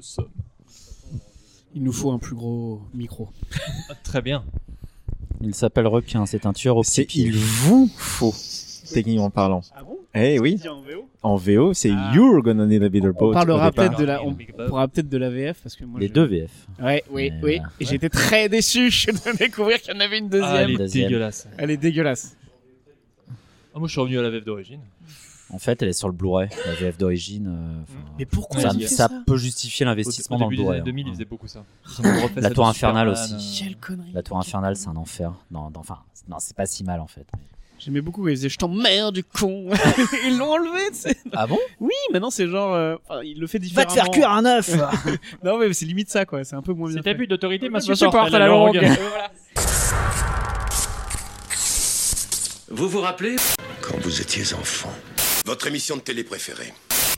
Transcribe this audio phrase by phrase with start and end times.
[0.00, 0.30] le sommes.
[1.74, 3.28] Il nous faut un plus gros micro.
[3.90, 4.44] Ah, très bien.
[5.42, 8.34] Il s'appelle Requin, c'est un tueur au C'est il vous faut,
[8.92, 9.60] techniquement parlant.
[9.74, 9.98] Ah bon?
[10.14, 12.12] Eh oui, en VO en VO, c'est Ah.
[12.14, 13.30] You're gonna need a bigger boat.
[13.30, 14.34] On parlera peut-être de la, on
[14.66, 16.50] pourra peut-être de la VF parce que moi Les je- deux VF.
[16.82, 17.60] Ouais, oui, Mais oui.
[17.78, 20.56] Et j'étais très déçu de découvrir qu'il y en avait une Ah, deuxième.
[20.56, 21.08] elle est Deuxième.
[21.08, 21.48] dégueulasse.
[21.58, 22.36] Elle est dégueulasse.
[23.74, 24.80] Ah, moi, je suis revenu à la VF d'origine.
[25.52, 27.46] En fait, elle est sur le Blu-ray, la VF d'origine.
[27.48, 30.62] euh, enfin, Mais pourquoi ça, ils ça ça peut justifier l'investissement dans le début des
[30.62, 30.80] Blu-ray.
[30.80, 31.08] années 2000, hein.
[31.10, 31.64] ils faisaient beaucoup ça.
[31.98, 33.62] Ils ont refait La ça Tour Infernale Superman, aussi.
[33.62, 34.10] euh, Quelle connerie.
[34.14, 35.32] La Tour Infernale, c'est un enfer.
[35.50, 37.26] Non, non, enfin, non, c'est pas si mal en fait.
[37.80, 39.70] J'aimais beaucoup ils faisaient je t'emmerde du con.
[40.26, 41.16] ils l'ont enlevé, tu sais.
[41.32, 41.58] Ah bon?
[41.80, 42.74] Oui, maintenant c'est genre.
[42.74, 44.26] euh, enfin, il le fait différemment.
[44.28, 44.70] un œuf
[45.42, 46.44] Non, mais c'est limite ça, quoi.
[46.44, 46.98] C'est un peu moins bien.
[46.98, 47.10] C'est fait.
[47.10, 48.78] abus d'autorité, Je ma supporte à la longue.
[52.70, 53.36] Vous vous rappelez?
[53.80, 54.90] Quand vous étiez enfant,
[55.44, 56.72] Votre émission de télé préférée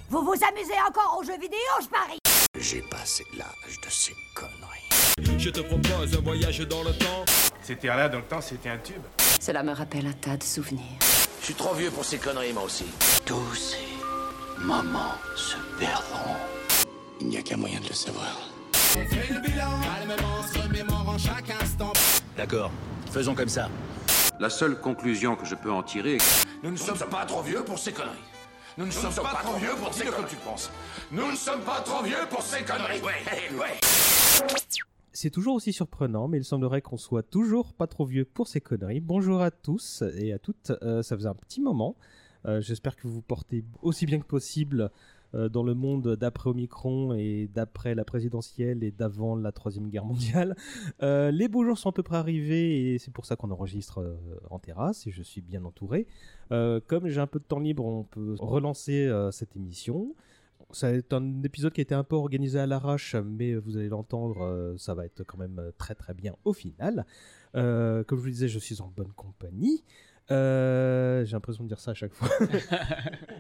[0.09, 2.19] Vous vous amusez encore aux jeux vidéo, je parie
[2.59, 5.39] j'ai passé l'âge de ces conneries.
[5.39, 7.25] Je te propose un voyage dans le temps.
[7.63, 9.03] C'était là dans le temps, c'était un tube.
[9.41, 10.85] Cela me rappelle un tas de souvenirs.
[11.41, 12.85] Je suis trop vieux pour ces conneries, moi aussi.
[13.27, 16.37] Tous ces moments se perdront.
[17.21, 18.39] Il n'y a qu'un moyen de le savoir.
[22.37, 22.71] D'accord,
[23.11, 23.69] faisons comme ça.
[24.43, 26.19] La seule conclusion que je peux en tirer
[26.65, 28.19] Nous ne sommes pas trop vieux pour ces conneries.
[28.77, 30.69] Nous ne sommes pas trop vieux pour dire comme tu penses.
[31.13, 33.01] Nous ne sommes pas trop vieux pour ces conneries.
[33.03, 33.23] Ouais,
[33.57, 33.79] ouais.
[35.13, 38.61] C'est toujours aussi surprenant, mais il semblerait qu'on soit toujours pas trop vieux pour ces
[38.61, 38.99] conneries.
[38.99, 41.95] Bonjour à tous et à toutes, euh, ça faisait un petit moment.
[42.45, 44.89] Euh, J'espère que vous vous portez aussi bien que possible euh,
[45.35, 50.57] dans le monde d'après Omicron et d'après la présidentielle et d'avant la Troisième Guerre mondiale.
[51.03, 53.99] Euh, les beaux jours sont à peu près arrivés et c'est pour ça qu'on enregistre
[53.99, 54.17] euh,
[54.51, 56.07] en terrasse et je suis bien entouré.
[56.51, 60.15] Euh, comme j'ai un peu de temps libre, on peut relancer euh, cette émission.
[60.83, 64.43] Être un épisode qui a été un peu organisé à l'arrache, mais vous allez l'entendre,
[64.43, 67.05] euh, ça va être quand même euh, très très bien au final.
[67.55, 69.85] Euh, comme je vous disais, je suis en bonne compagnie.
[70.33, 72.29] Euh, J'ai l'impression de dire ça à chaque fois.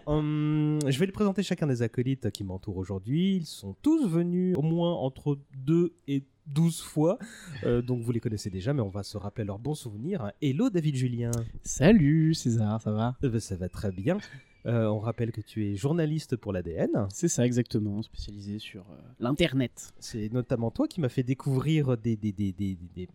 [0.04, 3.36] Hum, je vais les présenter chacun des acolytes qui m'entourent aujourd'hui.
[3.36, 7.18] Ils sont tous venus au moins entre 2 et 12 fois.
[7.62, 10.32] Euh, donc vous les connaissez déjà, mais on va se rappeler leurs bons souvenirs.
[10.42, 11.30] Hello David Julien.
[11.62, 13.16] Salut César, ça va?
[13.22, 14.18] Euh, ben, ça va très bien.
[14.66, 17.06] Euh, on rappelle que tu es journaliste pour l'ADN.
[17.08, 19.92] C'est ça exactement, spécialisé sur euh, l'internet.
[20.00, 23.08] C'est notamment toi qui m'as fait découvrir des, des, des, des, des- des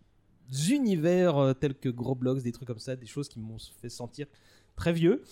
[0.70, 4.26] univers euh, tels que Groblox, des trucs comme ça, des choses qui m'ont fait sentir
[4.76, 5.22] très vieux.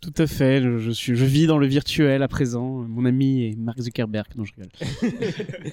[0.00, 2.66] Tout à fait, je, je suis, je vis dans le virtuel à présent.
[2.82, 5.72] Mon ami est Mark Zuckerberg, non je rigole.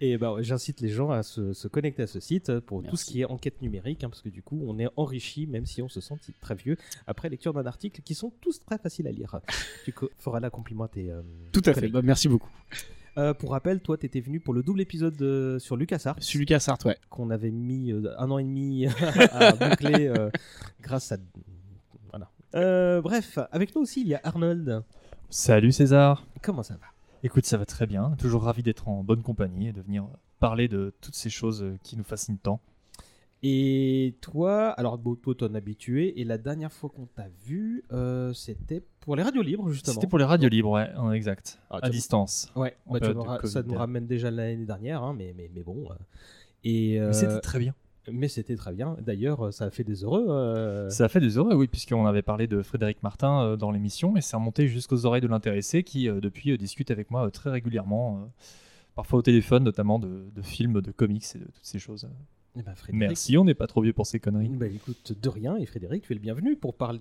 [0.00, 3.04] Et ben, j'incite les gens à se, se connecter à ce site pour tout ce
[3.04, 5.88] qui est enquête numérique, hein, parce que du coup, on est enrichi, même si on
[5.88, 6.76] se sent très vieux,
[7.08, 9.40] après lecture d'un article qui sont tous très faciles à lire.
[9.84, 11.10] tu feras là compliment à tes.
[11.10, 11.20] euh,
[11.50, 12.50] Tout à fait, bah, merci beaucoup.
[13.18, 16.16] Euh, pour rappel, toi, t'étais venu pour le double épisode de- sur LucasArts.
[16.20, 16.96] Sur LucasArts, ouais.
[17.10, 18.86] Qu'on avait mis euh, un an et demi
[19.32, 20.30] à boucler euh,
[20.80, 21.16] grâce à.
[22.10, 22.30] Voilà.
[22.54, 24.82] Euh, bref, avec nous aussi, il y a Arnold.
[25.30, 26.24] Salut César.
[26.42, 26.86] Comment ça va?
[27.24, 28.14] Écoute, ça va très bien.
[28.18, 30.06] Toujours ravi d'être en bonne compagnie et de venir
[30.38, 32.60] parler de toutes ces choses qui nous fascinent tant.
[33.42, 38.32] Et toi, alors bon, toi, t'en habitué, et la dernière fois qu'on t'a vu, euh,
[38.32, 39.94] c'était pour les radios libres, justement.
[39.94, 41.60] C'était pour les radios libres, ouais, exact.
[41.70, 42.50] Ah, à distance.
[42.56, 45.86] Ouais, bah, nous ça nous ramène déjà l'année dernière, hein, mais, mais, mais bon.
[45.90, 45.94] euh,
[46.64, 47.74] et, Mais c'était euh, très bien.
[48.10, 48.96] Mais c'était très bien.
[49.02, 50.26] D'ailleurs, euh, ça a fait des heureux.
[50.30, 53.70] euh, Ça a fait des heureux, oui, puisqu'on avait parlé de Frédéric Martin euh, dans
[53.70, 57.26] l'émission et c'est remonté jusqu'aux oreilles de l'intéressé qui, euh, depuis, euh, discute avec moi
[57.26, 58.26] euh, très régulièrement, euh,
[58.96, 62.08] parfois au téléphone, notamment de, de films, de comics et de toutes ces choses.
[62.56, 64.48] Eh ben, Frédéric- Merci, on n'est pas trop vieux pour ces conneries.
[64.48, 67.00] Bah écoute, de rien, et Frédéric, tu es le bienvenu pour parler.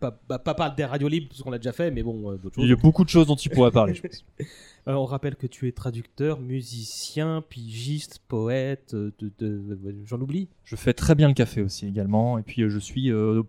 [0.00, 2.36] Pas, bah, pas parler des radios libres, parce qu'on l'a déjà fait, mais bon, euh,
[2.36, 2.64] d'autres choses.
[2.64, 4.24] Il y a beaucoup de choses dont tu pourrais parler, je pense.
[4.86, 10.48] On rappelle que tu es traducteur, musicien, pigiste, poète, euh, de, de- de- j'en oublie.
[10.64, 13.42] Je fais très bien le café aussi également, et puis euh, je suis euh,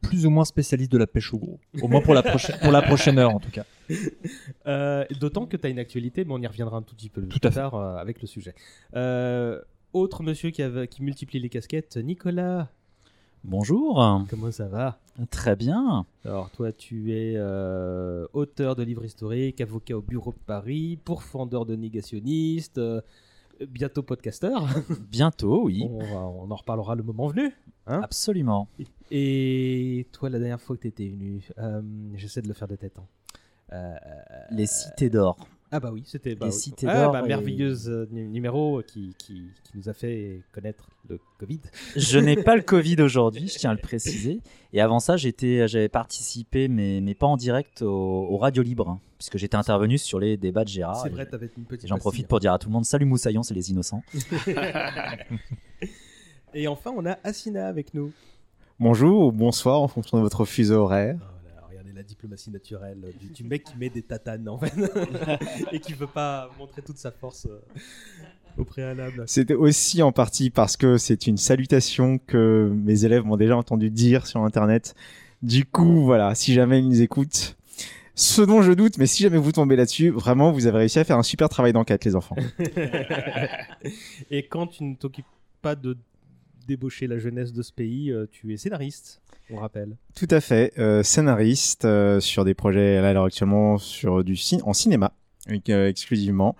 [0.00, 1.58] plus ou moins spécialiste de la pêche au gros.
[1.82, 3.64] Au moins pour la, prochaine, pour la prochaine heure en tout cas.
[4.66, 7.22] Euh, D'autant que tu as une actualité, mais on y reviendra un tout petit peu
[7.22, 7.56] Tout plus à fait.
[7.56, 8.54] tard euh, avec le sujet.
[8.94, 9.60] Euh,
[9.92, 12.68] autre monsieur qui, avait- qui multiplie les casquettes, Nicolas.
[13.44, 14.24] Bonjour.
[14.28, 14.98] Comment ça va?
[15.30, 16.04] Très bien.
[16.24, 21.64] Alors toi, tu es euh, auteur de livres historiques, avocat au bureau de Paris, pourfendeur
[21.64, 23.00] de négationnistes, euh,
[23.68, 24.66] bientôt podcasteur.
[25.10, 25.84] Bientôt, oui.
[25.88, 27.52] On, va- on en reparlera le moment venu.
[27.86, 28.00] hein?
[28.02, 28.68] Absolument.
[29.10, 31.80] Et toi, la dernière fois que tu étais venu, euh,
[32.14, 32.96] j'essaie de le faire de tête.
[32.98, 33.94] hein.
[34.50, 35.36] Les cités d'or.
[35.70, 36.52] Ah bah oui, c'était bah oui.
[36.52, 40.40] Cité Ah, d'Or bah, et- merveilleuse euh, nu- numéro qui, qui, qui nous a fait
[40.52, 41.60] connaître le Covid.
[41.94, 44.40] Je n'ai pas le Covid aujourd'hui, je tiens à le préciser.
[44.72, 47.88] Et avant ça, j'étais, j'avais participé, mais, mais pas en direct, au,
[48.30, 51.02] au Radio Libre, hein, puisque j'étais intervenu sur les débats de Gérard.
[51.02, 53.04] C'est vrai, t'avais une petite et J'en profite pour dire à tout le monde Salut
[53.06, 54.02] Moussaillon, c'est les innocents.
[56.54, 58.10] Et enfin, on a Assina avec nous.
[58.80, 61.18] Bonjour ou bonsoir en fonction de votre fuseau horaire.
[61.98, 64.72] La diplomatie naturelle du, du mec qui met des tatanes en fait
[65.72, 67.58] et qui veut pas montrer toute sa force euh,
[68.56, 69.24] au préalable.
[69.26, 73.90] C'était aussi en partie parce que c'est une salutation que mes élèves m'ont déjà entendu
[73.90, 74.94] dire sur internet.
[75.42, 77.56] Du coup, voilà, si jamais ils nous écoutent,
[78.14, 81.04] ce dont je doute, mais si jamais vous tombez là-dessus, vraiment, vous avez réussi à
[81.04, 82.36] faire un super travail d'enquête, les enfants.
[84.30, 85.26] et quand tu ne t'occupes
[85.62, 85.96] pas de
[86.68, 89.96] débaucher la jeunesse de ce pays, euh, tu es scénariste, on rappelle.
[90.14, 94.62] Tout à fait, euh, scénariste euh, sur des projets là alors actuellement sur du cin-
[94.64, 95.12] en cinéma
[95.68, 96.56] euh, exclusivement.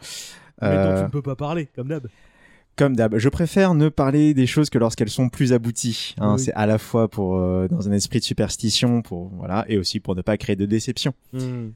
[0.61, 2.08] Mais dont Euh, tu ne peux pas parler, comme d'hab.
[2.76, 6.14] Comme d'hab, je préfère ne parler des choses que lorsqu'elles sont plus abouties.
[6.19, 6.35] hein.
[6.35, 6.40] Oui.
[6.40, 9.99] C'est à la fois pour euh, dans un esprit de superstition, pour voilà, et aussi
[10.00, 11.12] pour ne pas créer de déception.
[11.32, 11.70] Hmm.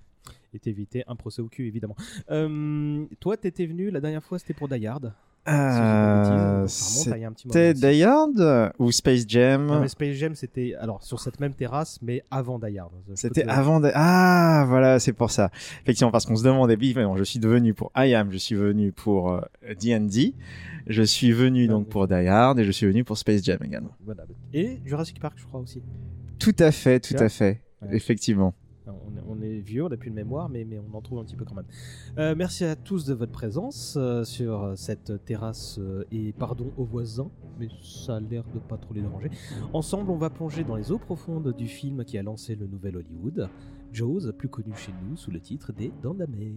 [0.54, 1.96] Et t'éviter un procès au cul, évidemment.
[2.30, 5.12] Euh, toi, t'étais venu la dernière fois, c'était pour Die Hard.
[5.48, 7.74] Euh, moment C'était.
[7.74, 11.54] Die Hard euh, ou Space Jam Non, mais Space Jam, c'était alors sur cette même
[11.54, 12.92] terrasse, mais avant Die Hard.
[13.06, 13.90] Peux C'était avant de...
[13.92, 15.50] Ah, voilà, c'est pour ça.
[15.82, 18.54] Effectivement, parce qu'on se demandait, mais non, je suis venu pour I Am, je suis
[18.54, 19.40] venu pour euh,
[19.80, 20.34] D&D,
[20.86, 23.96] je suis venu donc pour Die Hard et je suis venu pour Space Jam également.
[24.04, 24.22] Voilà.
[24.52, 25.82] Et Jurassic Park, je crois aussi.
[26.38, 27.62] Tout à fait, tout à fait.
[27.82, 27.96] Ouais.
[27.96, 28.54] Effectivement.
[29.29, 31.44] On est, vieux, on n'a plus de mémoire, mais, on en trouve un petit peu
[31.44, 31.67] quand même.
[32.19, 36.84] Euh, merci à tous de votre présence euh, sur cette terrasse euh, et pardon aux
[36.84, 39.31] voisins, mais ça a l'air de pas trop les déranger.
[39.73, 42.96] Ensemble, on va plonger dans les eaux profondes du film qui a lancé le nouvel
[42.96, 43.49] Hollywood,
[43.93, 46.55] Jaws, plus connu chez nous sous le titre des Dents de la Mer.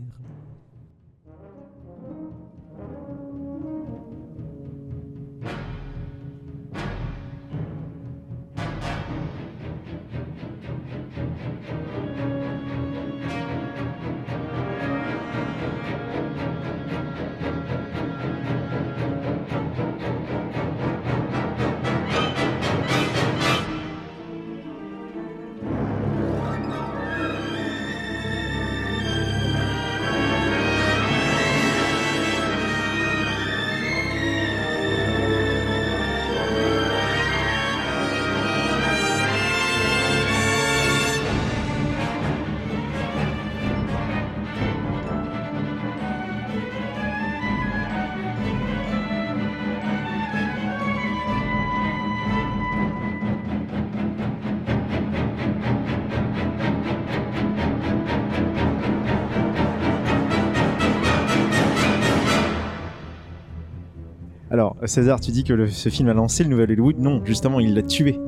[64.87, 66.97] César, tu dis que le- ce film a lancé le nouvel Hollywood.
[66.99, 68.19] Non, justement, il l'a tué.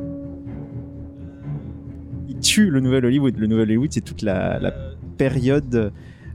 [2.27, 3.37] Il tue le nouvel Hollywood.
[3.37, 4.73] Le nouvel Hollywood, c'est toute la, la
[5.17, 5.73] période.
[5.75, 5.89] euh,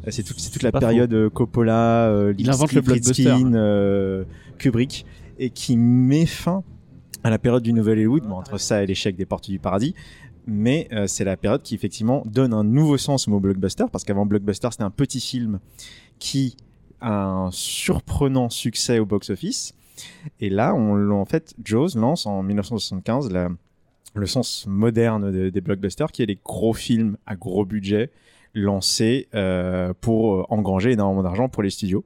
[0.09, 2.83] C'est c'est toute la période euh, Coppola, euh, Il invente le.
[2.83, 4.25] Friedkin, euh,
[4.59, 5.07] Kubrick,
[5.39, 6.65] et qui met fin
[7.25, 9.95] à la période du nouvel Hollywood, bon, entre ça et l'échec des Portes du Paradis.
[10.45, 14.03] Mais euh, c'est la période qui effectivement donne un nouveau sens au mot blockbuster, parce
[14.03, 15.61] qu'avant blockbuster, c'était un petit film
[16.19, 16.57] qui
[17.01, 19.73] a un surprenant succès au box-office.
[20.41, 23.49] Et là, on, en fait, Jaws lance en 1975 la-
[24.15, 28.11] le sens moderne de- des blockbusters, qui est les gros films à gros budget
[28.55, 32.05] lancés euh, pour euh, engranger énormément d'argent pour les studios.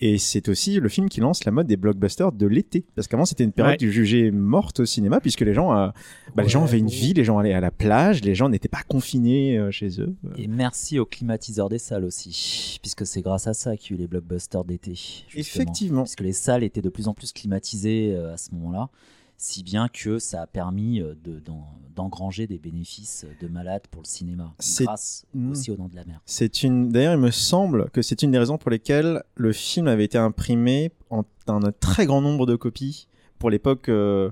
[0.00, 2.84] Et c'est aussi le film qui lance la mode des blockbusters de l'été.
[2.96, 3.90] Parce qu'avant, c'était une période Ouais.
[3.90, 5.88] jugée morte au cinéma, puisque les gens, euh,
[6.34, 8.68] bah, les gens avaient une vie, les gens allaient à la plage, les gens n'étaient
[8.68, 10.14] pas confinés euh, chez eux.
[10.36, 13.96] Et merci aux climatiseurs des salles aussi, puisque c'est grâce à ça qu'il y a
[13.98, 14.94] eu les blockbusters d'été.
[15.34, 16.02] Effectivement.
[16.02, 18.88] Puisque les salles étaient de plus en plus climatisées euh, à ce moment-là,
[19.36, 24.02] si bien que ça a permis euh, de- d'en- d'engranger des bénéfices de malades pour
[24.02, 26.20] le cinéma, grâce aussi aux dents de la mer.
[26.26, 26.90] C'est une.
[26.90, 30.18] D'ailleurs, il me semble que c'est une des raisons pour lesquelles le film avait été
[30.18, 33.06] imprimé en un très grand nombre de copies.
[33.38, 34.30] Pour l'époque, euh,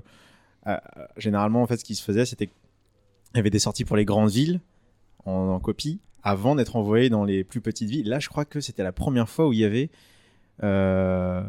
[0.67, 0.77] euh,
[1.17, 2.55] généralement, en fait, ce qui se faisait, c'était qu'il
[3.35, 4.59] y avait des sorties pour les grandes villes
[5.25, 8.09] en, en copie avant d'être envoyé dans les plus petites villes.
[8.09, 9.89] Là, je crois que c'était la première fois où il y avait.
[10.63, 11.43] euh,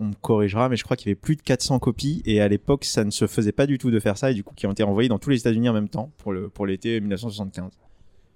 [0.00, 2.48] on me corrigera, mais je crois qu'il y avait plus de 400 copies et à
[2.48, 4.66] l'époque, ça ne se faisait pas du tout de faire ça et du coup, qui
[4.66, 7.72] ont été envoyés dans tous les États-Unis en même temps pour le pour l'été 1975.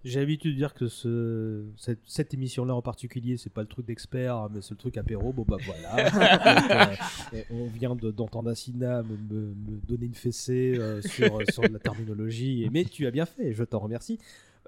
[0.05, 3.87] J'ai l'habitude de dire que ce, cette, cette émission-là en particulier, c'est pas le truc
[3.87, 5.33] d'expert, mais c'est le truc apéro.
[5.33, 6.11] Bon bah voilà.
[6.91, 6.99] Donc,
[7.35, 11.63] euh, on vient de- d'entendre Assina me, me- me donner une fessée euh, sur, sur
[11.63, 14.19] la terminologie, et- mais tu as bien fait, je t'en remercie.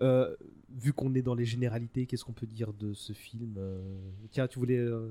[0.02, 0.32] Euh,
[0.80, 3.80] vu qu'on est dans les généralités, qu'est-ce qu'on peut dire de ce film euh,
[4.30, 5.08] Tiens, tu voulais euh,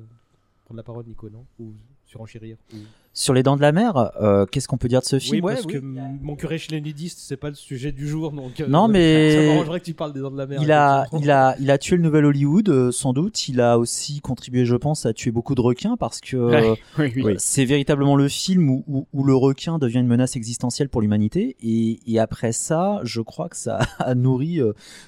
[0.65, 1.73] prendre la parole, Nico, non Ou
[2.05, 2.77] surenchérir ou-
[3.11, 5.41] Sur les dents de la mer, euh, qu'est-ce qu'on peut dire de ce Oui, film
[5.41, 8.59] parce que mon curé chez les nudistes, c'est pas le sujet du jour, donc.
[8.59, 10.61] euh, Non, mais- Ça m'arrangerait que tu parles des dents de la mer.
[10.61, 11.23] Il a, effectivement.
[11.23, 13.47] il, a, il a tué le nouvel Hollywood, euh, sans doute.
[13.49, 17.11] Il a aussi contribué, je pense, à tuer beaucoup de requins parce que Ouais, oui,
[17.23, 17.35] oui.
[17.39, 21.55] c'est véritablement le film où, où- où le requin devient une menace existentielle pour l'humanité.
[21.61, 24.59] Et, et après ça, je crois que ça a nourri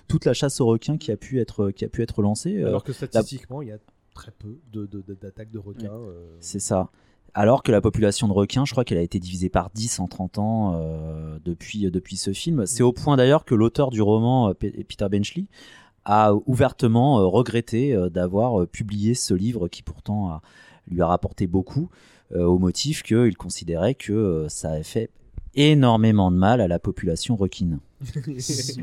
[0.08, 2.64] toute la chasse aux requins qui a pu être, qui a pu être lancée.
[2.64, 3.78] Alors que statistiquement, il y a
[4.16, 5.92] très peu de- de- de- d'attaques de, requins.
[5.94, 6.90] euh, C'est ça.
[7.36, 10.08] Alors que la population de requins, je crois qu'elle a été divisée par 10 en
[10.08, 12.66] 30 ans euh, depuis, depuis ce film.
[12.66, 15.46] C'est au point d'ailleurs que l'auteur du roman, euh, Pe- Peter Benchley,
[16.06, 20.42] a ouvertement euh, regretté euh, d'avoir euh, publié ce livre qui pourtant a-
[20.88, 21.90] lui a rapporté beaucoup,
[22.34, 25.10] euh, au motif qu'il considérait que euh, ça avait fait
[25.56, 27.80] énormément de mal à la population requine.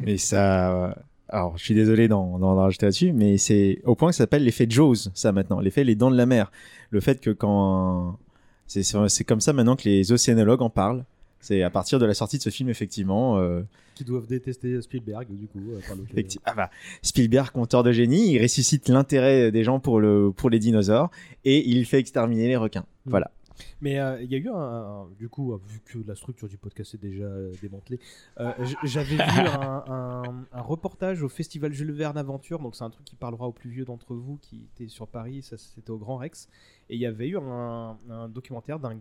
[0.04, 0.96] mais ça.
[1.32, 4.66] Alors, je suis désolé d'en rajouter là-dessus, mais c'est au point que ça s'appelle l'effet
[4.68, 6.52] Jaws, ça maintenant, l'effet les dents de la mer.
[6.90, 8.18] Le fait que quand.
[8.66, 11.04] C'est comme ça maintenant que les océanologues en parlent.
[11.40, 13.38] C'est à partir de la sortie de ce film, effectivement.
[13.38, 13.62] euh,
[13.94, 15.58] qui doivent détester Spielberg, du coup.
[15.72, 15.96] euh, par
[16.44, 16.70] ah bah,
[17.02, 21.10] Spielberg, conteur de génie, il ressuscite l'intérêt des gens pour, le, pour les dinosaures
[21.44, 22.86] et il fait exterminer les requins.
[23.06, 23.10] Mm.
[23.10, 23.30] Voilà.
[23.80, 26.58] Mais euh, il y a eu un, un- du coup, vu que la structure du
[26.58, 28.00] podcast est déjà euh, démantelée,
[28.40, 28.52] euh,
[28.84, 29.20] j'avais vu
[29.60, 33.46] un, un- un reportage au festival Jules Verne Aventure, donc c'est un truc qui parlera
[33.48, 36.48] aux plus vieux d'entre vous qui étaient sur Paris, ça c'était au Grand Rex,
[36.90, 39.00] et il y avait eu un, un documentaire d'un,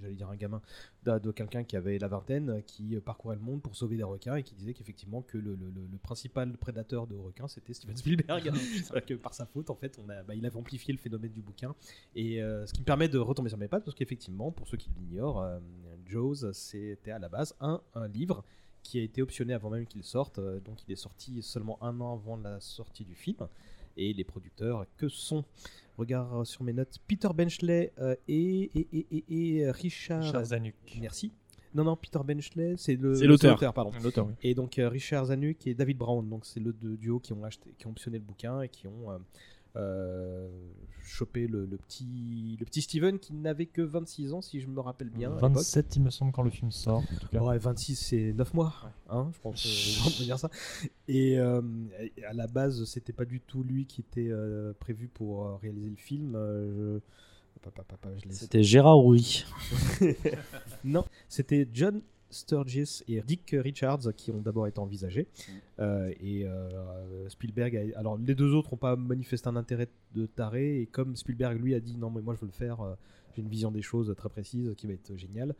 [0.00, 0.60] j'allais dire un gamin,
[1.04, 4.36] de quelqu'un qui avait la vingtaine, qui euh, parcourait le monde pour sauver des requins
[4.36, 7.96] et qui disait qu'effectivement que le, le- le- le principal prédateur de requins c'était Steven
[7.96, 8.50] Spielberg,
[9.06, 11.42] que par sa faute en fait on a, bah, il avait amplifié le phénomène du
[11.42, 11.74] bouquin
[12.14, 14.76] et euh, ce qui me permet de retomber sur mes pattes, parce qu'effectivement, pour ceux
[14.76, 15.58] qui l'ignorent, euh,
[16.06, 18.44] Jaws, c'était à la base un, un livre
[18.82, 20.38] qui a été optionné avant même qu'il sorte.
[20.38, 23.48] euh, donc il est sorti seulement un an avant la sortie du film.
[23.96, 25.44] Et les producteurs, que sont
[25.98, 30.22] Regarde sur mes notes, Peter Benchley euh, et, et, et, et- et Richard...
[30.22, 30.74] Richard Zanuck.
[31.00, 31.32] Merci.
[31.74, 33.58] Non, non, Peter Benchley, c'est le C'est l'auteur.
[33.72, 33.92] pardon.
[34.02, 34.34] L'auteur, oui.
[34.42, 37.42] Et donc euh, Richard Zanuck et David Brown, donc c'est le deux duo qui ont
[37.44, 39.10] acheté, qui ont optionné le bouquin et qui ont
[39.76, 40.48] euh,
[41.02, 44.80] chopé le, le petit, le petit Steven qui n'avait que 26 ans si je me
[44.80, 45.30] rappelle bien.
[45.30, 45.52] à l'époque.
[45.54, 46.98] 27, il me semble, quand le film sort.
[46.98, 47.40] En tout cas.
[47.40, 48.74] Ouais, 26 c'est 9 mois,
[49.08, 50.50] hein, je pense euh, on peut dire ça.
[51.08, 51.62] Et euh,
[52.28, 55.90] à la base, c'était pas du tout lui qui était euh, prévu pour euh, réaliser
[55.90, 56.34] le film.
[56.34, 57.00] euh, je-
[57.62, 59.44] Papa, papa, je l'ai- C'était Gérard Rouy.
[60.84, 65.26] non, c'était John Sturgis et Dick Richards qui ont d'abord été envisagés.
[65.78, 70.26] Euh, et euh, Spielberg, a- alors les deux autres n'ont pas manifesté un intérêt de
[70.26, 70.80] taré.
[70.80, 72.94] Et comme Spielberg lui a dit non, mais moi je veux le faire, euh,
[73.34, 75.54] j'ai une vision des choses très précise qui va être géniale.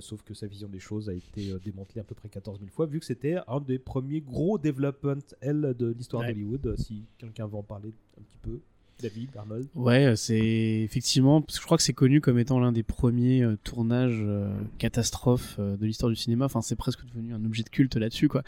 [0.00, 2.86] Sauf que sa vision des choses a été démantelée à peu près 14 000 fois,
[2.86, 6.32] vu que c'était un des premiers gros development L de l'histoire Ouais.
[6.32, 6.74] d'Hollywood.
[6.78, 8.60] Si quelqu'un veut en parler un petit peu,
[9.04, 9.66] David, Arnold.
[9.74, 12.82] Ouais, euh, c'est effectivement, parce que je crois que c'est connu comme étant l'un des
[12.82, 16.46] premiers euh, tournages euh, catastrophes euh, de l'histoire du cinéma.
[16.46, 18.42] Enfin, c'est presque devenu un objet de culte là-dessus, quoi.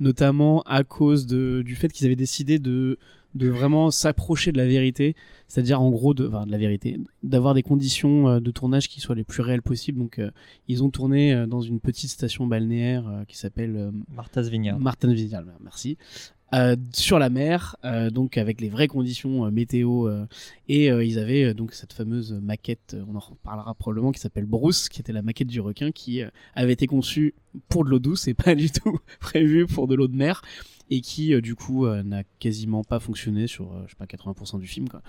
[0.00, 2.98] Notamment à cause de, du fait qu'ils avaient décidé de
[3.34, 5.16] de vraiment s'approcher de la vérité,
[5.48, 9.00] c'est-à-dire en gros de, enfin, de la vérité, d'avoir des conditions euh, de tournage qui
[9.00, 9.98] soient les plus réelles possibles.
[9.98, 10.30] Donc, euh,
[10.68, 14.78] ils ont tourné euh, dans une petite station balnéaire euh, qui s'appelle euh, Martha's Vineyard.
[14.78, 15.96] Martin Vineyard, merci.
[16.54, 20.26] Euh, sur la mer, euh, donc avec les vraies conditions euh, météo, euh,
[20.68, 25.00] et ils avaient donc cette fameuse maquette, on en reparlera probablement, qui s'appelle Bruce, qui
[25.00, 26.22] était la maquette du requin, qui
[26.54, 27.34] avait été conçue
[27.68, 30.42] pour de l'eau douce et pas du tout prévue pour de l'eau de mer,
[30.92, 34.04] et qui euh, du coup euh, n'a quasiment pas fonctionné sur, euh, je sais pas,
[34.04, 34.88] 80% du film.
[34.88, 35.02] Quoi.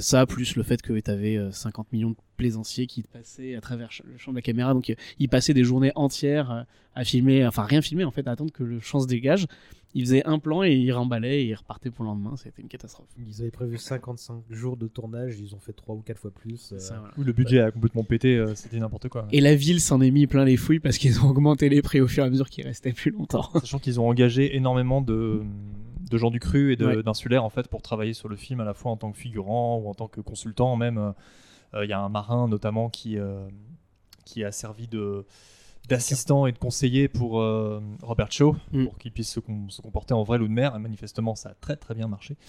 [0.00, 3.90] Ça, plus le fait que tu avais 50 millions de plaisanciers qui passaient à travers
[4.04, 6.66] le champ de la caméra, donc ils passaient des journées entières
[6.96, 9.46] à filmer, enfin rien filmer en fait, à attendre que le champ se dégage.
[9.96, 12.36] Ils faisaient un plan et ils remballaient et ils repartaient pour le lendemain.
[12.36, 13.06] C'était une catastrophe.
[13.16, 16.72] Ils avaient prévu 55 jours de tournage, ils ont fait 3 ou 4 fois plus.
[16.72, 17.14] euh, Ça, voilà.
[17.16, 19.28] Oui, le budget a complètement pété, euh, c'était n'importe quoi.
[19.30, 22.00] Et la ville s'en est mis plein les fouilles parce qu'ils ont augmenté les prix
[22.00, 23.48] au fur et à mesure qu'ils restaient plus longtemps.
[23.60, 25.42] Sachant qu'ils ont engagé énormément de,
[26.10, 27.02] de gens du cru et Ouais.
[27.04, 29.78] d'insulaires en fait pour travailler sur le film à la fois en tant que figurant
[29.78, 30.98] ou en tant que consultant même.
[31.74, 33.46] Euh, Il y a un marin notamment qui, euh,
[34.24, 35.24] qui a servi de
[35.88, 38.84] d'assistant et de conseiller pour euh, Robert Shaw Mm.
[38.84, 41.50] pour qu'il puisse se, com- se comporter en vrai loup de mer et manifestement ça
[41.50, 42.36] a très très bien marché.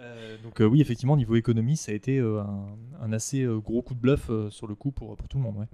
[0.00, 2.66] Euh, donc euh, oui effectivement niveau économie ça a été euh, un,
[3.02, 5.42] un assez euh, gros coup de bluff euh, sur le coup pour, pour tout le
[5.42, 5.56] monde.
[5.56, 5.66] ouais.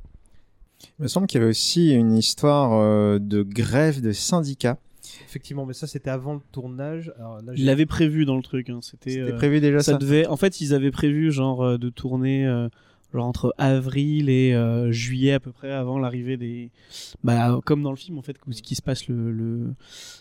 [0.98, 4.78] Il me semble qu'il y avait aussi une histoire euh, de grève de syndicats.
[5.26, 7.12] Effectivement, mais ça c'était avant le tournage.
[7.18, 8.70] Alors là, Ils l'avaient prévu dans le truc.
[8.70, 8.78] hein.
[8.80, 10.26] C'était euh, prévu déjà ça, ça devait.
[10.26, 12.46] En fait, ils avaient prévu genre de tourner.
[13.14, 16.71] Genre entre avril et euh, juillet à peu près avant l'arrivée des
[17.23, 19.75] bah comme dans le film en fait qui se passe le, le...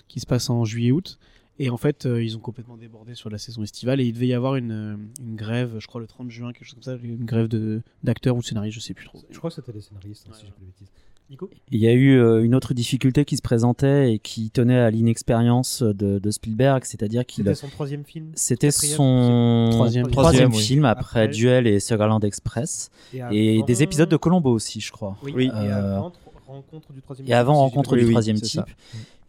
[0.08, 1.20] qui se passe en juillet août
[1.60, 4.28] et en fait euh, ils ont complètement débordé sur la saison estivale et il devait
[4.28, 6.96] y avoir une, euh, une grève je crois le 30 juin quelque chose comme ça
[7.02, 9.20] une grève de d'acteurs ou de scénaristes je sais plus trop.
[9.30, 10.92] Je crois que c'était les scénaristes, hein, si j'ai pas de bêtises.
[11.30, 14.77] Nico Il y a eu euh, une autre difficulté qui se présentait et qui tenait
[14.80, 20.08] à l'inexpérience de, de Spielberg, c'est-à-dire qu'il C'était son troisième film c'était son Troisième.
[20.08, 20.62] troisième Troisième, oui.
[20.62, 23.22] film après, Après- Duel et Sugarland Express et
[23.58, 25.18] avant- des épisodes de Colombo aussi, je crois.
[25.24, 25.46] Oui, Oui.
[25.48, 26.13] et Euh, avant
[26.46, 28.62] Rencontre du troisième Et avant type, si Rencontre du troisième type.
[28.62, 28.65] ça.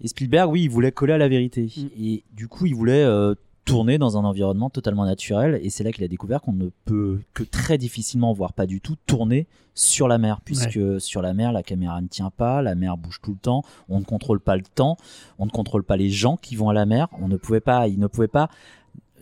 [0.02, 1.70] Et Spielberg, oui, il voulait coller à la vérité.
[1.74, 1.86] Mm.
[1.98, 3.34] Et du coup, il voulait euh,
[3.64, 5.58] tourner dans un environnement totalement naturel.
[5.62, 8.80] Et c'est là qu'il a découvert qu'on ne peut que très difficilement, voire pas du
[8.80, 10.40] tout, tourner sur la mer.
[10.44, 13.62] Puisque sur la mer, la caméra ne tient pas, la mer bouge tout le temps,
[13.88, 14.96] on ne contrôle pas le temps,
[15.38, 17.08] on ne contrôle pas les gens qui vont à la mer.
[17.20, 18.48] On ne pouvait pas, il ne pouvait pas,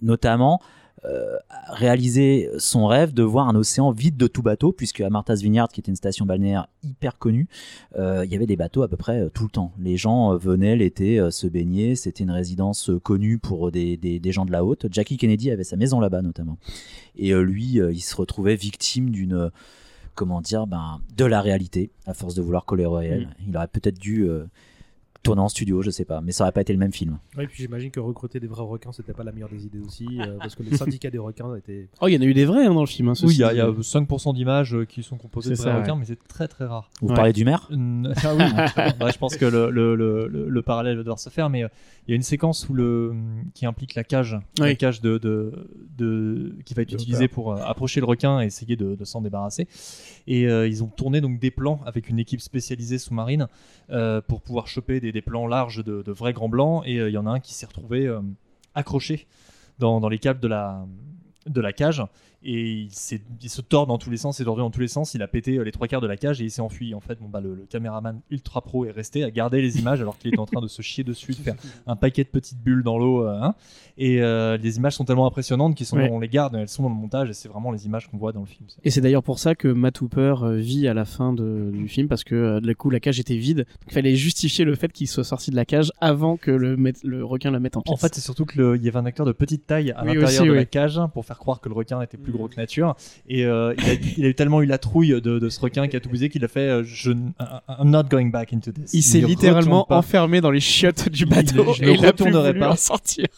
[0.03, 0.61] notamment,
[1.04, 1.37] euh,
[1.68, 5.68] réaliser son rêve de voir un océan vide de tout bateau, puisque à Martha's Vineyard,
[5.68, 7.49] qui était une station balnéaire hyper connue,
[7.99, 9.73] euh, il y avait des bateaux à peu près euh, tout le temps.
[9.78, 14.44] Les gens venaient l'été se baigner, c'était une résidence connue pour des, des, des gens
[14.44, 14.87] de la haute.
[14.90, 16.59] Jackie Kennedy avait sa maison là-bas notamment.
[17.16, 19.50] Et lui, il se retrouvait victime d'une...
[20.14, 23.35] Comment dire ben, De la réalité, à force de vouloir coller au réel.
[23.49, 24.44] Il aurait peut-être dû euh,
[25.23, 27.19] tourner en studio, je sais pas, mais ça aurait pas été le même film.
[27.38, 30.07] Et puis j'imagine que recruter des vrais requins, c'était pas la meilleure des idées aussi,
[30.21, 31.88] euh, parce que les syndicats des requins étaient.
[32.00, 33.37] oh il y en a eu des vrais hein, dans le film hein, Oui, il
[33.37, 33.79] y, y a dit.
[33.81, 35.99] 5% d'images euh, qui sont composées de vrais ça, requins, ouais.
[36.00, 36.91] mais c'est très très rare.
[37.00, 37.14] Vous Ouais.
[37.14, 38.43] parlez du maire Mm, Ah oui,
[39.05, 41.62] Ouais, je pense que le, le, le, le- le parallèle va devoir se faire, mais
[41.64, 41.69] euh,
[42.09, 43.14] il y a une séquence où le,
[43.55, 44.76] qui implique la cage, la Oui.
[44.76, 48.75] cage de, de, de- qui va être utilisée pour euh, approcher le requin et essayer
[48.76, 49.69] de, de s'en débarrasser.
[50.26, 53.47] Et euh, ils ont tourné donc des plans avec une équipe spécialisée sous-marine
[53.91, 56.83] euh, pour pouvoir choper des, des plans larges de, vrais grands blancs.
[56.87, 58.21] Et euh, il y en a un qui s'est retrouvé euh,
[58.75, 59.26] accroché
[59.78, 62.02] dans, les câbles de la cage.
[62.45, 65.15] Et il, se tord dans tous les sens, il s'est tordu dans tous les sens.
[65.15, 66.95] Il a pété euh, les trois quarts de la cage et il s'est enfui.
[66.95, 70.01] En fait, bon, bah, le, le caméraman ultra pro est resté à garder les images
[70.01, 71.55] alors qu'il était en train de se chier dessus, de faire
[71.87, 73.27] un paquet de petites bulles dans l'eau.
[73.27, 73.55] euh, hein.
[73.97, 76.09] et euh, les images sont tellement impressionnantes qu'ils sont, Ouais.
[76.11, 78.33] on les garde, elles sont dans le montage et c'est vraiment les images qu'on voit
[78.33, 78.67] dans le film.
[78.83, 82.09] Et c'est d'ailleurs pour ça que Matt Hooper vit à la fin de- du film
[82.09, 83.59] parce que euh, du coup la cage était vide.
[83.59, 86.77] Donc il fallait justifier le fait qu'il soit sorti de la cage avant que le,
[87.05, 87.93] le requin la mette en pièces.
[87.93, 90.45] En fait, c'est surtout qu'il y avait un acteur de petite taille à Oui, l'intérieur
[90.47, 90.57] de oui.
[90.57, 92.97] la cage pour faire croire que le requin était plus gros que nature.
[93.29, 95.87] Et euh, il, a, il a eu tellement eu la trouille de, de ce requin
[95.89, 98.93] qui a tout bousé qu'il a fait euh, je, I'm not going back into this.
[98.93, 101.97] il s'est ne littéralement enfermé dans les chiottes du Il- bateau je et ne il
[102.06, 102.71] a plus retournerai pas.
[102.71, 103.26] en sortir.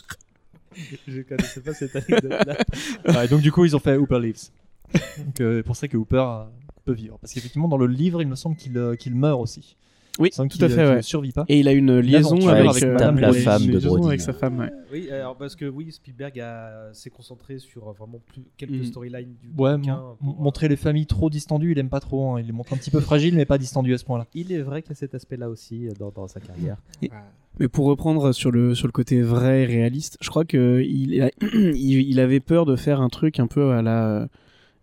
[1.07, 2.57] Je connaissais pas cette anecdote-là.
[3.15, 4.49] Ouais, donc du coup, ils ont fait Hooper Lives.
[5.19, 6.25] Donc euh, pour ça que Hooper
[6.85, 7.17] peut vivre.
[7.21, 9.77] Parce qu'effectivement, dans le livre, il me semble qu'il euh, qu'il meurt aussi.
[10.19, 10.97] Oui, tout qu'il, à fait, euh, qu'il ouais.
[10.99, 11.45] ne survit pas.
[11.49, 14.07] Et il a une liaison avec, avec euh, Madame la une femme de liaison Brody.
[14.09, 14.59] avec sa femme.
[14.61, 14.71] ouais.
[14.93, 18.85] Oui, alors parce que oui, Spielberg a- s'est concentré sur euh, vraiment plus, quelques Mhm.
[18.85, 22.33] storylines du Ouais, bouquin pour, euh, montrer les familles trop distendues, il aime pas trop.
[22.35, 22.41] hein.
[22.41, 24.27] Il les montre un petit peu fragiles, mais pas distendues à ce point-là.
[24.35, 26.77] Il est vrai qu'il y a cet aspect-là aussi dans, dans sa carrière.
[27.61, 31.23] Mais pour reprendre sur le sur le côté vrai et réaliste, je crois que il,
[31.23, 34.27] a- il, il avait peur de faire un truc un peu à la euh,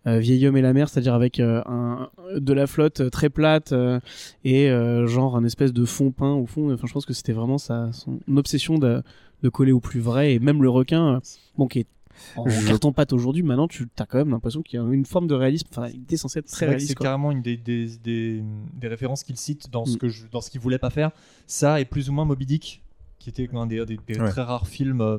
[0.05, 3.99] vieil homme et la mer, c'est-à-dire avec euh, un de la flotte très plate euh,
[4.43, 6.73] et euh, genre un espèce de fond peint au fond.
[6.73, 9.03] Enfin, je pense que c'était vraiment sa son obsession de
[9.43, 11.19] de coller au plus vrai et même le requin, euh,
[11.57, 11.87] bon qui est
[12.35, 15.05] en Je- carton pâte aujourd'hui, maintenant tu as quand même l'impression qu'il y a une
[15.05, 15.67] forme de réalisme.
[15.71, 16.89] Enfin, il était censé être C'est très réaliste.
[16.89, 18.43] c'est carrément une des, des, des,
[18.79, 19.97] des références qu'il cite dans ce Mm.
[19.99, 21.11] que je, dans ce qu'il voulait pas faire.
[21.47, 22.83] Ça et plus ou moins Moby Dick,
[23.21, 24.29] qui était un des, des- des Ouais.
[24.29, 25.17] très rares films euh,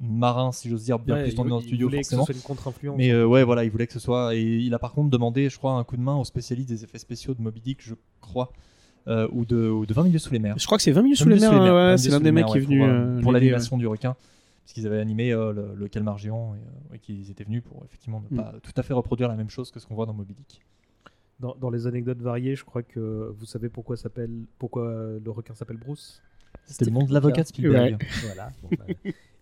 [0.00, 2.06] marins, si j'ose dire, bien Ouais, plus tournés il- dans le il studio voulait que
[2.06, 2.24] ce forcément.
[2.26, 2.96] soit une contre-influence.
[2.98, 4.34] Mais euh, ouais, voilà, il voulait que ce soit.
[4.34, 6.82] Et il a par contre demandé, je crois, un coup de main aux spécialistes des
[6.84, 8.52] effets spéciaux de Moby Dick, je crois,
[9.08, 10.58] euh, ou, de, ou de 20 milieux sous les mers.
[10.58, 11.74] Je crois que c'est 20 minutes sous 20 les milieux mers.
[11.74, 14.16] ouais, c'est 20 l'un des milieux mecs qui est venu euh, pour, l'animation du requin.
[14.64, 17.84] Parce qu'ils avaient animé euh, le, le calmargéant et, euh, et qu'ils étaient venus pour
[17.84, 18.40] effectivement ne Mm.
[18.40, 20.62] pas tout à fait reproduire la même chose que ce qu'on voit dans Moby Dick.
[21.40, 23.96] Dans, dans les anecdotes variées, je crois que vous savez pourquoi,
[24.86, 26.22] le requin s'appelle Bruce?
[26.66, 28.02] C'était le nom de l'avocat de Spielberg.
[28.26, 28.50] Voilà.
[28.62, 28.84] bon, bah.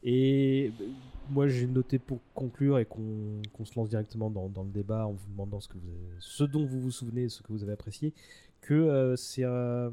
[0.02, 0.84] Et euh,
[1.30, 5.12] moi, j'ai noté pour conclure et qu'on se lance directement dans, dans le débat en
[5.12, 7.72] vous demandant ce, que vous avez- ce dont vous vous souvenez, ce que vous avez
[7.72, 8.12] apprécié,
[8.60, 9.90] que euh, c'est un-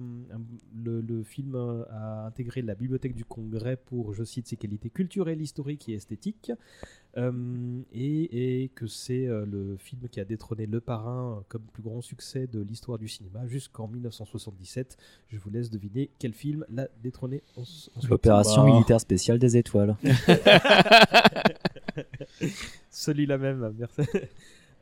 [0.76, 4.90] le, le film euh, a intégré la bibliothèque du Congrès pour, je cite, ses qualités
[4.90, 6.52] culturelles, historiques et esthétiques,
[7.18, 11.64] euh, et, et que c'est euh, le film qui a détrôné Le Parrain euh, comme
[11.74, 14.98] plus grand succès de l'histoire du cinéma jusqu'en 1977.
[15.30, 17.42] Je vous laisse deviner quel film l'a détrôné.
[18.10, 18.72] L'opération Bah.
[18.74, 19.96] militaire spéciale des étoiles.
[22.92, 24.02] Celui-là même, merci.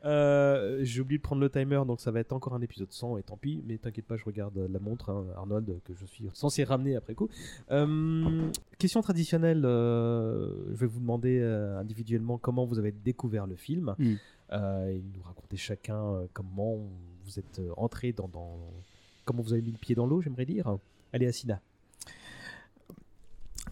[0.04, 3.18] Euh, J'ai oublié de prendre le timer, donc ça va être encore un épisode 100,
[3.18, 6.28] et tant pis, mais t'inquiète pas, je regarde la montre, hein, Arnold, que je suis
[6.32, 7.28] censé ramener après coup.
[7.70, 13.56] Euh, question traditionnelle, euh, je vais vous demander euh, individuellement comment vous avez découvert le
[13.56, 14.14] film, Mm.
[14.52, 16.76] euh, et nous raconter chacun euh, comment
[17.24, 18.58] vous êtes euh, entré dans, dans-
[19.24, 20.76] Comment vous avez mis le pied dans l'eau, j'aimerais dire.
[21.12, 21.60] Allez, Asina.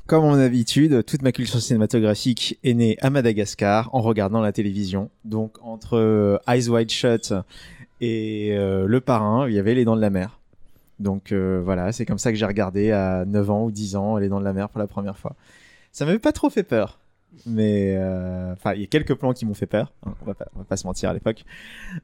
[0.07, 5.11] Comme mon habitude, toute ma culture cinématographique est née à Madagascar en regardant la télévision.
[5.25, 7.33] Donc entre euh, Eyes Wide Shut
[8.03, 10.41] et euh, Le Parrain, il y avait Les Dents de la Mer.
[10.99, 14.19] Donc euh, voilà, c'est comme ça que j'ai regardé à 9 ans ou 10 ans
[14.19, 15.37] Les Dents de la Mer pour la première fois.
[15.91, 16.99] Ça m'avait pas trop fait peur.
[17.47, 17.97] Mais
[18.53, 19.93] enfin, il y a quelques plans qui m'ont fait peur.
[20.07, 21.45] hein, on, va pas, va pas se mentir à l'époque.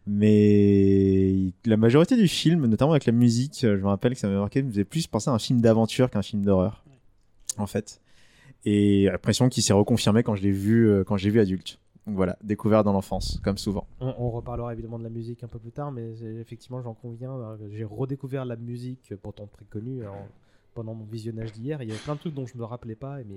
[0.07, 4.39] Mais la majorité du film, notamment avec la musique, je me rappelle que ça m'a
[4.41, 6.83] marqué, me faisait plus penser à un film d'aventure qu'un film d'horreur
[7.61, 8.01] en fait.
[8.65, 11.79] Et l'impression qui s'est reconfirmée quand je l'ai vu, euh, quand j'ai vu adulte.
[12.07, 13.87] Donc voilà, découvert dans l'enfance, comme souvent.
[14.01, 17.33] On, on reparlera évidemment de la musique un peu plus tard, mais effectivement, j'en conviens.
[17.33, 20.29] euh, J'ai redécouvert la musique, pourtant très connue, en-
[20.75, 21.83] pendant mon visionnage d'hier.
[21.83, 23.37] Il y avait plein de trucs dont je me rappelais pas, mais,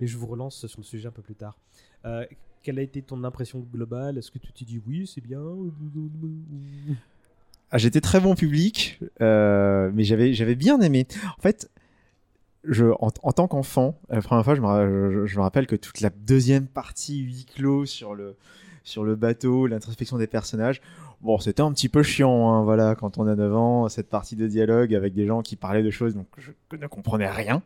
[0.00, 1.58] mais je vous relance sur le sujet un peu plus tard.
[2.04, 2.24] Euh,
[2.62, 4.18] quelle a été ton impression globale?
[4.18, 5.42] Est-ce que tu t'es dit oui, c'est bien?
[7.70, 11.06] Ah, J'étais très bon public, euh, mais j'avais j'avais bien aimé.
[11.38, 11.68] En fait,
[12.98, 17.46] en, tant qu'enfant, la première fois, je me, rappelle que toute la deuxième partie huis
[17.54, 20.80] clos sur le, bateau, l'introspection des personnages,
[21.20, 24.36] bon, c'était un petit peu chiant, hein, voilà, quand on a 9 ans, cette partie
[24.36, 27.62] de dialogue avec des gens qui parlaient de choses donc je ne comprenais rien.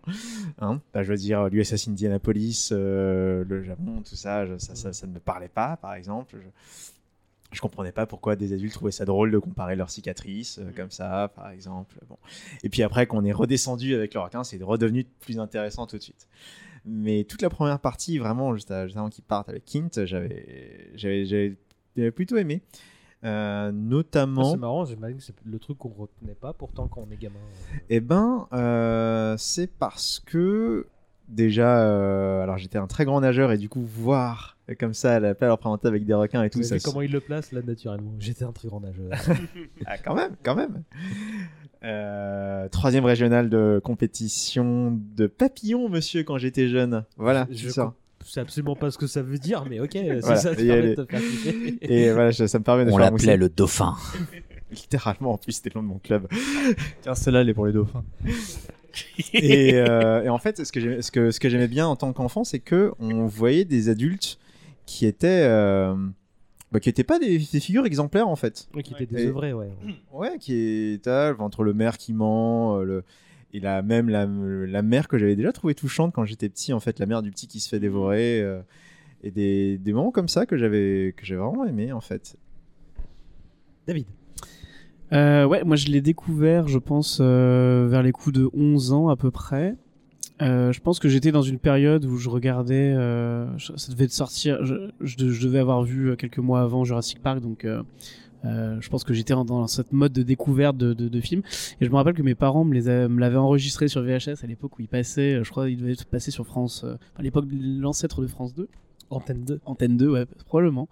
[0.95, 5.77] Je veux dire, l'USS Indianapolis, euh, le Japon, tout ça, ça, ne me parlait pas,
[5.77, 6.37] par exemple.
[7.53, 10.91] Je comprenais pas pourquoi des adultes trouvaient ça drôle de comparer leurs cicatrices euh, comme
[10.91, 11.97] ça, par exemple.
[12.09, 12.17] Bon.
[12.63, 16.03] Et puis après, qu'on est redescendu avec le requin, c'est redevenu plus intéressant tout de
[16.03, 16.29] suite.
[16.87, 21.57] Mais toute la première partie, vraiment, juste, à- juste avant qu'ils partent avec Kint, j'avais,
[22.15, 22.63] plutôt aimé.
[23.23, 24.53] Euh, Ah, notamment.
[24.53, 27.39] C'est marrant, j'imagine que c'est le truc qu'on retenait pas, pourtant quand on est gamin.
[27.91, 30.87] Eh ben, euh, c'est parce que
[31.29, 35.51] déjà, alors j'étais un très grand nageur et du coup voir comme ça la pelle
[35.51, 36.77] représentée avec des requins et tout Vous ça.
[36.77, 39.11] vu comment il le place là naturellement J'étais un très grand nageur.
[39.87, 40.83] Ah, quand même, quand même.
[41.83, 47.05] Euh, troisième régional de compétition de papillon, monsieur, quand j'étais jeune.
[47.17, 47.95] Voilà, Je c'est ça.
[48.25, 50.73] sais absolument pas ce que ça veut dire, mais ok, c'est Voilà, ça te permet
[50.73, 50.95] aller.
[50.95, 51.21] de te faire.
[51.81, 53.95] Et voilà, ça, ça me permet de On faire l'appelait le dauphin.
[54.71, 56.29] Littéralement, en plus, c'était le nom de mon club.
[57.03, 58.05] Tiens, celle-là, elle est pour les dauphins.
[59.33, 61.97] et, euh, et en fait, ce que j'aimais- ce que, ce que j'aimais bien en
[61.97, 64.39] tant qu'enfant, c'est que on voyait des adultes
[64.91, 65.95] qui étaient, euh,
[66.73, 68.69] bah, qui étaient pas des, des figures exemplaires en fait.
[68.75, 69.71] Ouais, qui était Et- désœuvré, ouais.
[70.13, 73.05] Ouais, qui est entre le maire qui ment, euh, le
[73.53, 76.81] et la même la, la mère que j'avais déjà trouvée touchante quand j'étais petit en
[76.81, 78.61] fait, la mère du petit qui se fait dévorer euh,
[79.23, 82.37] et des, des moments comme ça que j'avais que j'ai vraiment aimé en fait.
[83.87, 84.07] David.
[85.13, 89.09] Euh, ouais, moi je l'ai découvert, je pense, euh, vers les coups de 11 ans
[89.09, 89.75] à peu près.
[90.43, 94.65] Euh, je pense que j'étais dans une période où je regardais, euh, ça devait sortir,
[94.65, 97.83] je, je je devais avoir vu euh, quelques mois avant Jurassic Park, donc euh,
[98.47, 101.43] euh, je pense que j'étais dans cette mode de découverte de, de, de films.
[101.81, 104.43] Et je me rappelle que mes parents me les a- me l'avaient enregistré sur VHS
[104.43, 107.47] à l'époque où il passait, je crois, il devait passer sur France, euh, à l'époque
[107.47, 108.67] de l'ancêtre de France 2.
[109.11, 109.61] Antenne 2.
[109.67, 110.89] Antenne 2, ouais, probablement.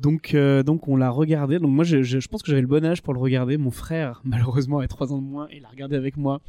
[0.00, 1.58] Donc, euh, donc on l'a regardé.
[1.58, 3.58] Donc moi, je, pense que j'avais le bon âge pour le regarder.
[3.58, 6.40] Mon frère, malheureusement, avait trois ans de moins, et il l'a regardé avec moi.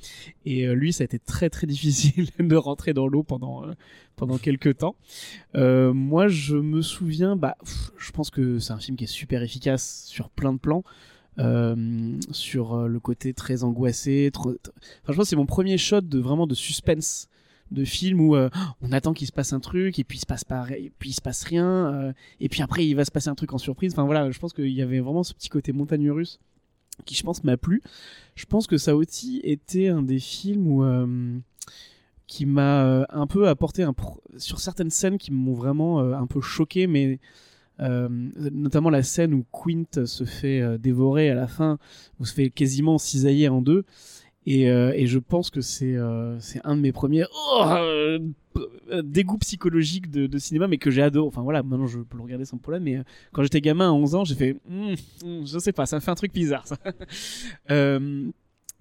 [0.45, 3.73] Et euh, lui, ça a été très très difficile de rentrer dans l'eau pendant euh,
[4.15, 4.95] pendant quelques temps.
[5.53, 7.57] Moi, je me souviens, bah,
[7.97, 10.83] je pense que c'est un film qui est super efficace sur plein de plans.
[12.31, 14.31] Sur le côté très angoissé.
[14.35, 14.53] Enfin,
[15.09, 17.27] je pense que c'est mon premier shot de vraiment de suspense
[17.71, 18.49] de film où euh,
[18.81, 21.09] on attend qu'il se passe un truc et puis il se passe pas, et puis
[21.09, 23.57] il se passe rien euh, et puis après il va se passer un truc en
[23.57, 23.93] surprise.
[23.93, 26.39] Enfin voilà, je pense qu'il y avait vraiment ce petit côté montagne russe
[27.05, 27.81] qui je pense m'a plu.
[28.35, 31.39] Je pense que ça aussi était un des films où euh,
[32.27, 33.93] qui m'a euh, un peu apporté un
[34.37, 37.19] sur certaines scènes qui m'ont vraiment euh, un peu choqué, mais
[37.81, 41.79] euh, notamment la scène où Quint se fait euh, dévorer à la fin,
[42.19, 43.85] où se fait quasiment cisailler en deux.
[44.47, 48.19] Et, euh, et je pense que c'est euh, c'est un de mes premiers oh, euh,
[49.03, 51.27] dégoûts psychologiques de, cinéma, mais que j'ai adoré.
[51.27, 53.01] Enfin voilà, maintenant je peux le regarder sans problème, mais
[53.33, 56.11] quand j'étais gamin à 11 ans, j'ai fait Hum, hum, je sais pas, ça fait
[56.11, 56.77] un truc bizarre ça.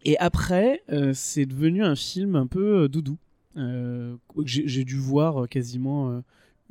[0.03, 3.18] Et après, c'est devenu un film un peu doudou.
[3.59, 6.23] Euh, j'ai dû voir quasiment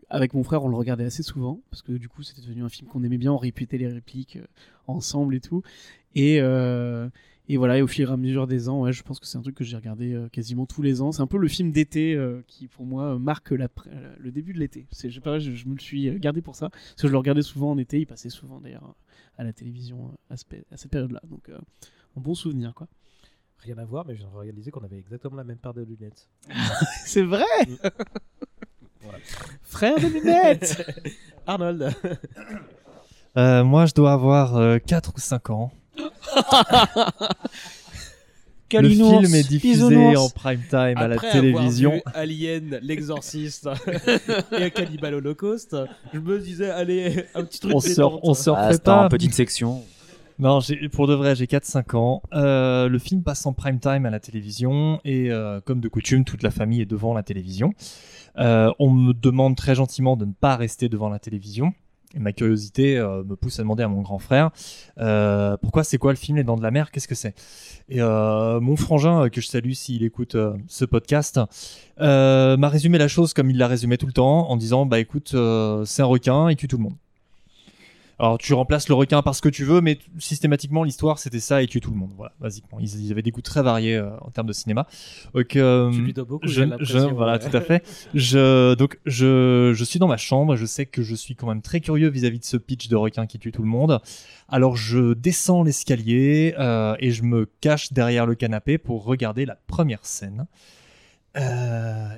[0.10, 2.70] avec mon frère, on le regardait assez souvent parce que du coup, c'était devenu un
[2.70, 3.32] film qu'on aimait bien.
[3.32, 4.40] On répétait les répliques
[4.88, 5.62] ensemble et tout.
[6.16, 6.42] Et
[7.52, 9.38] et voilà, et au fur et à mesure des ans, ouais, je pense que c'est
[9.38, 11.12] un truc que j'ai regardé euh, quasiment tous les ans.
[11.12, 13.68] C'est un peu le film d'été euh, qui, pour moi, euh, marque la
[14.20, 14.88] le début de l'été.
[14.92, 16.70] C'est, je pas, je, je me le suis gardé pour ça.
[16.70, 18.00] Parce que je le regardais souvent en été.
[18.00, 18.94] Il passait souvent d'ailleurs
[19.38, 21.22] à la télévision à, ce pé- à cette période-là.
[21.28, 21.58] Donc, euh,
[22.16, 22.88] un bon souvenir, quoi.
[23.58, 26.30] Rien à voir, mais j'ai réalisé qu'on avait exactement la même paire de lunettes.
[27.06, 27.44] C'est vrai
[29.02, 29.18] Voilà.
[29.64, 30.84] Frère de lunettes
[31.48, 31.94] Arnold.
[33.38, 35.72] Euh, moi, je dois avoir 4 ou 5 ans.
[38.72, 41.90] Le film est diffusé en prime time à la Après télévision.
[42.06, 43.68] avoir vu Alien, l'exorciste
[44.60, 45.76] et Cannibal Holocaust,
[46.14, 48.20] je me disais, allez, un petit truc On détente.
[48.22, 49.10] on se Ah, c'était en pas.
[49.10, 49.82] petite section.
[50.38, 52.22] Non, j'ai- pour de vrai, j'ai 4-5 ans.
[52.34, 56.24] Euh, le film passe en prime time à la télévision et euh, comme de coutume,
[56.24, 57.74] toute la famille est devant la télévision.
[58.38, 61.74] Euh, on me demande très gentiment de ne pas rester devant la télévision.
[62.16, 64.50] Et ma curiosité euh, me pousse à demander à mon grand frère
[64.98, 66.90] euh, pourquoi c'est quoi le film Les Dents de la Mer?
[66.92, 67.36] Qu'est-ce que c'est?
[67.88, 70.36] Et euh, mon frangin, euh, que je salue s'il écoute
[70.68, 71.40] ce podcast,
[72.00, 75.36] m'a résumé la chose comme il l'a résumé tout le temps en disant bah écoute,
[75.86, 76.96] c'est un requin, il tue tout le monde.
[78.20, 81.64] Alors tu remplaces le requin par ce que tu veux, mais systématiquement l'histoire c'était ça
[81.64, 82.12] et tuer tout le monde.
[82.18, 82.78] Voilà, basiquement.
[82.80, 84.88] Ils, ils avaient des goûts très variés euh, en termes de cinéma.
[85.34, 87.82] Donc, euh, Tu lui dois beaucoup, je, je- voilà, tout à fait.
[88.14, 90.56] Je, donc je, je suis dans ma chambre.
[90.58, 93.26] Je sais que je suis quand même très curieux vis-à-vis de ce pitch de requin
[93.26, 94.02] qui tue tout le monde.
[94.50, 99.56] Alors je descends l'escalier euh, et je me cache derrière le canapé pour regarder la
[99.56, 100.46] première scène.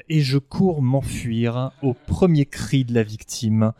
[0.09, 3.73] Et je cours m'enfuir au premier cri de la victime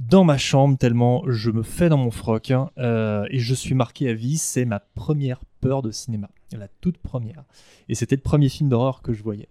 [0.00, 3.74] dans ma chambre tellement je me fais dans mon froc hein, euh, et je suis
[3.74, 4.38] marqué à vie.
[4.38, 7.44] C'est ma première peur de cinéma, la toute première.
[7.88, 9.48] Et c'était le premier film d'horreur que je voyais.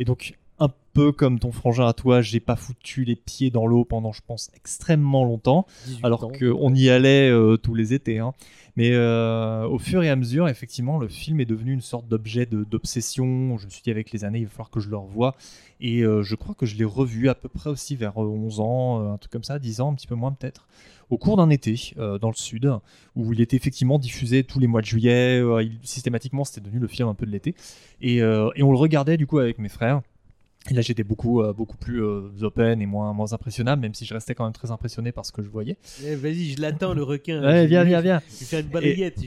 [0.00, 3.66] Et donc un peu comme ton frangin à toi, j'ai pas foutu les pieds dans
[3.66, 8.18] l'eau pendant, je pense, extrêmement longtemps, 18 alors qu'on y allait euh, tous les étés.
[8.18, 8.32] hein.
[8.76, 12.46] Mais euh, au fur et à mesure, effectivement, le film est devenu une sorte d'objet
[12.46, 13.58] d'obsession.
[13.58, 15.34] Je me suis dit, avec les années, il va falloir que je le revoie.
[15.80, 18.60] Et euh, je crois que je l'ai revu à peu près aussi vers euh, 11
[18.60, 20.68] ans, un truc comme ça, 10 ans, un petit peu moins peut-être,
[21.10, 22.70] au cours d'un été euh, dans le sud,
[23.14, 25.38] où il était effectivement diffusé tous les mois de juillet.
[25.42, 27.54] euh, il- systématiquement, c'était devenu le film un peu de l'été.
[28.00, 30.00] Et, euh, et on le regardait du coup avec mes frères.
[30.70, 34.04] Et là, j'étais beaucoup, euh, beaucoup plus euh, open et moins, moins impressionnable, même si
[34.04, 35.76] je restais quand même très impressionné par ce que je voyais.
[36.04, 37.42] Eh, Vas-y, je l'attends, le requin.
[37.42, 38.20] Ouais, viens, viens, viens.
[38.28, 39.18] Je vais faire une balayette,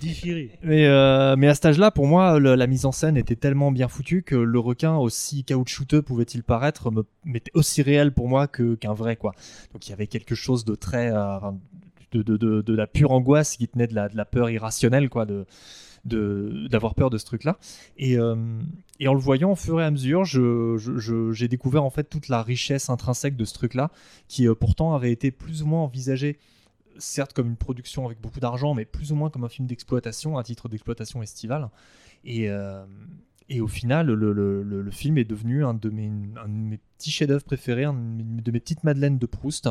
[0.00, 0.50] déchirer.
[0.62, 3.72] Mais, euh, mais à cet âge-là, pour moi, le- la mise en scène était tellement
[3.72, 8.46] bien foutue que le requin, aussi caoutchouteux pouvait-il paraître, me, m'était aussi réel pour moi
[8.46, 9.16] que, qu'un vrai.
[9.16, 9.34] quoi.
[9.72, 11.10] Donc il y avait quelque chose de très.
[11.12, 11.38] euh,
[12.12, 15.08] de, de, de, de la pure angoisse qui tenait de la, de la peur irrationnelle,
[15.08, 15.46] quoi, de,
[16.04, 17.58] d'avoir peur de ce truc-là.
[17.96, 18.36] Et, euh,
[19.00, 22.42] et en le voyant au fur et à mesure, j'ai découvert en fait toute la
[22.42, 23.90] richesse intrinsèque de ce truc-là,
[24.28, 26.38] qui euh, pourtant avait été plus ou moins envisagé
[26.98, 30.38] certes comme une production avec beaucoup d'argent, mais plus ou moins comme un film d'exploitation,
[30.38, 31.70] à titre d'exploitation estivale.
[32.24, 32.84] Et, euh,
[33.60, 37.84] au final, le, film est devenu un de mes, un de mes petits chefs-d'œuvre préférés,
[37.84, 39.68] un de mes, de mes petites madeleines de Proust.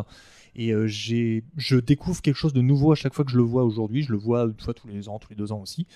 [0.55, 3.43] Et euh, j'ai, je découvre quelque chose de nouveau à chaque fois que je le
[3.43, 4.03] vois aujourd'hui.
[4.03, 5.87] Je le vois une fois tous les ans, tous les deux ans aussi.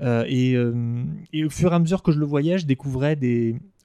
[0.00, 3.18] Euh, et, euh, et au fur et à mesure que je le voyais, je découvrais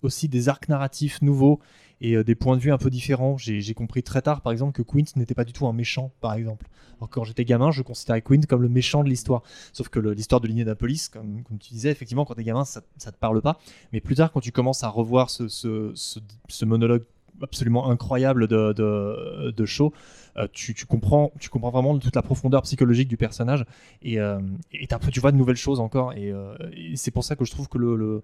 [0.01, 1.59] aussi des arcs narratifs nouveaux
[2.01, 3.37] et des points de vue un peu différents.
[3.37, 6.33] J'ai compris très tard, par exemple, que Quint n'était pas du tout un méchant, par
[6.33, 6.67] exemple.
[6.97, 9.41] Alors quand j'étais gamin, je considérais Quint comme le méchant de l'histoire.
[9.71, 13.13] Sauf que l'histoire de l'Indianapolis, comme, comme tu disais, effectivement, quand t'es gamin, ça, ça
[13.13, 13.57] te parle pas.
[13.93, 17.05] Mais plus tard, quand tu commences à revoir ce monologue
[17.41, 19.93] absolument incroyable de, de, de Shaw,
[20.37, 23.65] euh, tu, tu comprends, tu comprends vraiment toute la profondeur psychologique du personnage
[24.01, 24.39] et, euh,
[24.71, 26.13] et tu vois de nouvelles choses encore.
[26.13, 28.21] Et, euh, et c'est pour ça que je trouve que le, le,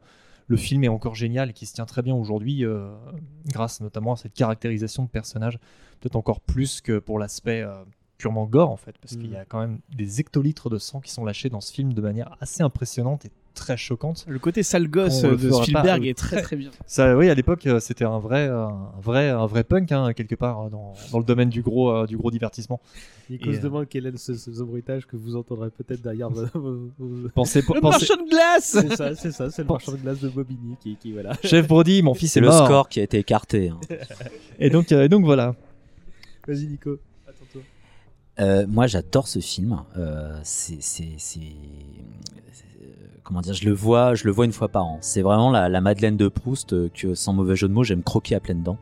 [0.48, 2.64] le film est encore génial et qui se tient très bien aujourd'hui,
[3.48, 5.60] grâce notamment à cette caractérisation de personnage,
[6.00, 7.64] peut-être encore plus que pour l'aspect
[8.18, 11.12] purement gore en fait, parce qu'il y a quand même des hectolitres de sang qui
[11.12, 14.26] sont lâchés dans ce film de manière assez impressionnante et très choquante.
[14.28, 16.08] Le côté sale gosse de Spielberg pas.
[16.08, 16.72] est très très bien.
[16.88, 20.36] Ça, oui, à l'époque, euh, c'était un vrai, un vrai, un vrai punk hein, quelque
[20.36, 22.80] part euh, dans, dans le domaine du gros, euh, du gros divertissement.
[23.30, 26.90] Nico se demande quel est ce, ce, ce bruitage que vous entendrez peut-être derrière vos-
[27.36, 30.20] Pensez, Le pensez- marchand de glace C'est ça, c'est ça, c'est le marchand de glace
[30.20, 31.34] de Bobigny qui, qui voilà.
[31.44, 32.66] Chef Brody, mon fils C'est est le mort.
[32.66, 33.70] score qui a été écarté.
[33.70, 33.80] hein.
[34.60, 35.54] Et donc, et donc voilà.
[36.48, 36.98] Vas-y Nico.
[38.40, 39.82] Euh, moi, j'adore ce film.
[39.98, 41.18] Euh, c'est, c'est-
[43.24, 44.98] comment dire, je le vois, je le vois une fois par an.
[45.02, 48.36] C'est vraiment la, Madeleine de Proust euh, que, sans mauvais jeu de mots, j'aime croquer
[48.36, 48.80] à pleines dents.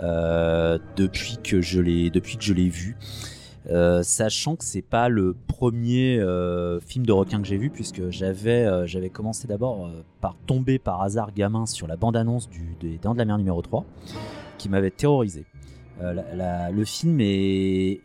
[0.00, 2.96] Euh, depuis que je l'ai, depuis que je l'ai vu.
[3.70, 8.08] Euh, sachant que c'est pas le premier euh, film de requin que j'ai vu puisque
[8.08, 12.48] j'avais euh, j'avais commencé d'abord euh, par tomber par hasard gamin sur la bande annonce
[12.48, 13.84] du des Dents de la Mer numéro 3
[14.56, 15.44] qui m'avait terrorisé.
[16.00, 18.00] Euh, le film est,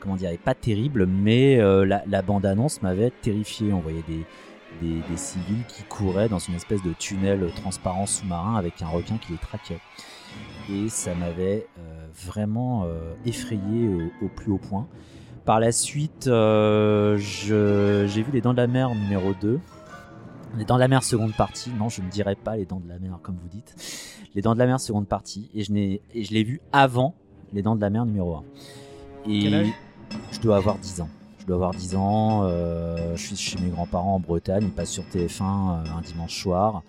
[0.00, 3.72] comment dire, est pas terrible, mais euh, la, bande-annonce m'avait terrifié.
[3.72, 4.24] On voyait des,
[4.82, 9.32] des, civils qui couraient dans une espèce de tunnel transparent sous-marin avec un requin qui
[9.32, 9.80] les traquait.
[10.70, 12.86] Et ça m'avait euh, vraiment
[13.24, 14.86] effrayé au, au plus haut point.
[15.44, 19.60] Par la suite, j'ai vu Les Dents de la Mer numéro 2.
[20.56, 21.70] Les Dents de la Mer seconde partie.
[21.70, 23.74] Non, je ne dirais pas Les Dents de la Mer comme vous dites.
[24.34, 25.50] Les Dents de la Mer seconde partie.
[25.54, 27.14] Et je, l'ai vu avant
[27.52, 28.44] Les Dents de la Mer numéro 1.
[29.28, 29.68] Et Quel âge?
[30.30, 31.08] je dois avoir 10 ans.
[31.40, 32.44] Je dois avoir 10 ans.
[32.44, 34.64] euh, je suis chez mes grands-parents en Bretagne.
[34.64, 36.82] Ils passent sur TF1 euh, un dimanche soir.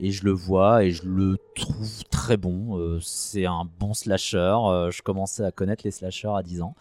[0.00, 2.78] Et je le vois et je le trouve très bon.
[2.78, 4.38] Euh, c'est un bon slasher.
[4.38, 6.76] Euh, je commençais à connaître les slashers à 10 ans.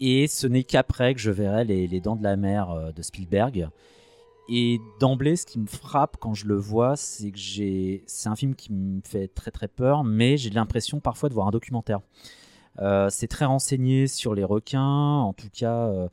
[0.00, 3.68] Et ce n'est qu'après que je verrai les, les Dents de la Mer de Spielberg.
[4.48, 8.54] Et d'emblée, ce qui me frappe quand je le vois, c'est que c'est un film
[8.54, 12.00] qui me fait très très peur, mais j'ai l'impression parfois de voir un documentaire.
[12.80, 16.08] Euh, c'est très renseigné sur les requins, en tout cas, euh,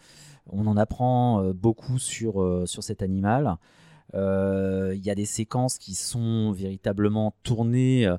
[0.48, 3.58] on en apprend euh, beaucoup sur, sur cet animal.
[4.13, 8.10] Il y a des séquences qui sont véritablement tournées,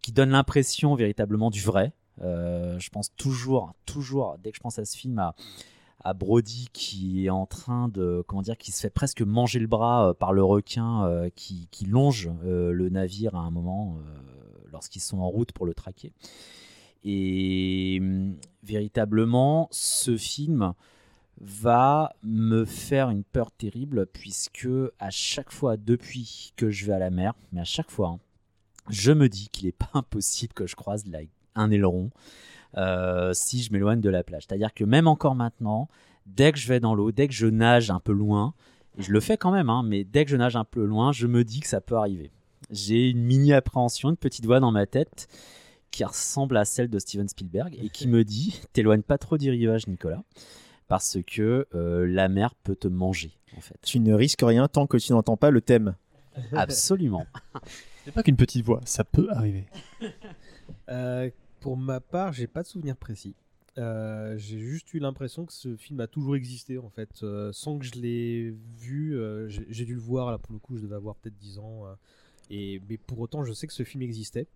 [0.00, 1.92] qui donnent l'impression véritablement du vrai.
[2.20, 5.34] Je pense toujours, toujours, dès que je pense à ce film, à,
[6.02, 9.66] à Brody qui est en train de, comment dire, qui se fait presque manger le
[9.66, 13.98] bras euh, par le requin euh, qui, longe euh, le navire à un moment
[14.72, 16.12] lorsqu'ils sont en route pour le traquer.
[17.04, 20.74] Et hum, véritablement, ce film
[21.40, 26.98] va me faire une peur terrible puisque à chaque fois depuis que je vais à
[26.98, 28.18] la mer, mais à chaque fois, hein,
[28.88, 31.04] je me dis qu'il n'est pas impossible que je croise
[31.54, 32.10] un aileron
[32.76, 34.44] euh, si je m'éloigne de la plage.
[34.48, 35.88] C'est-à-dire que même encore maintenant,
[36.26, 38.54] dès que je vais dans l'eau, dès que je nage un peu loin,
[38.98, 41.12] et je le fais quand même, hein, mais dès que je nage un peu loin,
[41.12, 42.30] je me dis que ça peut arriver.
[42.70, 45.28] J'ai une mini appréhension, une petite voix dans ma tête
[45.90, 49.50] qui ressemble à celle de Steven Spielberg et qui me dit t'éloigne pas trop du
[49.50, 50.22] rivage, Nicolas,
[50.88, 53.78] parce que euh, la mer peut te manger, en fait.
[53.82, 55.94] Tu ne risques rien tant que tu n'entends pas le thème.
[56.52, 57.26] Absolument.
[58.04, 59.66] C'est pas qu'une petite voix, ça peut arriver.
[60.88, 63.34] Euh, pour ma part, j'ai pas de souvenir précis.
[63.78, 67.78] Euh, j'ai juste eu l'impression que ce film a toujours existé en fait, Euh, sans
[67.78, 69.16] que je l'ai vu.
[69.16, 71.84] euh, j'ai dû le voir là pour le coup, je devais avoir peut-être 10 ans.
[72.50, 74.46] et mais pour autant, je sais que ce film existait.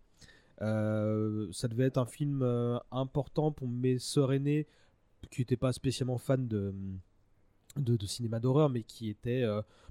[0.60, 2.42] Ça devait être un film
[2.90, 4.66] important pour mes sœurs aînées
[5.30, 6.74] qui n'étaient pas spécialement fans de,
[7.76, 9.44] de, cinéma d'horreur, mais qui étaient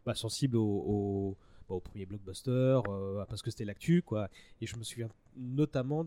[0.06, 1.38] bah, sensibles au, au,
[1.70, 2.80] bah, au premier blockbuster,
[3.30, 4.30] parce que c'était l'actu, quoi.
[4.62, 6.06] Et je me souviens notamment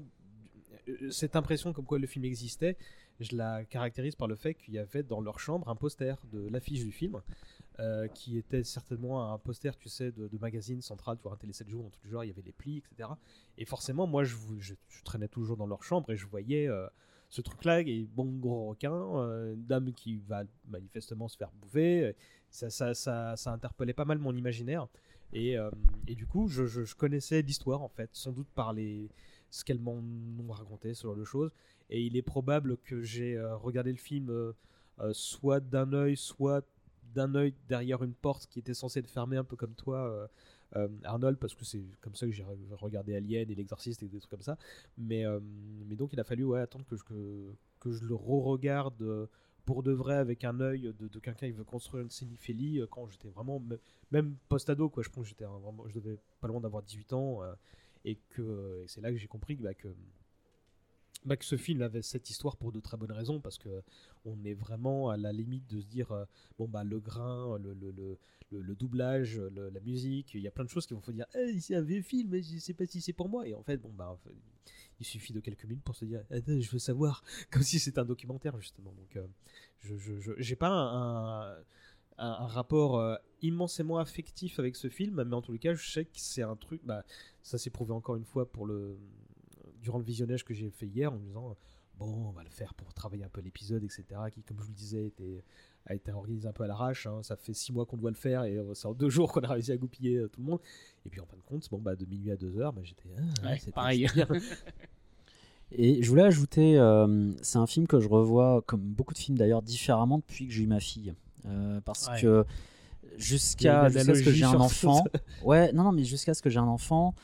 [1.10, 2.76] cette impression comme quoi le film existait,
[3.20, 6.48] je la caractérise par le fait qu'il y avait dans leur chambre un poster de
[6.48, 7.20] l'affiche du film,
[7.78, 11.52] euh, qui était certainement un poster, tu sais, de, magazine central, tu vois, un télé
[11.52, 13.10] 7 jours, dans tous les genres, il y avait les plis, etc.
[13.58, 14.34] Et forcément, moi, je,
[15.04, 16.86] traînais toujours dans leur chambre et je voyais euh,
[17.28, 22.04] ce truc-là, et bon gros requin, euh, une dame qui va manifestement se faire bouffer.
[22.04, 22.12] euh,
[22.50, 24.86] Ça, ça, ça, ça interpellait pas mal mon imaginaire.
[25.32, 25.70] Et, euh,
[26.06, 29.08] du coup, je connaissais l'histoire, en fait, sans doute par les,
[29.50, 31.50] ce qu'elles m'en ont raconté, ce genre de choses.
[31.90, 34.52] Et il est probable que j'ai euh, regardé le film euh,
[35.00, 36.64] euh, soit d'un œil, soit
[37.14, 40.28] d'un œil derrière une porte qui était censée être fermée, un peu comme toi,
[41.04, 44.18] Arnold, parce que c'est comme ça que j'ai re- regardé Alien et l'Exorciste et des
[44.18, 44.58] trucs comme ça.
[44.98, 45.24] Mais,
[45.88, 47.04] mais donc il a fallu attendre que je,
[47.80, 49.28] que, je le re-regarde
[49.64, 53.28] pour de vrai avec un œil de, quelqu'un qui veut construire une cinéphilie quand j'étais
[53.28, 53.80] vraiment, me-
[54.10, 55.02] même post-ado, quoi.
[55.02, 57.40] Je pense que j'étais vraiment, je devais pas loin d'avoir 18 ans.
[58.06, 59.74] Et que c'est là que j'ai compris que, bah,
[61.24, 63.82] bah, que ce film avait cette histoire pour de très bonnes raisons parce que
[64.24, 66.24] on est vraiment à la limite de se dire euh,
[66.58, 68.18] bon bah le grain le, le, le,
[68.60, 71.58] le- doublage la musique il y a plein de choses qui vont faut dire Eh,
[71.58, 73.46] c'est un vieux film mais je sais pas si c'est pour moi.
[73.48, 74.16] Et en fait bon bah
[75.00, 77.98] il suffit de quelques minutes pour se dire Attends, je veux savoir comme si c'était
[77.98, 78.92] un documentaire justement.
[78.92, 79.26] Donc euh,
[79.80, 81.56] je je je- pas un-
[82.18, 85.90] un, un rapport euh, immensément affectif avec ce film, mais en tous les cas, je
[85.90, 86.80] sais que c'est un truc.
[86.84, 87.04] Bah,
[87.42, 88.98] ça s'est prouvé encore une fois pour le
[89.82, 91.56] durant le visionnage que j'ai fait hier en me disant
[91.98, 94.04] bon, on va le faire pour travailler un peu l'épisode, etc.
[94.32, 95.42] Qui, comme je vous le disais, était,
[95.86, 97.06] a été organisé un peu à l'arrache.
[97.06, 97.22] hein.
[97.22, 99.40] Ça fait six mois qu'on doit le faire et euh, c'est en deux jours qu'on
[99.42, 100.60] a réussi à goupiller euh, tout le monde.
[101.04, 103.08] Et puis en fin de compte, bon, bah, de minuit à deux heures, bah, j'étais
[103.42, 104.06] ah, Ouais, pareil.
[105.72, 109.36] Et je voulais ajouter, euh, c'est un film que je revois, comme beaucoup de films
[109.36, 111.12] d'ailleurs, différemment depuis que j'ai eu ma fille.
[111.48, 112.20] Euh, parce Ouais.
[112.20, 112.44] que
[113.16, 115.04] jusqu'à jusqu'à ce que j'ai un sur enfant,
[115.42, 117.14] ouais, non, non, mais jusqu'à ce que j'ai un enfant,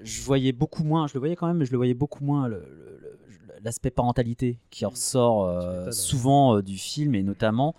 [0.00, 2.50] je voyais beaucoup moins, je le voyais quand même, mais je le voyais beaucoup moins
[3.62, 7.74] l'aspect parentalité qui ressort euh, souvent euh, du film et notamment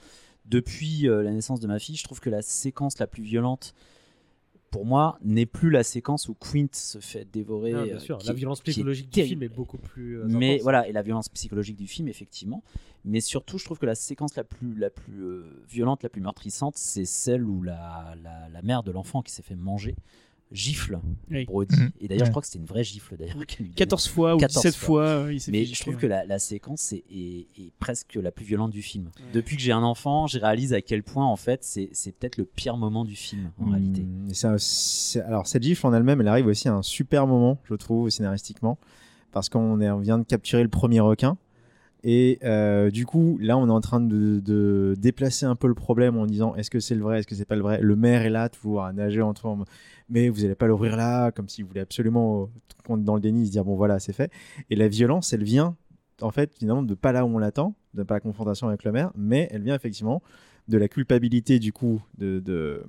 [0.46, 3.74] depuis euh, la naissance de ma fille, je trouve que la séquence la plus violente
[4.72, 7.74] pour moi, n'est plus la séquence où Quint se fait dévorer.
[7.74, 10.20] Ah, bien euh, sûr, la violence psychologique du film est beaucoup plus.
[10.20, 10.64] euh, Mais intense.
[10.64, 12.64] voilà, et la violence psychologique du film, effectivement.
[13.06, 16.22] Mais surtout, je trouve que la séquence la plus, la plus euh, violente, la plus
[16.22, 19.96] meurtrissante, c'est celle où la, la, la mère de l'enfant qui s'est fait manger
[20.52, 21.00] gifle
[21.30, 21.46] Oui.
[21.46, 21.76] Brody.
[21.76, 21.92] Mhm.
[22.02, 22.26] Et d'ailleurs, Ouais.
[22.26, 23.36] je crois que c'était une vraie gifle d'ailleurs.
[23.46, 23.76] qu'elle lui donnait.
[23.76, 26.00] 14 fois ou 14 17 fois, il Mais je trouve ouais.
[26.02, 29.10] que la, la séquence est, est- est presque la plus violente du film.
[29.34, 32.38] Depuis que j'ai un enfant, je réalise à quel point, en fait, c'est c'est peut-être
[32.38, 34.06] le pire moment du film, en Hmm, réalité.
[34.30, 37.60] et ça, c'est- alors cette gifle en elle-même, elle arrive aussi à un super moment,
[37.65, 38.78] je trouve, scénaristiquement,
[39.32, 41.38] parce qu'on vient de capturer le premier requin.
[42.04, 46.17] Et euh, du coup, là, on est en train de, déplacer un peu le problème
[46.17, 47.79] en disant est-ce que c'est le vrai, est-ce que c'est pas le vrai?
[47.81, 49.65] Le maire est là, toujours à nager en forme,
[50.10, 52.50] mais vous allez pas l'ouvrir là, comme s'il voulait absolument,
[52.89, 54.31] euh, dans le déni, se dire bon voilà, c'est fait.
[54.69, 55.75] Et la violence, elle vient,
[56.21, 58.91] en fait, finalement, de pas là où on l'attend, de pas la confrontation avec le
[58.91, 60.21] maire, mais elle vient effectivement
[60.69, 62.83] de la culpabilité du coup de,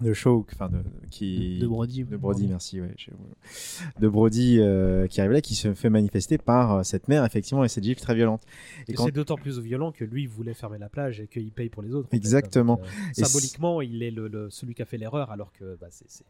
[0.00, 0.78] de Shaw, enfin de,
[1.10, 2.02] qui De Brody.
[2.04, 2.94] de Brody, merci, ouais,
[4.00, 7.64] de Brody euh, qui arrive là, qui se fait manifester par euh, cette mère effectivement
[7.64, 8.42] et cette gifle très violente.
[8.88, 11.28] Et Et quand c'est d'autant plus violent que lui il voulait fermer la plage et
[11.28, 12.08] qu'il paye pour les autres.
[12.08, 12.16] en fait.
[12.16, 12.76] Exactement.
[12.76, 12.84] Donc,
[13.18, 16.04] euh, symboliquement, il est le, le- celui qui a fait l'erreur, alors que bah, c'est-
[16.08, 16.24] c'est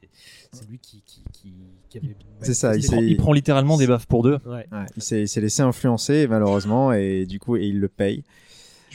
[0.52, 1.54] c'est lui qui, qui, qui,
[1.88, 2.16] qui avait.
[2.42, 4.38] C'est ça, il Il prend, s'est- il prend littéralement des baffes pour deux.
[4.46, 4.66] Ouais.
[4.70, 8.24] ouais, il s'est il s'est laissé influencer malheureusement et du coup et il le paye.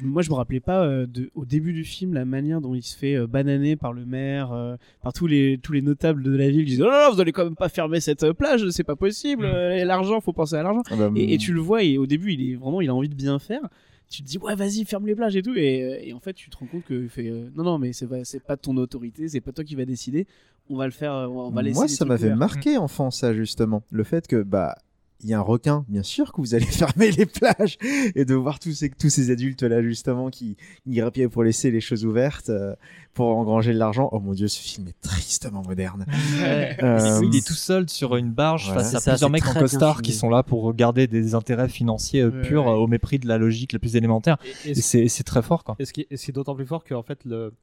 [0.02, 2.74] Je- Moi, je me rappelais pas euh, de, au début du film la manière dont
[2.76, 6.24] il se fait euh, bananer par le maire, euh, par tous les tous les notables
[6.24, 6.62] de la ville.
[6.62, 9.45] Ils disent oh non, vous allez quand même pas fermer cette plage, c'est pas possible.
[9.45, 10.84] euh, l'argent, faut penser à l'argent.
[10.89, 12.95] Ah bah, Et, et tu le vois, et au début, il est vraiment, il a
[12.95, 13.62] envie de bien faire.
[14.10, 15.54] Tu te dis ouais, vas-y, ferme les plages et tout.
[15.56, 18.24] Et, et en fait, tu te rends compte que fait non, non, mais c'est pas,
[18.24, 20.26] c'est pas ton autorité, c'est pas toi qui va décider.
[20.72, 21.76] On va le faire, on va laisser.
[21.76, 24.76] Moi, ça m'avait marqué enfant ça justement, le fait que bah
[25.22, 27.78] il y a un requin, bien sûr que vous allez fermer les plages
[28.15, 30.55] et de voir tous ces, tous ces adultes là justement qui
[30.86, 32.76] iraient pour laisser les choses ouvertes euh,
[33.13, 34.07] pour engranger de l'argent.
[34.13, 36.05] Oh mon dieu, ce film est tristement moderne.
[36.39, 36.78] Ouais.
[36.84, 38.76] Euh, il est tout seul sur une barge ouais.
[38.76, 42.30] face à plusieurs mecs en costard qui sont là pour garder des intérêts financiers euh,
[42.32, 42.72] Ouais, purs ouais.
[42.72, 44.38] euh, au mépris de la logique la plus élémentaire.
[44.65, 45.76] Et, et Et ce- c'est c'est très fort quoi.
[45.80, 47.53] et ce qui est, est d'autant plus fort qu'en fait, le,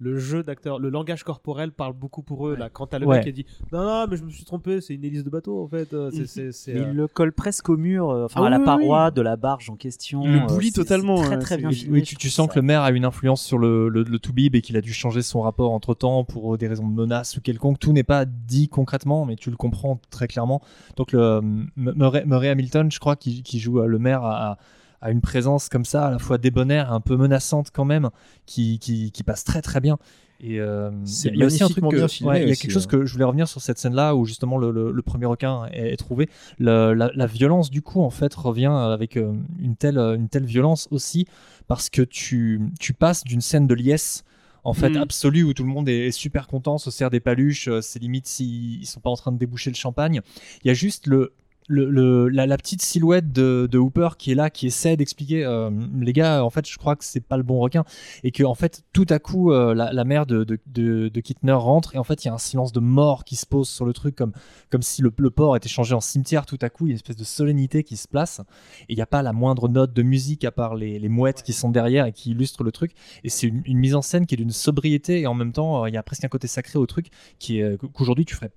[0.00, 2.56] le jeu d'acteur, le langage corporel parle beaucoup pour eux.
[2.56, 3.16] Là, quand t'as le Ouais.
[3.18, 5.62] mec qui dit Non, non, mais je me suis trompé, c'est une hélice de bateau
[5.62, 5.94] en fait.
[5.94, 8.46] euh, c'est- c'est- c'est, Mais euh, il le colle presque au mur, euh, enfin Ah
[8.46, 9.12] à la oui, paroi oui.
[9.14, 10.22] de la barge en question.
[10.24, 11.98] Il le c'est totalement, Très hein, très bien oui, filmé.
[12.00, 12.52] Oui, tu, sens ça.
[12.54, 14.92] que le maire a une influence sur le, le, le Toubib et qu'il a dû
[14.92, 17.78] changer son rapport entre temps pour des raisons de menace ou quelconque.
[17.78, 20.60] Tout n'est pas dit concrètement, mais tu le comprends très clairement.
[20.96, 21.40] Donc, le,
[21.76, 24.58] Murray, Murray Hamilton, je crois, qui, qui joue le maire, a,
[25.04, 28.10] a une présence comme ça, à la fois débonnaire un peu menaçante quand même,
[28.46, 29.98] qui, qui, qui passe très très bien.
[30.40, 32.52] Et euh, C'est il y a aussi un truc que- bien filmé ouais, il y
[32.52, 32.88] a quelque chose hein.
[32.98, 35.92] que je voulais revenir sur cette scène-là où justement le, le- le premier requin est,
[35.92, 36.28] est trouvé.
[36.58, 40.44] Le- la, la violence du coup en fait revient avec euh, une telle une telle
[40.44, 41.26] violence aussi
[41.68, 44.24] parce que tu tu passes d'une scène de liesse
[44.64, 44.96] en fait Mm.
[45.02, 48.26] absolue où tout le monde est super content, se sert des paluches, euh, c'est limite
[48.26, 50.20] s'ils ils sont pas en train de déboucher le champagne.
[50.64, 51.32] Il y a juste le
[51.68, 56.50] la, petite silhouette de, Hooper qui est là, qui essaie d'expliquer, euh, les gars, en
[56.50, 57.84] fait, je crois que c'est pas le bon requin,
[58.22, 62.04] et que en fait, tout à coup, euh, la, mère de, de, rentre, et en
[62.04, 64.32] fait, il y a un silence de mort qui se pose sur le truc, comme,
[64.70, 66.46] comme si le, port était changé en cimetière.
[66.46, 68.40] Tout à coup, il y a une espèce de solennité qui se place,
[68.88, 71.52] et il n'y a pas la moindre note de musique à part les, mouettes qui
[71.52, 72.92] sont derrière et qui illustrent le truc.
[73.24, 75.88] Et c'est une, mise en scène qui est d'une sobriété, et en même temps, euh,
[75.88, 77.08] il y a presque un côté sacré au truc
[77.38, 77.60] qui
[77.94, 78.50] qu'aujourd'hui tu ferais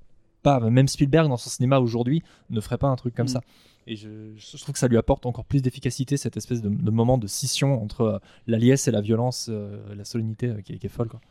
[0.43, 3.29] pas, même Spielberg dans son cinéma aujourd'hui ne ferait pas un truc comme Mm.
[3.29, 3.41] ça.
[3.89, 6.91] Et je, je trouve que ça lui apporte encore plus d'efficacité, cette espèce de, de
[6.91, 10.73] moment de scission entre euh, la liesse et la violence, euh, la solennité euh, qui,
[10.73, 11.07] est, qui est folle.
[11.07, 11.21] Quoi.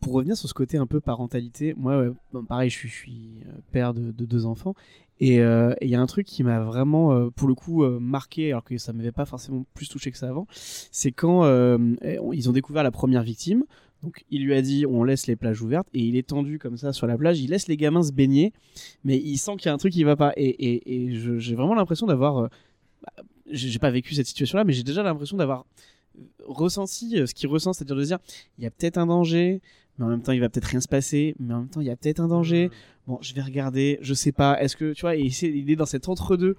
[0.00, 2.94] pour revenir sur ce côté un peu parentalité, moi, ouais, bon, pareil, je suis, je
[2.94, 4.74] suis euh, père de, de deux enfants.
[5.18, 8.76] Et il y a un truc qui m'a vraiment, pour le coup, marqué, alors que
[8.76, 10.46] ça m'avait pas forcément plus touché que ça avant,
[10.92, 11.46] c'est quand
[12.02, 13.64] ils ont découvert la première victime.
[14.02, 15.88] Donc il lui a dit on laisse les plages ouvertes.
[15.94, 18.52] Et il est tendu comme ça sur la plage, il laisse les gamins se baigner,
[19.04, 20.32] mais il sent qu'il y a un truc qui va pas.
[20.36, 22.48] Et, et, et j'ai vraiment l'impression d'avoir, euh,
[23.02, 25.64] bah, j'ai pas vécu cette situation-là, mais j'ai déjà l'impression d'avoir
[26.44, 28.18] ressenti euh, ce qu'il ressent, c'est-à-dire de se dire
[28.58, 29.60] il y a peut-être un danger,
[29.98, 31.86] mais en même temps il va peut-être rien se passer, mais en même temps il
[31.86, 32.70] y a peut-être un danger.
[33.06, 35.86] Bon, je vais regarder, je sais pas, est-ce que tu vois, et il est dans
[35.86, 36.56] cet entre-deux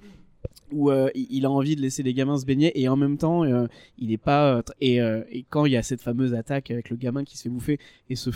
[0.72, 3.44] où euh, il a envie de laisser les gamins se baigner et en même temps
[3.44, 6.72] euh, il est pas euh, et, euh, et quand il y a cette fameuse attaque
[6.72, 8.32] avec le gamin qui se fait bouffer et ce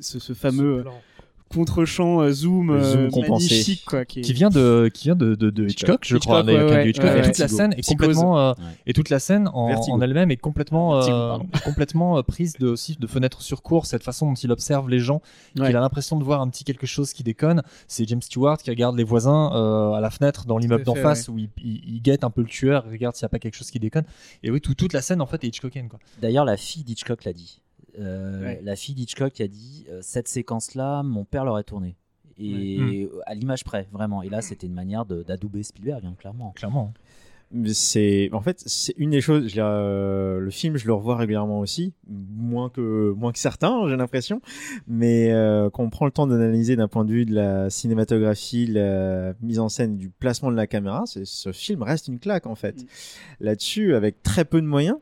[0.00, 1.02] ce, ce fameux ce euh, plan.
[1.48, 3.48] Contre-champ euh, zoom, Le zoom euh, compensé.
[3.50, 6.22] magnifique quoi qui est- Qui vient de, qui vient de, de, de Hitchcock, je Hitchcock,
[6.22, 7.04] crois, ouais, ouais, Hitchcock.
[7.10, 8.56] ouais, et toute la scène est complètement, euh, Ouais.
[8.86, 12.96] et toute la scène en, elle-même est complètement, Vertigo, euh, complètement euh, prise de, aussi
[12.98, 15.22] de fenêtre sur cours, cette façon dont il observe les gens,
[15.58, 15.66] Ouais.
[15.66, 17.62] qu'il a l'impression de voir un petit quelque chose qui déconne.
[17.88, 21.28] C'est James Stewart qui regarde les voisins euh, à la fenêtre dans l'immeuble d'en face
[21.28, 23.38] où il, il- il guette un peu le tueur, il regarde s'il n'y a pas
[23.38, 24.04] quelque chose qui déconne.
[24.42, 25.88] Et oui, tout- toute la scène en fait est Hitchcockienne.
[25.88, 25.98] Quoi.
[26.20, 27.60] D'ailleurs, la fille d'Hitchcock l'a dit.
[27.98, 28.60] Euh, Ouais.
[28.62, 31.96] la fille d'Hitchcock a dit euh, cette séquence-là, mon père l'aurait tournée.
[32.38, 34.22] Et à l'image près, vraiment.
[34.22, 36.52] Et là, c'était une manière de- d'adouber Spielberg, hein, clairement.
[36.52, 36.92] Clairement.
[37.72, 41.60] C'est en fait c'est une des choses je euh, le film je le revois régulièrement
[41.60, 44.40] aussi moins que moins que certains j'ai l'impression
[44.88, 48.66] mais euh, quand on prend le temps d'analyser d'un point de vue de la cinématographie
[48.66, 52.56] la mise en scène du placement de la caméra ce film reste une claque en
[52.56, 52.86] fait Mm.
[53.44, 54.96] là-dessus avec très peu de moyens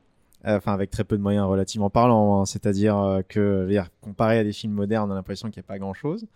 [0.44, 3.68] enfin avec très peu de moyens relativement parlant hein, c'est-à-dire euh, que
[4.00, 6.26] comparé à des films modernes on a l'impression qu'il n'y a pas grand-chose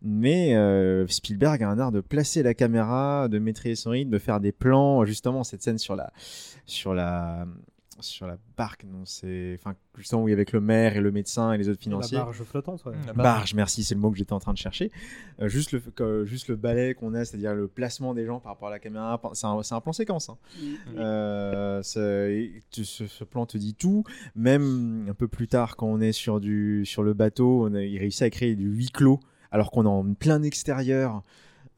[0.00, 4.18] mais euh, Spielberg a un art de placer la caméra, de maîtriser son rythme, de
[4.18, 5.04] faire des plans.
[5.04, 6.12] Justement, cette scène sur la,
[6.66, 7.46] sur la,
[8.00, 11.00] sur la barque, non, c'est, enfin, justement où il y avait avec le maire et
[11.00, 12.18] le médecin et les autres financiers.
[12.18, 12.92] La barge flottante, ouais.
[13.06, 14.90] La Barge, merci, c'est le mot que j'étais en train de chercher.
[15.40, 18.52] Euh, juste, le, que- juste le balai qu'on a, c'est-à-dire le placement des gens par
[18.52, 20.28] rapport à la caméra, c'est un, c'est un plan séquence.
[20.30, 20.36] hein.
[20.96, 24.04] Euh, ce, ce plan te dit tout.
[24.34, 27.82] Même un peu plus tard, quand on est sur, du, sur le bateau, on a,
[27.82, 29.20] il réussit à créer du huis clos
[29.50, 31.22] alors qu'on est en plein extérieur.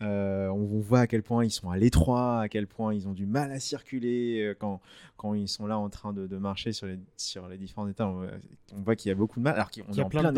[0.04, 3.08] Euh, on, on voit à quel point ils sont à l'étroit, à quel point ils
[3.08, 4.80] ont du mal à circuler euh, quand,
[5.16, 8.06] quand ils sont là en train de, de marcher sur les, sur les différents états.
[8.08, 8.26] On,
[8.76, 10.08] on voit qu'il y a beaucoup de mal alors qu'on Il est y a en
[10.08, 10.32] plein plein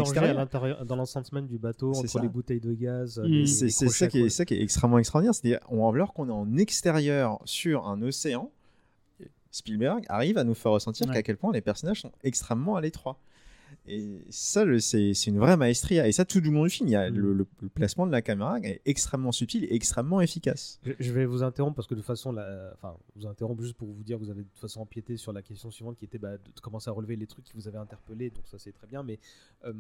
[0.85, 2.21] dans l'enceinte du bateau, C'est entre ça.
[2.23, 3.19] les bouteilles de gaz.
[3.19, 3.23] Mm.
[3.25, 4.31] les- C'est les c'est crochets ça, qui est, quoi.
[4.31, 5.35] ça qui est extrêmement extraordinaire.
[5.35, 8.51] C'est-à-dire, on- alors qu'on est en extérieur sur un océan,
[9.51, 11.15] Spielberg arrive à nous faire ressentir Ouais.
[11.15, 13.19] qu'à quel point les personnages sont extrêmement à l'étroit.
[13.89, 16.09] Et ça, c'est une vraie maestria.
[16.09, 17.15] Et ça, tout du long du film, il y a Mm.
[17.17, 20.81] le, le- le placement de la caméra est extrêmement subtil et extrêmement efficace.
[20.85, 23.77] Je, je vais vous interrompre parce que de toute façon, la- enfin, vous interrompre juste
[23.77, 26.19] pour vous dire, vous avez de toute façon empiété sur la question suivante qui était
[26.19, 28.87] bah, de commencer à relever les trucs qui vous avaient interpellé, donc ça c'est très
[28.87, 29.19] bien, mais
[29.65, 29.73] euh,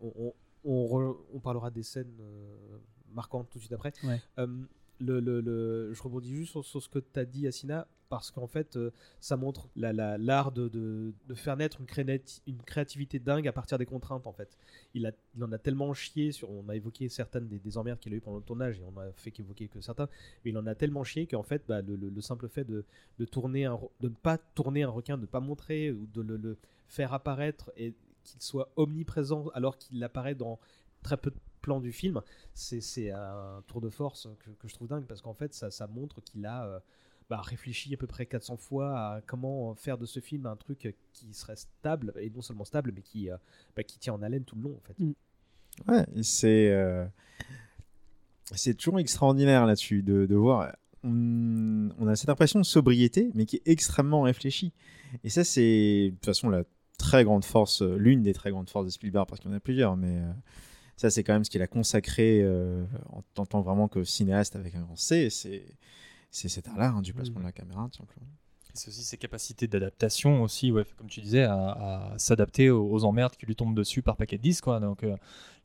[0.00, 0.34] on, on-
[0.64, 2.78] on re- on parlera des scènes euh,
[3.14, 3.92] marquantes tout de suite après.
[4.04, 4.20] Ouais.
[4.38, 4.46] Euh,
[5.00, 8.90] je rebondis juste sur, ce que tu as dit, Asina, parce qu'en fait, euh,
[9.20, 13.78] ça montre la- la- l'art de, faire naître une, créati- une créativité dingue à partir
[13.78, 14.58] des contraintes, en fait.
[14.94, 18.20] Il, en a tellement chié, on a évoqué certaines des, des emmerdes qu'il a eu
[18.20, 20.08] pendant le tournage, et on a fait qu'évoquer que certains,
[20.44, 22.84] mais il en a tellement chié qu'en fait, bah, le, le- le simple fait de,
[23.26, 26.58] tourner un, ne pas tourner un requin, de ne pas montrer, ou de le, le
[26.88, 27.94] faire apparaître, et
[28.24, 30.58] qu'il soit omniprésent alors qu'il apparaît dans
[31.02, 32.20] très peu de plans du film,
[32.54, 35.70] c'est c'est un tour de force que, que je trouve dingue parce qu'en fait ça,
[35.70, 36.80] ça montre qu'il a euh,
[37.28, 40.94] bah, réfléchi à peu près 400 fois à comment faire de ce film un truc
[41.12, 43.36] qui serait stable et non seulement stable mais qui, euh,
[43.76, 44.98] bah, qui tient en haleine tout le long en fait.
[44.98, 45.12] Mm.
[45.88, 47.06] Ouais, c'est euh,
[48.54, 50.76] c'est toujours extraordinaire là-dessus de, de voir.
[51.04, 54.72] On, on a cette impression de sobriété, mais qui est extrêmement réfléchie.
[55.24, 56.64] Et ça, c'est de toute façon la
[56.98, 59.60] très grande force, l'une des très grandes forces de Spielberg, parce qu'il y en a
[59.60, 60.32] plusieurs, mais euh,
[61.00, 62.84] ça, c'est quand même ce qu'il a consacré euh,
[63.34, 65.30] en tant vraiment que cinéaste avec un grand C.
[65.30, 65.64] C'est
[66.30, 68.26] cet art-là hein, du placement de la caméra, tout simplement.
[68.74, 73.04] C'est aussi ses capacités d'adaptation aussi, ouais, comme tu disais, à, à s'adapter aux, aux
[73.04, 74.60] emmerdes qui lui tombent dessus par paquet de 10.
[74.60, 74.80] Quoi.
[74.80, 75.16] Donc, euh,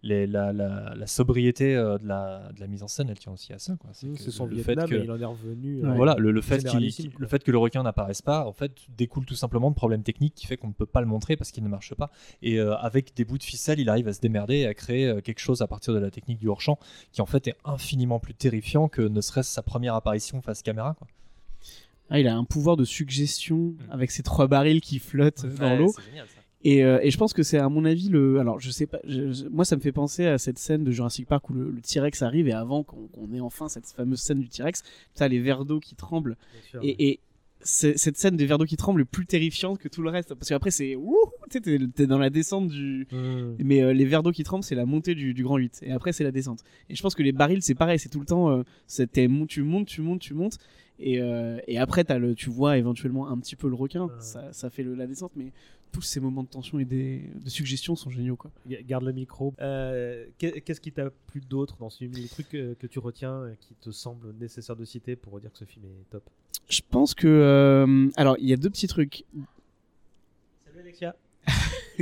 [0.04, 3.32] les, la, la, la sobriété euh, de, la, de la mise en scène, elle tient
[3.32, 3.76] aussi à ça.
[3.80, 3.90] quoi.
[3.94, 5.82] C'est que son le Vietnam fait que- il en est revenu.
[5.82, 5.90] Ouais.
[5.90, 9.36] euh, Voilà, le, le fait le que le requin n'apparaisse pas, en fait, découle tout
[9.36, 11.70] simplement de problèmes techniques qui fait qu'on ne peut pas le montrer parce qu'il ne
[11.70, 12.12] marche pas.
[12.44, 15.22] Et euh, avec des bouts de ficelle, il arrive à se démerder et à créer
[15.24, 16.78] quelque chose à partir de la technique du hors-champ
[17.12, 20.94] qui en fait est infiniment plus terrifiant que ne serait-ce sa première apparition face caméra.
[21.00, 21.08] Quoi.
[22.10, 25.94] Ah, il a un pouvoir de suggestion avec ses trois barils qui flottent dans l'eau.
[26.64, 28.40] Et, euh, et je pense que c'est à mon avis le.
[28.40, 29.00] Alors je sais pas.
[29.08, 31.82] je- moi ça me fait penser à cette scène de Jurassic Park où le, le
[31.82, 34.82] T-Rex arrive et avant qu'on ait enfin cette fameuse scène du T-Rex,
[35.14, 36.38] t'as les verres d'eau qui tremblent.
[36.74, 36.96] Ouais.
[37.00, 37.20] Et,
[37.68, 40.50] cette scène des verres d'eau qui tremblent est plus terrifiante que tout le reste parce
[40.50, 40.96] qu'après c'est
[41.50, 43.08] tu t'es dans la descente du.
[43.12, 43.56] Mm.
[43.60, 45.80] Mais euh, les verres d'eau qui tremblent, c'est la montée du, du grand 8.
[45.82, 46.60] Et après, c'est la descente.
[46.90, 47.98] Et je pense que les barils, c'est pareil.
[47.98, 48.50] C'est tout le temps.
[48.52, 50.58] euh, mon- tu montes, tu montes, tu montes.
[51.00, 54.10] Et, euh, et après, as le, tu vois éventuellement un petit peu le requin.
[54.20, 55.32] Ça, ça fait le- la descente.
[55.36, 55.52] Mais
[55.92, 58.36] tous ces moments de tension et des, de suggestion sont géniaux.
[58.38, 58.52] Quoi.
[58.68, 59.54] Ga- Garde le micro.
[59.62, 62.14] Euh, qu'est- Qu'est-ce qui t'a plu d'autre dans ce film?
[62.14, 65.58] Les trucs que tu retiens euh, qui te semblent nécessaires de citer pour dire que
[65.58, 66.24] ce film est top?
[66.70, 68.10] Je pense que.
[68.16, 69.26] alors, il y a deux petits trucs.
[70.66, 71.16] Salut Alexia.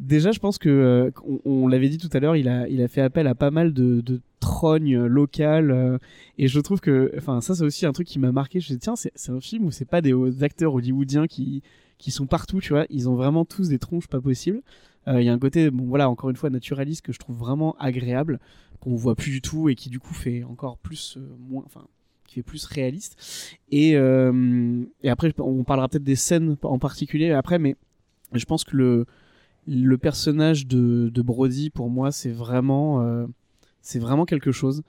[0.00, 2.88] Déjà, je pense que, on, on l'avait dit tout à l'heure, il a, il a
[2.88, 5.70] fait appel à pas mal de, de trognes locales.
[5.70, 5.98] euh,
[6.38, 8.60] et je trouve que, enfin, ça, c'est aussi un truc qui m'a marqué.
[8.60, 11.26] Je me suis dit, tiens, c'est un film où c'est pas des hauts- acteurs hollywoodiens
[11.26, 11.62] qui,
[11.98, 12.86] qui sont partout, tu vois.
[12.90, 14.62] Ils ont vraiment tous des tronches pas possibles.
[15.08, 17.36] Euh, Il y a un côté, bon, voilà, encore une fois, naturaliste que je trouve
[17.36, 18.38] vraiment agréable,
[18.80, 21.84] qu'on voit plus du tout et qui, du coup, fait encore plus, euh, moins, enfin,
[22.26, 23.56] qui fait plus réaliste.
[23.70, 27.74] Et, euh, et après, on parlera peut-être des scènes en particulier après, mais
[28.34, 29.06] je pense que le,
[29.66, 33.26] le personnage de, de Brody, pour moi, c'est vraiment, euh,
[33.80, 34.82] c'est vraiment quelque chose.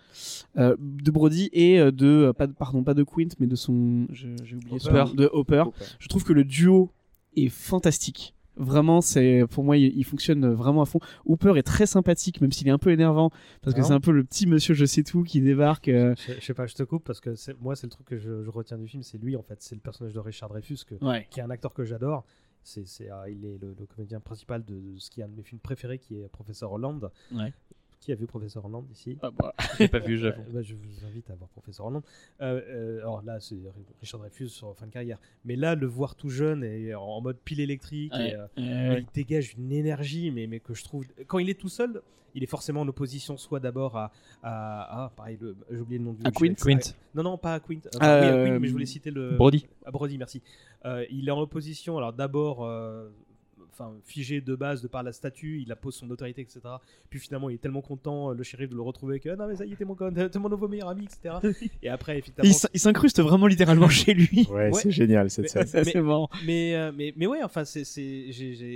[0.58, 3.56] Euh, de Brody et euh, de, euh, pas de, pardon, pas de Quint, mais de
[3.56, 5.06] son, j'ai oublié Hopper.
[5.16, 5.64] de Hopper.
[6.00, 6.92] Je trouve que le duo
[7.36, 8.34] est fantastique.
[8.58, 11.00] Vraiment, c'est pour moi, il, il fonctionne vraiment à fond.
[11.26, 13.30] Hooper est très sympathique, même s'il est un peu énervant,
[13.62, 15.88] parce que Ah c'est un peu le petit monsieur je sais tout qui débarque.
[15.88, 17.30] euh, Je, je sais pas, je te coupe parce que
[17.62, 19.76] moi, c'est le truc que je, je retiens du film, c'est lui en fait, c'est
[19.76, 21.26] le personnage de Richard Dreyfus, que, Ouais.
[21.32, 22.26] qui est un acteur que j'adore.
[22.62, 22.84] C'est,
[23.30, 25.62] il est le, le comédien principal de, de ce qui est un de mes films
[25.62, 27.10] préférés, qui est Professeur Hollande.
[27.34, 27.54] Ouais.
[28.00, 29.54] Qui a vu Professeur Hollande ici Ah bah.
[29.78, 30.41] J'ai pas vu, j'avoue.
[30.41, 32.04] Euh, bah, je vous invite à voir Professeur Hollande.
[32.39, 33.58] Euh, euh, alors là, c'est
[34.00, 35.18] Richard Dreyfus sur fin de carrière.
[35.43, 38.45] Mais là, le voir tout jeune et en, en mode pile électrique, Ouais, et, euh,
[38.93, 41.06] ouais, il dégage une énergie, mais, mais que je trouve.
[41.28, 42.02] Quand il est tout seul,
[42.36, 44.12] il est forcément en opposition, soit d'abord à.
[44.43, 45.38] à, à- pareil,
[45.70, 46.22] j'ai oublié le nom du.
[46.26, 46.80] À Quint Quint.
[47.16, 47.76] Non, non, pas à Quint.
[47.76, 49.36] Euh, oui, à Quint, mais je voulais citer le.
[49.36, 49.68] Brody.
[49.86, 50.41] À Brody, merci.
[50.86, 52.64] Euh, il est en opposition, alors d'abord.
[53.82, 56.60] Enfin, figé de base de par la statue, il appose son autorité, etc.
[57.10, 59.48] Puis finalement, il est tellement content, euh, le shérif, de le retrouver que ah non,
[59.48, 61.36] mais ça y est, t'es mon, con- t'es mon nouveau meilleur ami, etc.
[61.82, 62.52] Et après, effectivement.
[62.74, 64.46] il s'incruste vraiment littéralement chez lui.
[64.50, 64.74] Ouais, Ouais.
[64.74, 65.68] c'est génial cette Mais- scène.
[65.68, 66.30] C'est assez marrant.
[66.46, 67.84] Mais, euh, mais, mais ouais, enfin, c'est,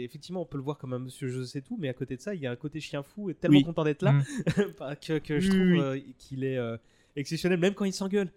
[0.04, 2.22] effectivement, on peut le voir comme un monsieur je sais tout, mais à côté de
[2.22, 3.64] ça, il y a un côté chien fou et tellement Oui.
[3.66, 4.24] content d'être là Mm.
[4.80, 5.80] bah, que, que je Oui, trouve oui.
[5.80, 6.78] euh, qu'il est euh,
[7.16, 8.30] exceptionnel, même quand il s'engueule.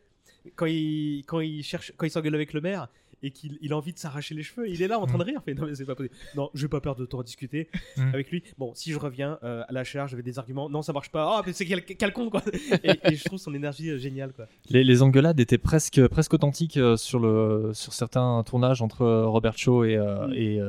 [0.55, 2.89] Quand il, quand il cherche, quand il s'engueule avec le maire
[3.23, 5.25] et qu'il il a envie de s'arracher les cheveux, il est là en train de
[5.25, 5.41] rire.
[5.45, 6.15] Fait, non, mais c'est pas possible.
[6.37, 8.15] Non, je vais pas perdre de temps à discuter Mm.
[8.15, 8.43] avec lui.
[8.59, 10.69] Bon, si je reviens euh, à la charge, j'avais des arguments.
[10.69, 11.37] Non, ça marche pas.
[11.39, 12.43] Ah, mais c'est quel, quel con, quoi.
[12.85, 14.47] Et, et je trouve son énergie euh, géniale, quoi.
[14.71, 19.57] Les, les engueulades étaient presque, presque authentiques euh, sur, le, sur certains tournages entre Robert
[19.59, 20.33] Shaw et, Mm.
[20.35, 20.61] et,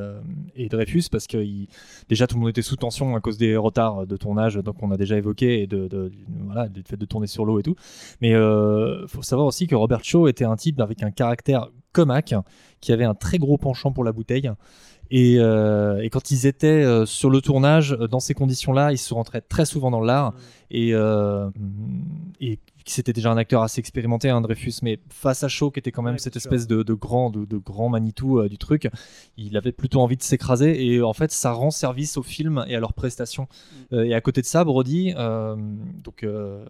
[0.56, 1.68] et Dreyfus, parce que il-
[2.10, 4.92] déjà tout le monde était sous tension à cause des retards de tournage, donc on
[4.92, 6.12] a déjà évoqué, et de, de-
[6.46, 7.76] voilà, du fait de tourner sur l'eau et tout.
[8.22, 11.68] Mais euh, faut savoir aussi que Robert Shaw était un type avec un caractère
[11.98, 12.36] comaque,
[12.80, 14.52] qui avait un très gros penchant pour la bouteille.
[15.10, 18.98] Et, euh, et quand ils étaient euh, sur le tournage, euh, dans ces conditions-là, ils
[18.98, 20.34] se rentraient très souvent dans l'art.
[20.70, 21.50] Et, euh,
[22.40, 25.92] et c'était déjà un acteur assez expérimenté, hein, Dreyfus, mais face à Shaw, qui était
[25.92, 28.90] quand même Ouais, cette espèce de, de grand, de, de grand Manitou euh, du truc,
[29.38, 30.86] il avait plutôt envie de s'écraser.
[30.86, 33.48] Et en fait, ça rend service au film et à leurs prestations.
[33.94, 35.56] Euh, et à côté de ça, Brody, euh,
[36.04, 36.66] donc euh,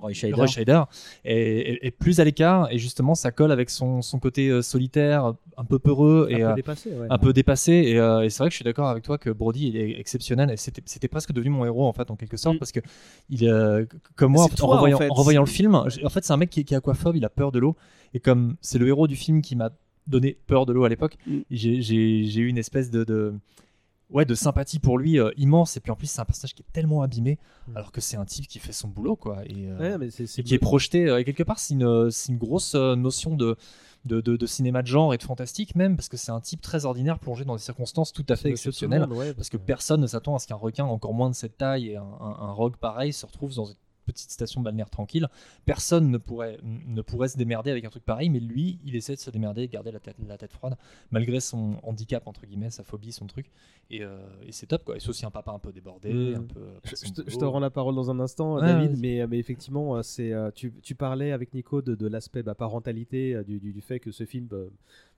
[0.00, 0.34] Roy Scheider.
[0.34, 0.82] Roy Scheider,
[1.24, 2.72] est, est- est plus à l'écart.
[2.72, 6.26] Et justement, ça colle avec son, son côté euh, solitaire, un peu peureux.
[6.30, 7.06] Un et, peu euh, dépassé, ouais.
[7.10, 9.28] un peu dépassé et, euh, et c'est vrai que je suis d'accord avec toi que
[9.28, 12.38] Brody il est exceptionnel et c'était c'était presque devenu mon héros en fait en quelque
[12.38, 12.58] sorte Mm.
[12.58, 12.80] parce que
[13.30, 13.84] il euh,
[14.16, 15.08] comme moi en, toi, en revoyant, fait.
[15.10, 17.24] en revoyant le film en fait c'est un mec qui, est- qui est aquaphobe il
[17.24, 17.76] a peur de l'eau
[18.12, 19.70] et comme c'est le héros du film qui m'a
[20.06, 21.38] donné peur de l'eau à l'époque Mm.
[21.50, 23.34] j'ai eu une espèce de, de
[24.10, 26.62] ouais de sympathie pour lui euh, immense et puis en plus c'est un personnage qui
[26.62, 27.76] est tellement abîmé Mm.
[27.76, 30.26] alors que c'est un type qui fait son boulot quoi et, euh, Ouais, mais c'est,
[30.26, 33.56] c'est et qui est projeté et quelque part c'est une, grosse notion de,
[34.04, 36.60] de, de- de cinéma de genre et de fantastique même parce que c'est un type
[36.62, 39.00] très ordinaire plongé dans des circonstances tout à fait exceptionnelles
[39.34, 41.96] parce que personne ne s'attend à ce qu'un requin encore moins de cette taille et
[41.96, 43.74] un, un, un rogue pareil se retrouve dans une
[44.12, 45.28] petite station balnéaire tranquille
[45.64, 49.14] personne ne pourrait, ne pourrait se démerder avec un truc pareil mais lui il essaie
[49.14, 50.76] de se démerder et de garder la tête, la tête froide
[51.10, 53.50] malgré son handicap entre guillemets sa phobie son truc
[53.90, 56.34] et, euh, et c'est top quoi et c'est aussi un papa un peu débordé Mm.
[56.34, 57.50] un peu euh, par Je, te, je te boulot.
[57.52, 60.94] rends la parole dans un instant, David, mais, mais effectivement, euh, c'est, euh, tu, tu
[60.94, 64.24] parlais avec Nico de, de l'aspect bah, parentalité, euh, du, du, du fait que ce
[64.24, 64.68] film euh,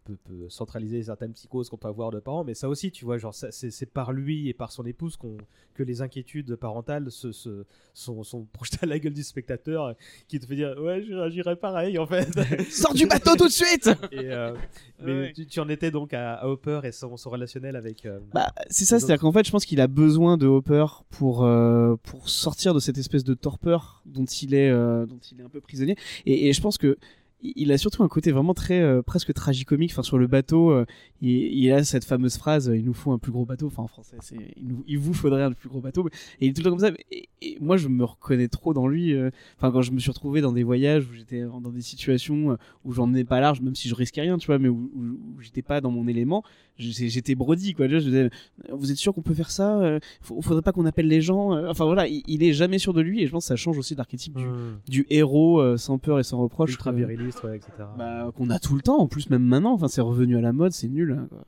[0.05, 3.19] peut, peut centraliser certaines psychoses qu'on peut avoir de parents, mais ça aussi, tu vois,
[3.19, 5.37] genre, c'est, c'est par lui et par son épouse qu'on,
[5.75, 9.95] que les inquiétudes parentales se, se- sont, sont projetées à la gueule du spectateur,
[10.29, 12.29] qui te fait dire, ouais, je réagirais pareil, en fait.
[12.71, 14.55] Sors du bateau tout de suite Et, euh,
[15.03, 15.33] mais Ouais.
[15.35, 18.07] tu, tu en étais donc à, à Hopper et son, son relationnel avec.
[18.07, 21.45] euh, Bah, c'est ça, c'est-à-dire qu'en fait, je pense qu'il a besoin de Hopper pour
[21.45, 25.45] euh, pour sortir de cette espèce de torpeur dont il est euh, dont il est
[25.45, 25.97] un peu prisonnier.
[26.27, 26.97] Et, et je pense que
[27.43, 29.91] il a surtout un côté vraiment très euh, presque tragicomique.
[29.93, 30.85] Enfin, sur le bateau, euh,
[31.21, 33.83] il, il a cette fameuse phrase euh, "Il nous faut un plus gros bateau." Enfin,
[33.83, 36.07] en français, c'est il, il vous faudrait un plus gros bateau."
[36.41, 36.91] Et il est tout le temps comme ça.
[37.11, 39.13] Et, et moi, je me reconnais trop dans lui.
[39.15, 42.53] euh, Enfin, quand je me suis retrouvé dans des voyages où j'étais dans des situations
[42.53, 44.91] euh, où j'en ai pas large, même si je risquais rien, tu vois, mais où,
[44.95, 46.43] où, où j'étais pas dans mon élément,
[46.77, 47.89] j'étais Brody, quoi.
[47.89, 48.31] Je disais,
[48.73, 51.53] vous êtes sûr qu'on peut faire ça Faut- Faudrait pas qu'on appelle les gens.
[51.69, 53.79] Enfin voilà, il, il est jamais sûr de lui et je pense que ça change
[53.79, 54.45] aussi l'archétype du,
[54.89, 56.93] du héros sans peur et sans reproche ultra
[57.41, 57.89] viriliste, ouais, etc.
[57.97, 58.99] bah, qu'on a tout le temps.
[58.99, 61.13] En plus, même maintenant, enfin c'est revenu à la mode, c'est nul.
[61.19, 61.45] hein, quoi.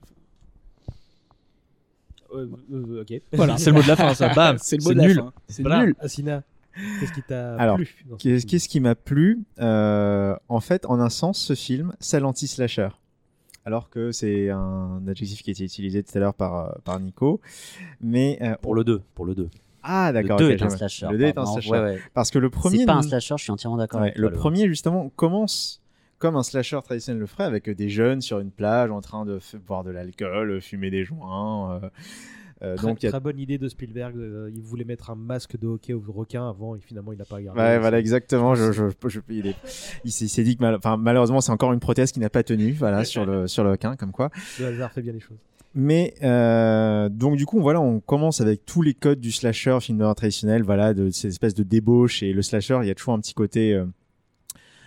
[2.34, 3.20] Euh, euh, ok.
[3.32, 5.16] Voilà, c'est le mot de la fin ça bam c'est le mot de la nul
[5.16, 5.32] fin.
[5.48, 5.84] C'est Voilà.
[5.86, 5.94] nul.
[6.00, 6.42] Asina,
[7.00, 11.38] qu'est-ce qui t'a Alors, plu Qu'est-ce qui m'a plu Euh, En fait, en un sens,
[11.38, 12.88] ce film, c'est l'anti-slasher.
[13.66, 17.40] Alors que c'est un adjectif qui a été utilisé tout à l'heure par, par Nico.
[18.00, 19.00] Mais euh, Pour le 2.
[19.14, 19.48] Pour le 2.
[19.84, 20.38] Ah, d'accord.
[20.38, 21.06] le 2 ok, est un slasher.
[21.10, 21.70] Le 2 est un slasher.
[21.70, 21.98] Ouais, ouais.
[22.14, 22.78] Parce que le premier.
[22.78, 24.38] C'est pas un slasher, je suis entièrement d'accord Ouais, avec le toi.
[24.38, 25.80] premier, justement, commence
[26.18, 29.38] comme un slasher traditionnel le ferait, avec des jeunes sur une plage en train de
[29.66, 31.74] boire de l'alcool, euh, fumer des joints.
[31.82, 31.88] euh,
[32.62, 34.16] Euh, Très, donc a très bonne idée de Spielberg.
[34.16, 37.24] euh, il voulait mettre un masque de hockey au requin avant et finalement il n'a
[37.26, 37.60] pas gardé.
[37.60, 38.54] Ouais, voilà, exactement.
[38.54, 39.56] Je, je, je- il est-
[40.04, 42.30] il s'est il s'est dit que mal- enfin, malheureusement, c'est encore une prothèse qui n'a
[42.30, 44.30] pas tenu, voilà, sur le sur le requin, comme quoi.
[44.60, 45.36] Le hasard fait bien les choses.
[45.74, 49.98] Mais euh, donc du coup, voilà, on commence avec tous les codes du slasher, film
[49.98, 53.14] d'horreur traditionnel, voilà, de ces espèces de débauche et le slasher, il y a toujours
[53.14, 53.74] un petit côté.
[53.74, 53.84] euh,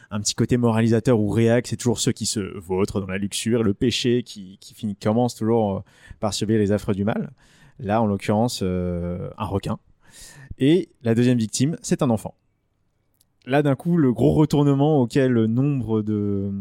[0.10, 3.62] un petit côté moralisateur ou réac, c'est toujours ceux qui se vautrent dans la luxure,
[3.62, 5.80] le péché qui, qui commence toujours euh,
[6.22, 7.32] par subir les affres du mal.
[7.80, 9.78] Là, en l'occurrence, un requin.
[10.58, 12.36] Et la deuxième victime, c'est un enfant.
[13.46, 16.52] Là, d'un coup, le gros retournement auquel nombre de...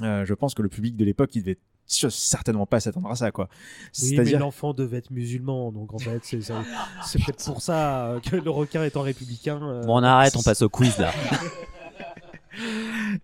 [0.00, 3.48] je pense que le public de l'époque, il devait certainement pas s'attendre à ça, quoi.
[3.50, 4.38] Oui, mais C'est-à-dire...
[4.40, 6.38] l'enfant devait être musulman, donc en fait, c'est
[7.24, 9.60] peut-être pour ça euh, que le requin étant républicain.
[9.62, 11.12] euh, Bon, on arrête, on passe au quiz là.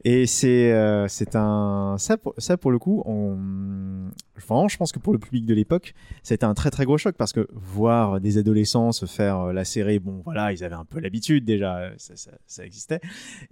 [0.05, 4.91] Et c'est euh, c'est un ça pour, ça pour le coup on vraiment je pense
[4.91, 5.95] que pour le public de l'époque
[6.25, 10.01] c'était un très très gros choc parce que voir des adolescents se faire euh, lacérer
[10.01, 13.01] bon voilà ils avaient un peu l'habitude déjà ça, ça, ça existait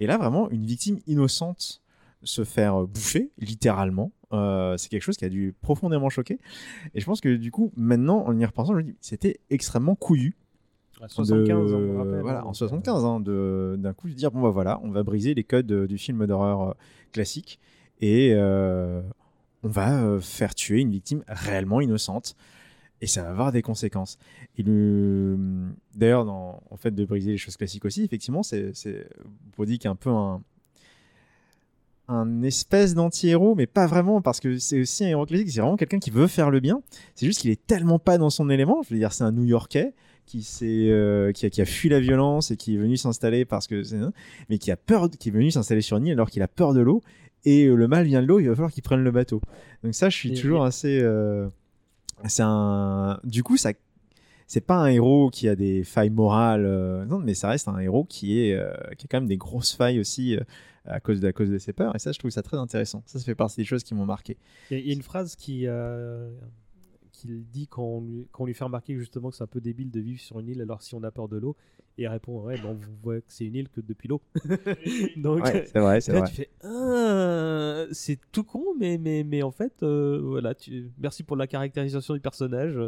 [0.01, 1.81] et là vraiment une victime innocente
[2.25, 6.39] se faire euh, bouffer littéralement euh, c'est quelque chose qui a dû profondément choquer
[6.95, 9.95] et je pense que du coup maintenant en y repensant je me dis c'était extrêmement
[9.95, 10.37] couillu
[11.01, 14.09] à 75 ans, on de- rappelle, voilà, hein, en donc, 75 ans, de- d'un coup,
[14.09, 16.73] de dire bon bah voilà, on va briser les codes euh, du film d'horreur euh,
[17.13, 17.61] classique
[18.01, 19.01] et euh,
[19.63, 22.35] on va euh, faire tuer une victime réellement innocente
[23.01, 24.19] et ça va avoir des conséquences.
[24.57, 25.39] Et le...
[25.95, 29.09] d'ailleurs, dans en fait de briser les choses classiques aussi, effectivement, c'est c'est
[29.57, 30.43] Brody qui est un peu un
[32.09, 35.77] un espèce d'anti-héros, mais pas vraiment, parce que c'est aussi un héros classique, c'est vraiment
[35.77, 36.81] quelqu'un qui veut faire le bien.
[37.15, 38.83] C'est juste qu'il est tellement pas dans son élément.
[38.83, 39.93] Je veux dire, c'est un New-Yorkais
[40.25, 43.45] qui, s'est, euh, qui, a, qui a fui la violence et qui est venu s'installer
[43.45, 43.97] parce que c'est
[44.49, 46.75] mais qui a peur, qui est venu s'installer sur une île alors qu'il a peur
[46.75, 47.03] de l'eau
[47.45, 49.41] et euh, le mal vient de l'eau, il va falloir qu'il prenne le bateau.
[49.85, 50.99] Donc ça, je suis Et- toujours assez.
[51.01, 51.49] euh,
[52.27, 53.21] c'est un.
[53.25, 53.73] Du coup, ça.
[54.51, 57.79] C'est pas un héros qui a des failles morales, euh, non, mais ça reste un
[57.81, 60.41] héros qui est euh, qui a quand même des grosses failles aussi euh,
[60.89, 61.95] à cause de cause de ses peurs.
[61.95, 63.03] Et ça, je trouve ça très intéressant.
[63.07, 64.37] Ça, ça fait partie des choses qui m'ont marqué.
[64.71, 66.31] Il y, a- une phrase qui euh,
[67.25, 70.21] dit quand on, lui, lui fait remarquer justement que c'est un peu débile de vivre
[70.21, 71.57] sur une île alors si on a peur de l'eau.
[71.99, 74.21] Et il répond Ouais, bon, vous voyez que c'est une île que depuis l'eau.
[75.17, 76.29] Donc, Ouais, c'est vrai, c'est là, vrai.
[76.29, 81.23] tu fais Ah, C'est tout con, mais, mais, mais en fait, euh, voilà, tu, merci
[81.25, 82.79] pour la caractérisation du personnage.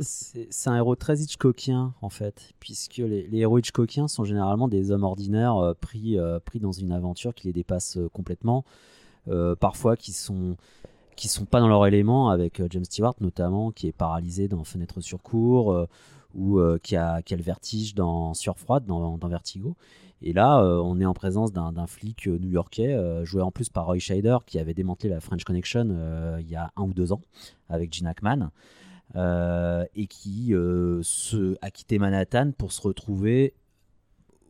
[0.00, 4.68] C'est c'est un héros très Hitchcockien en fait, puisque les, les héros Hitchcockiens sont généralement
[4.68, 8.64] des hommes ordinaires euh, pris, euh, pris dans une aventure qui les dépasse euh, complètement,
[9.28, 10.56] euh, parfois qui sont
[11.16, 14.64] qui sont pas dans leur élément avec euh, James Stewart notamment qui est paralysé dans
[14.64, 15.86] Fenêtre sur cour euh,
[16.34, 19.76] ou euh, qui, a, qui a le vertige dans Sueur froide dans, dans Vertigo
[20.22, 23.68] et là euh, on est en présence d'un flic euh, new-yorkais euh, joué en plus
[23.68, 27.12] par Roy Scheider qui avait démantelé la French Connection il y a un ou deux
[27.12, 27.22] ans
[27.68, 28.50] avec Gene Hackman
[29.94, 30.52] et qui
[31.02, 33.54] se, a quitté Manhattan pour se retrouver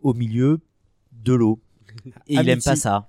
[0.03, 0.61] au milieu
[1.13, 1.61] de l'eau.
[2.27, 3.09] Et il aime pas ça.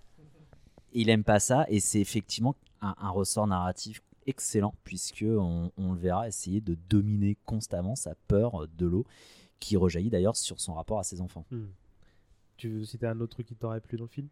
[0.93, 5.93] Il aime pas ça, et c'est effectivement un, un ressort narratif excellent, puisque on, on
[5.93, 9.05] le verra essayer de dominer constamment sa peur de l'eau,
[9.59, 11.45] qui rejaillit d'ailleurs sur son rapport à ses enfants.
[11.51, 11.65] Hmm.
[12.57, 14.27] Tu veux citer un autre truc qui t'aurait plu dans le film?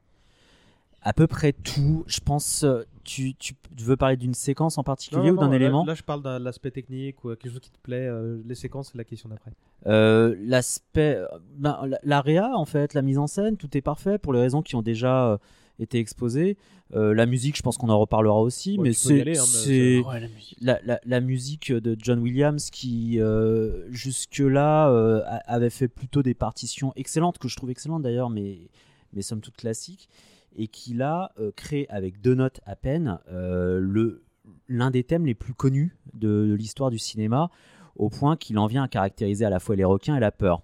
[1.02, 2.64] À peu près tout, je pense.
[2.64, 5.86] euh, Tu, tu veux parler d'une séquence en particulier Non, ou d'un là- élément?
[5.86, 8.06] Là, je parle de l'aspect technique ou euh, quelque chose qui te plaît.
[8.08, 9.52] euh, les séquences, c'est la question d'après.
[9.88, 11.18] Euh, L'aspect,
[11.56, 14.76] ben, la- en fait, la mise en scène, tout est parfait pour les raisons qui
[14.76, 15.40] ont déjà
[15.80, 16.58] été exposées.
[16.96, 20.00] Euh, la musique, je pense qu'on en reparlera aussi, Ouais, mais c'est hein, mais c'est-
[20.02, 20.58] Ouais, la musique.
[21.06, 27.38] la, musique de John Williams qui euh, jusque-là euh, avait fait plutôt des partitions excellentes,
[27.38, 28.70] que je trouve excellentes d'ailleurs, mais,
[29.14, 30.10] mais somme toute classiques,
[30.58, 34.24] et qui là euh, crée avec deux notes à peine euh, le
[34.68, 37.52] l'un des thèmes les plus connus de, de l'histoire du cinéma,
[37.96, 40.64] au point qu'il en vient à caractériser à la fois les requins et la peur.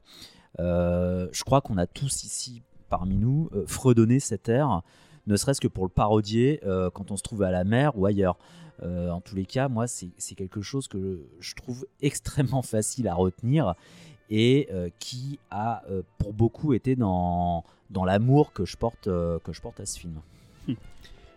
[0.60, 4.82] Euh, je crois qu'on a tous ici parmi nous euh, fredonné cet air,
[5.28, 8.06] ne serait-ce que pour le parodier euh, quand on se trouve à la mer ou
[8.06, 8.38] ailleurs.
[8.84, 13.16] Euh, en tous les cas, moi, c'est quelque chose que je, trouve extrêmement facile à
[13.16, 13.76] retenir
[14.30, 15.84] et euh, qui a
[16.18, 20.20] pour beaucoup été dans, dans l'amour que, je porte, que je porte à ce film.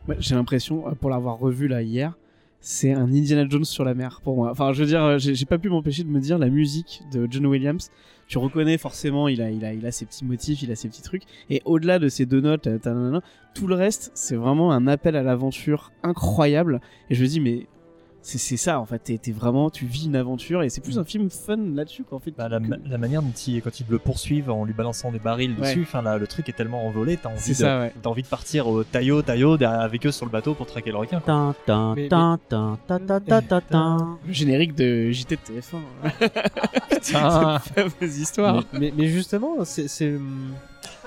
[0.09, 2.14] Ouais, J'ai l'impression, pour l'avoir revu là hier,
[2.61, 4.51] c'est un Indiana Jones sur la mer pour moi.
[4.51, 7.47] Enfin, je veux dire, j'ai pas pu m'empêcher de me dire la musique de John
[7.47, 7.91] Williams.
[8.29, 11.22] Tu reconnais forcément, il a, il a, ses petits motifs, il a ses petits trucs.
[11.49, 13.20] Et au-delà de ces deux notes, euh,
[13.55, 16.81] tout le reste, c'est vraiment un appel à l'aventure incroyable.
[17.09, 17.66] Et je me dis, mais
[18.37, 18.99] c'est ça en fait.
[18.99, 22.18] T'es t'es vraiment, tu vis une aventure et c'est plus un film fun là-dessus qu'en
[22.18, 22.33] fait.
[22.33, 25.18] Bah, la, que- la manière dont il, quand ils le poursuivent en lui balançant des
[25.18, 25.61] barils Ouais.
[25.68, 27.93] dessus, enfin là, le truc est tellement envolé, t'as envie, de, ça, ouais.
[28.03, 30.99] t'as envie de partir au taillot, taillot avec eux sur le bateau pour traquer le
[30.99, 31.20] requin.
[31.20, 31.55] quoi.
[31.97, 32.09] Mais-.
[34.26, 35.79] Le générique de JT de TF1.
[36.91, 37.59] Putain.
[37.61, 38.64] Cette fameuse histoire.
[38.74, 40.14] mais, mais, mais justement, c'est c'est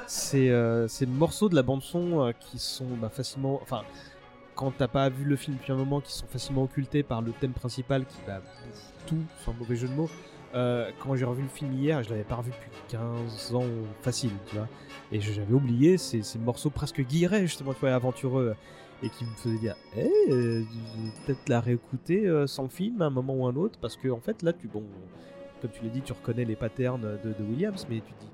[0.07, 3.81] c'est euh, ces morceaux de la bande son euh, qui sont bah, facilement, enfin,
[4.55, 7.31] quand t'as pas vu le film depuis un moment, qui sont facilement occultés par le
[7.31, 8.41] thème principal qui bah,
[9.07, 10.09] tout, sans mauvais jeu de mots.
[10.53, 13.63] Euh, quand j'ai revu le film hier, je l'avais pas revu depuis 15 ans
[14.01, 14.67] facile, tu vois.
[15.11, 18.55] Et j'avais oublié ces, morceaux presque guillerets, justement, tu vois, aventureux,
[19.03, 20.63] et qui me faisaient dire, eh, euh,
[21.25, 24.19] peut-être la réécouter euh, sans film à un moment ou un autre, parce que en
[24.19, 24.83] fait, là, tu, bon,
[25.61, 28.30] comme tu l'as dit, tu reconnais les patterns de, de Williams, mais tu dis,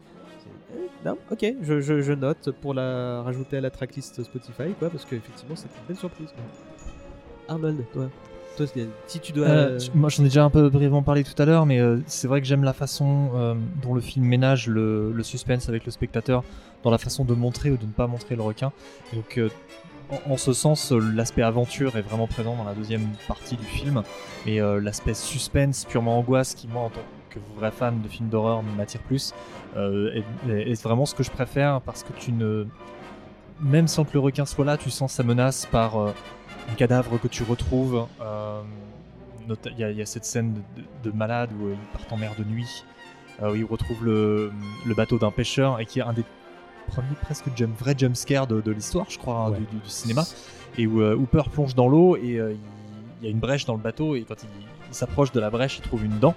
[1.32, 5.88] ok, je, note pour la rajouter à la tracklist Spotify, quoi, parce qu'effectivement, c'était une
[5.88, 6.30] belle surprise.
[6.30, 7.54] quoi.
[7.56, 8.10] Arnold, toi,
[8.58, 8.66] toi,
[9.06, 9.48] si tu dois.
[9.48, 12.28] Euh, moi j'en ai déjà un peu brièvement parlé tout à l'heure, mais euh, c'est
[12.28, 16.44] vrai que j'aime la façon euh, dont le film ménage le, suspense avec le spectateur,
[16.84, 18.72] dans la façon de montrer ou de ne pas montrer le requin.
[19.14, 19.40] Donc
[20.30, 24.04] en, ce sens, l'aspect aventure est vraiment présent dans la deuxième partie du film,
[24.46, 27.17] et l'aspect suspense, purement angoisse, qui moi en tant que
[27.58, 29.34] vrai fan de films d'horreur m'attire plus,
[29.76, 32.66] euh, est, vraiment ce que je préfère parce que tu ne
[33.60, 36.12] même sans que le requin soit là, tu sens sa menace par euh,
[36.72, 38.06] un cadavre que tu retrouves.
[38.22, 38.62] euh,
[39.50, 41.98] Il y, a- il y a cette scène de, de- de malade où euh, ils
[41.98, 42.84] partent en mer de nuit,
[43.42, 44.52] euh, où ils retrouvent le,
[44.86, 46.24] le bateau d'un pêcheur et qui est un des
[46.88, 49.58] premiers presque jump, vrais jumpscares de, de l'histoire, je crois, hein, Ouais.
[49.60, 50.24] du, du- du cinéma.
[50.78, 52.60] Et où euh, Hooper plonge dans l'eau et euh, il,
[53.22, 54.50] il y a une brèche dans le bateau et quand il,
[54.90, 56.36] il s'approche de la brèche, il trouve une dent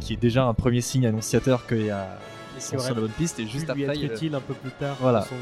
[0.00, 2.18] qui est déjà un premier signe annonciateur qu'il y a
[2.58, 5.22] sur la bonne piste et juste lui après être il- un peu plus tard Voilà.
[5.22, 5.34] son,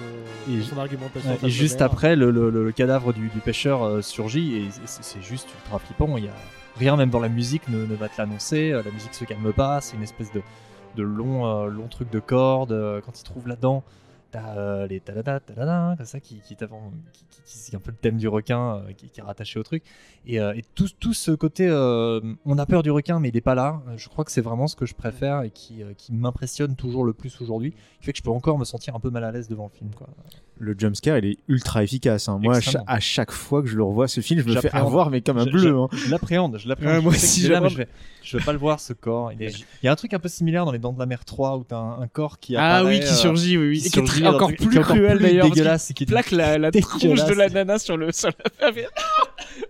[0.52, 1.30] Et argumentation.
[1.42, 5.48] Et juste après, le, le- le cadavre du, du pêcheur euh, surgit et c'est juste
[5.62, 6.16] ultra flippant.
[6.18, 6.34] Il y a
[6.76, 8.70] rien, même dans la musique, ne, ne va te l'annoncer.
[8.72, 9.80] Euh, La musique se calme pas.
[9.80, 10.42] C'est une espèce de,
[10.96, 12.72] de long, euh, long truc de cordes.
[12.72, 13.82] Euh, Quand il trouve là-dedans,
[14.30, 17.92] t'as euh, les tadada, tadada, comme ça, qui, qui, qui, qui- qui- c'est un peu
[17.92, 19.82] le thème du requin euh, qui, qui est rattaché au truc.
[20.28, 23.36] Et, euh, et tout, tout ce côté, euh, on a peur du requin, mais il
[23.36, 23.80] est pas là.
[23.88, 26.74] Euh, Je crois que c'est vraiment ce que je préfère et qui, euh, qui m'impressionne
[26.74, 27.70] toujours le plus aujourd'hui,
[28.00, 29.78] qui fait que je peux encore me sentir un peu mal à l'aise devant le
[29.78, 29.90] film.
[29.94, 30.08] Quoi.
[30.58, 32.28] Le jumpscare, il est ultra efficace.
[32.28, 32.40] hein.
[32.42, 32.86] Moi, à, cha- Extrêmement.
[32.92, 35.38] à chaque fois que je le revois, ce film, je me fais avoir, mais comme
[35.38, 35.60] un Je- bleu.
[35.60, 35.88] je- hein.
[35.92, 36.96] Je l'appréhende, je l'appréhende.
[36.96, 37.88] Ouais, moi aussi, je vais,
[38.24, 39.30] je vais pas le voir ce corps.
[39.32, 41.06] Il, est- il y a un truc un peu similaire dans les Dents de la
[41.06, 42.94] Mer 3 où t'as un, un corps qui Ah apparaît.
[42.98, 43.80] oui, qui euh, surgit, oui, oui.
[43.80, 45.48] qui Et qui est très- encore plus cruel d'ailleurs.
[45.50, 48.70] dégueulasse qui plaque la, la tronche de la nana sur le la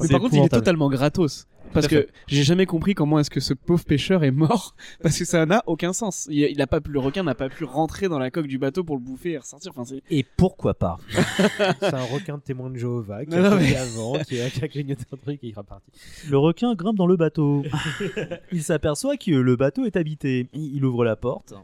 [0.00, 1.46] Mais par contre, il est totalement gratos.
[1.72, 4.74] Parce que j'ai jamais compris comment est-ce que ce pauvre pêcheur est mort.
[5.02, 6.26] Parce que ça n'a aucun sens.
[6.28, 8.58] Il, il a pas pu, le requin n'a pas pu rentrer dans la coque du
[8.58, 9.70] bateau pour le bouffer et ressortir.
[9.76, 9.94] Enfin.
[10.10, 10.98] Et pourquoi pas
[11.80, 14.64] C'est un requin de témoin de Jéhovah qui Non, a mais- avant, qui a, qui
[14.64, 15.92] a clignoté un truc et il est reparti.
[16.28, 17.62] Le requin grimpe dans le bateau.
[18.52, 20.48] il s'aperçoit que le bateau est habité.
[20.52, 21.54] Il ouvre la porte.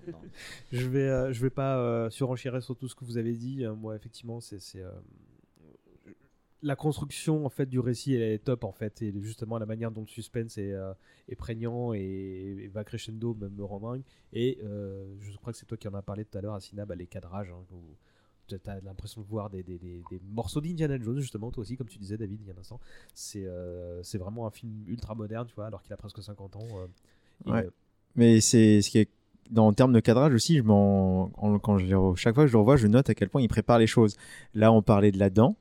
[0.72, 3.64] Je vais, euh, je vais pas euh, surenchérir sur tout ce que vous avez dit.
[3.64, 4.90] Euh, moi, effectivement, c'est c'est, euh,
[6.62, 9.90] la construction en fait du récit, elle est top en fait, et justement la manière
[9.90, 10.92] dont le suspense est, euh,
[11.28, 14.02] est prégnant et, et va crescendo même me rend dingue.
[14.32, 16.84] Et euh, je crois que c'est toi qui en as parlé tout à l'heure, Asina,
[16.86, 17.50] bah, les cadrages.
[17.50, 17.64] Hein,
[18.48, 21.76] tu as l'impression de voir des, des- des- des morceaux d'Indiana Jones, justement, toi aussi,
[21.76, 22.78] comme tu disais, David, il y a un instant.
[23.12, 26.54] C'est euh, c'est vraiment un film ultra moderne, tu vois, alors qu'il a presque 50
[26.56, 26.66] ans.
[27.44, 27.68] Ouais.
[28.14, 29.10] Mais c'est ce qui est
[29.50, 31.86] dans en termes de cadrage aussi, je en- quand je
[32.16, 34.16] chaque fois que je le revois, je note à quel point il prépare les choses.
[34.54, 35.56] Là, on parlait de la dent.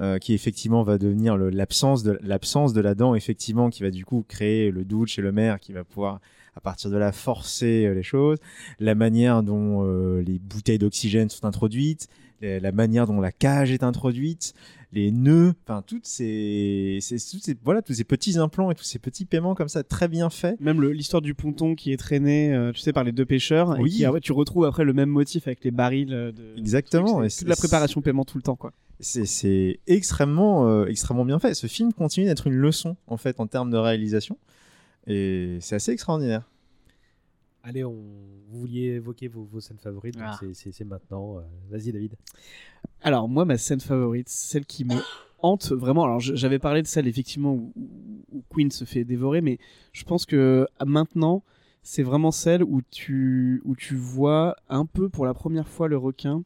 [0.00, 4.04] Euh, qui effectivement va devenir l'absence de l'absence de la dent effectivement qui va du
[4.04, 6.20] coup créer le doute chez le maire qui va pouvoir
[6.54, 8.38] à partir de là forcer euh, les choses.
[8.78, 12.08] La manière dont euh, les bouteilles d'oxygène sont introduites
[12.40, 14.54] la manière dont la cage est introduite
[14.92, 18.84] les nœuds enfin toutes ces, ces, toutes ces- voilà tous ces petits implants et tous
[18.84, 22.54] ces petits paiements comme ça très bien faits Même l'histoire du ponton qui est traîné,
[22.54, 23.76] euh, tu sais, par les deux pêcheurs.
[23.78, 23.90] Oui.
[24.02, 26.54] Et qui, fait, tu retrouves après le même motif avec les barils euh, de.
[26.58, 28.72] Exactement, C'est c'est- la préparation paiement tout le temps, quoi.
[29.00, 31.52] c'est c'est extrêmement euh, extrêmement bien fait.
[31.54, 34.38] Ce film continue d'être une leçon en fait en termes de réalisation
[35.06, 36.48] et c'est assez extraordinaire.
[37.68, 37.92] Allez, on...
[38.48, 40.38] vous vouliez évoquer vos, vos scènes favorites, donc Ah.
[40.54, 41.38] c'est- maintenant.
[41.38, 42.14] euh, Vas-y, David.
[43.02, 44.94] Alors moi, ma scène favorite, celle qui me
[45.40, 46.04] hante vraiment.
[46.04, 49.58] Alors j'avais parlé de celle effectivement où, où- Queen se fait dévorer, mais
[49.92, 51.44] je pense que maintenant,
[51.82, 55.96] c'est vraiment celle où tu où tu vois un peu pour la première fois le
[55.98, 56.42] requin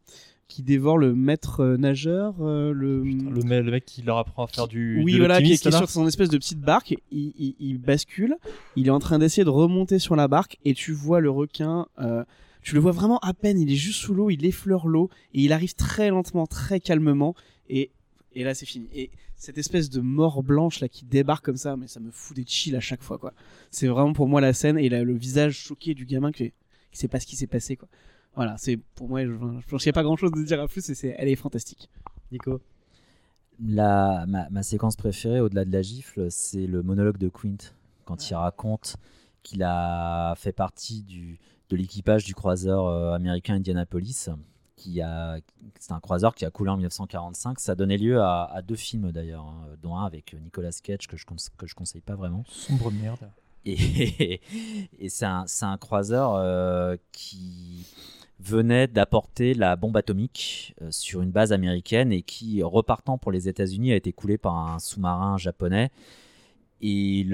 [0.49, 4.45] qui dévore le maître euh, nageur, euh, le Le, me- le mec qui leur apprend
[4.45, 5.03] à faire du.
[5.03, 7.79] oui, de voilà, qui, est- qui sur son espèce de petite barque, il, il- il
[7.79, 8.37] bascule,
[8.77, 11.87] il est en train d'essayer de remonter sur la barque, et tu vois le requin,
[12.01, 12.23] euh,
[12.63, 15.41] tu le vois vraiment à peine, il est juste sous l'eau, il effleure l'eau, et
[15.43, 17.35] il arrive très lentement, très calmement,
[17.69, 17.91] et
[18.35, 18.89] Et là, c'est fini.
[18.95, 22.35] Et cette espèce de mort blanche là qui débarque comme ça, mais ça me fout
[22.35, 23.35] des chills à chaque fois, quoi.
[23.71, 26.45] C'est vraiment pour moi la scène et là, le visage choqué du gamin qui,
[26.93, 27.89] qui sait pas ce qui s'est passé, quoi.
[28.35, 31.15] Voilà, c'est pour moi, je, a pas grand chose de dire à plus et c'est,
[31.19, 31.91] elle est fantastique.
[32.31, 32.61] Nico
[33.63, 37.73] La, ma, ma séquence préférée, au-delà de la gifle, c'est le monologue de Quint
[38.05, 38.97] quand il raconte
[39.43, 44.29] qu'il a fait partie du, de l'équipage du croiseur euh, américain Indianapolis.
[44.75, 45.39] Qui a,
[45.79, 47.61] c'est un croiseur qui a coulé en 1945.
[47.61, 51.17] Ça donnait lieu à, à deux films d'ailleurs, hein, dont un avec Nicolas Cage que
[51.17, 51.25] je,
[51.57, 52.43] que je conseille pas vraiment.
[52.49, 53.31] Sombre merde.
[53.65, 54.41] Et,
[54.99, 57.87] et c'est un, c'est un croiseur euh, qui
[58.43, 63.49] venait d'apporter la bombe atomique euh, sur une base américaine et qui, repartant pour les
[63.49, 65.91] États-Unis, a été coulé par un sous-marin japonais.
[66.85, 67.25] Et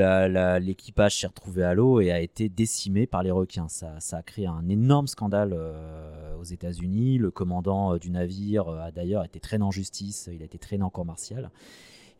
[0.60, 3.68] l'équipage s'est retrouvé à l'eau et a été décimé par les requins.
[3.68, 7.16] Ça, ça a créé un énorme scandale euh, aux États-Unis.
[7.16, 10.28] Le commandant euh, du navire a d'ailleurs été traîné en justice.
[10.30, 11.50] Il a été traîné en cour martiale.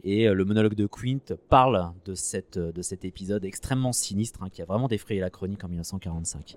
[0.04, 2.56] Et le monologue de Quint parle de cet
[3.04, 6.56] épisode extrêmement sinistre hein, qui a vraiment défrayé la chronique en 1945.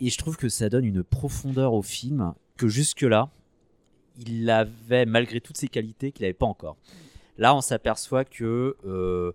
[0.00, 3.30] Et je trouve que ça donne une profondeur au film que jusque-là,
[4.26, 6.76] il avait, malgré toutes ses qualités, qu'il n'avait pas encore.
[7.38, 9.32] Là, on s'aperçoit que euh,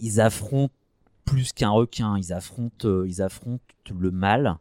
[0.00, 0.74] ils affrontent
[1.24, 3.62] plus qu'un requin, ils affrontent, euh, ils affrontent
[3.98, 4.58] le mal,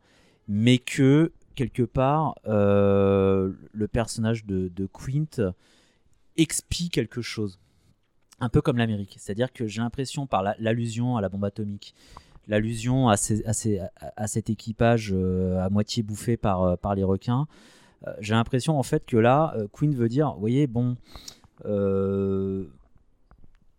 [0.48, 5.54] mais que quelque part, euh, le personnage de, Quint
[6.38, 7.60] expie quelque chose.
[8.40, 9.16] Un peu comme l'Amérique.
[9.20, 11.94] C'est-à-dire que j'ai l'impression, par la- l'allusion à la bombe atomique,
[12.48, 17.48] l'allusion à, cet équipage euh, à moitié bouffé par, euh, les requins,
[18.08, 20.98] euh, j'ai l'impression en fait que là, Queen veut dire, vous voyez, bon,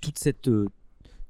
[0.01, 0.51] toute cette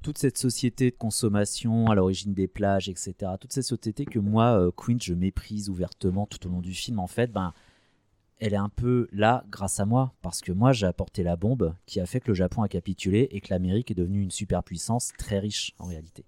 [0.03, 3.15] toute cette société de consommation à l'origine des plages, etc.
[3.41, 7.07] Toute cette société que moi, Queen, je méprise ouvertement tout au long du film, en
[7.07, 7.55] fait, ben,
[8.41, 11.77] elle est un peu là grâce à moi, parce que moi, j'ai apporté la bombe
[11.87, 15.13] qui a fait que le Japon a capitulé et que l'Amérique est devenue une superpuissance
[15.17, 16.25] très riche en réalité.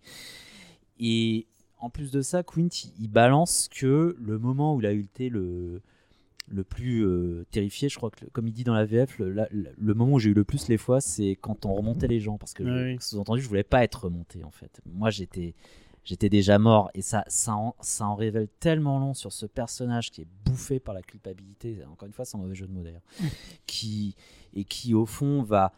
[0.98, 1.46] Et
[1.78, 2.68] en plus de ça, Quint,
[2.98, 5.82] il- balance que le moment où il a été le,
[6.48, 9.48] le plus euh, terrifié, je crois que, comme il dit dans la VF, le, la-
[9.50, 12.20] le- le moment où j'ai eu le plus les fois, c'est quand on remontait les
[12.20, 12.38] gens.
[12.38, 12.96] Parce que, oui.
[13.00, 14.80] sous-entendu, je voulais pas être remonté, en fait.
[14.86, 15.54] Moi, j'étais.
[16.06, 20.10] J'étais déjà mort et ça, ça, en, ça en révèle tellement long sur ce personnage
[20.10, 23.00] qui est bouffé par la culpabilité, encore une fois sans mauvais jeu de mots d'ailleurs,
[23.66, 24.14] qui,
[24.52, 25.72] et qui au fond va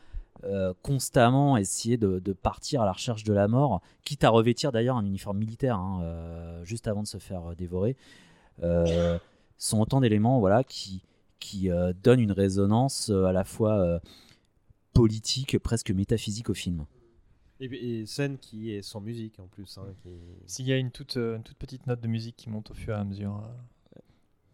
[0.45, 4.73] euh, constamment essayer de, de partir à la recherche de la mort, quitte à revêtir
[4.73, 7.97] d'ailleurs un uniforme militaire hein, euh, juste avant de se faire euh, dévorer,
[8.63, 9.19] euh,
[9.59, 11.03] sont autant d'éléments voilà, qui,
[11.41, 13.99] qui euh, donnent une résonance euh, à la fois euh,
[14.93, 16.87] politique, presque métaphysique au film.
[17.61, 17.67] Et,
[18.01, 19.79] et scène qui est sans musique en plus.
[19.79, 20.11] hein, qui
[20.47, 22.95] S'il y a une toute, une toute petite note de musique qui monte au fur
[22.95, 23.53] et à mesure, euh,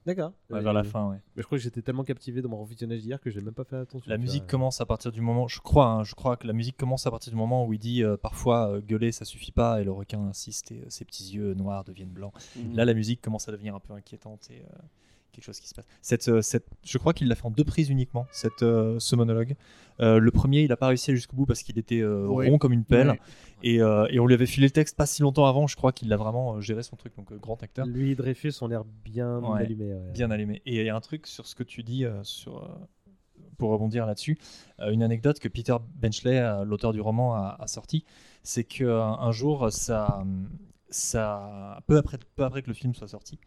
[0.05, 0.33] D'accord.
[0.51, 1.21] ouais, vers la fin, ouais.
[1.37, 3.65] Mais je crois que j'étais tellement captivé dans mon revisionnage d'hier que j'ai même pas
[3.65, 4.11] fait attention.
[4.11, 4.51] La musique vois.
[4.51, 7.11] commence à partir du moment, je crois, hein, je crois que la musique commence à
[7.11, 9.93] partir du moment où il dit euh, parfois euh, gueuler ça suffit pas et le
[9.93, 12.33] requin insiste et euh, ses petits yeux noirs deviennent blancs.
[12.57, 12.77] Mhm.
[12.77, 14.83] Là, la musique commence à devenir un peu inquiétante et euh,
[15.33, 15.87] quelque chose qui se passe.
[16.03, 19.17] Cette, euh, cette, je crois qu'il l'a fait en deux prises uniquement, cette, euh, ce
[19.17, 19.57] monologue.
[20.01, 22.27] Euh, le premier, il a pas réussi à aller jusqu'au bout parce qu'il était euh,
[22.27, 22.49] Oui.
[22.51, 23.19] rond comme une pelle
[23.63, 23.83] et, et
[24.21, 25.67] on lui avait filé le texte pas si longtemps avant.
[25.67, 27.87] Je crois qu'il a vraiment géré son truc, donc grand acteur.
[27.87, 29.95] Lui et Dreyfus ont l'air bien Ouais, allumés.
[29.95, 30.11] ouais.
[30.13, 30.63] bien allumé.
[30.67, 32.69] Et il y a un truc sur ce que tu dis, sur,
[33.59, 34.39] pour rebondir là-dessus,
[34.81, 38.05] une anecdote que Peter Benchley, l'auteur du roman, a, a sorti,
[38.43, 38.89] c'est qu'un
[39.21, 40.25] un jour, ça,
[40.91, 43.39] ça, peu, après, peu après que le film soit sorti,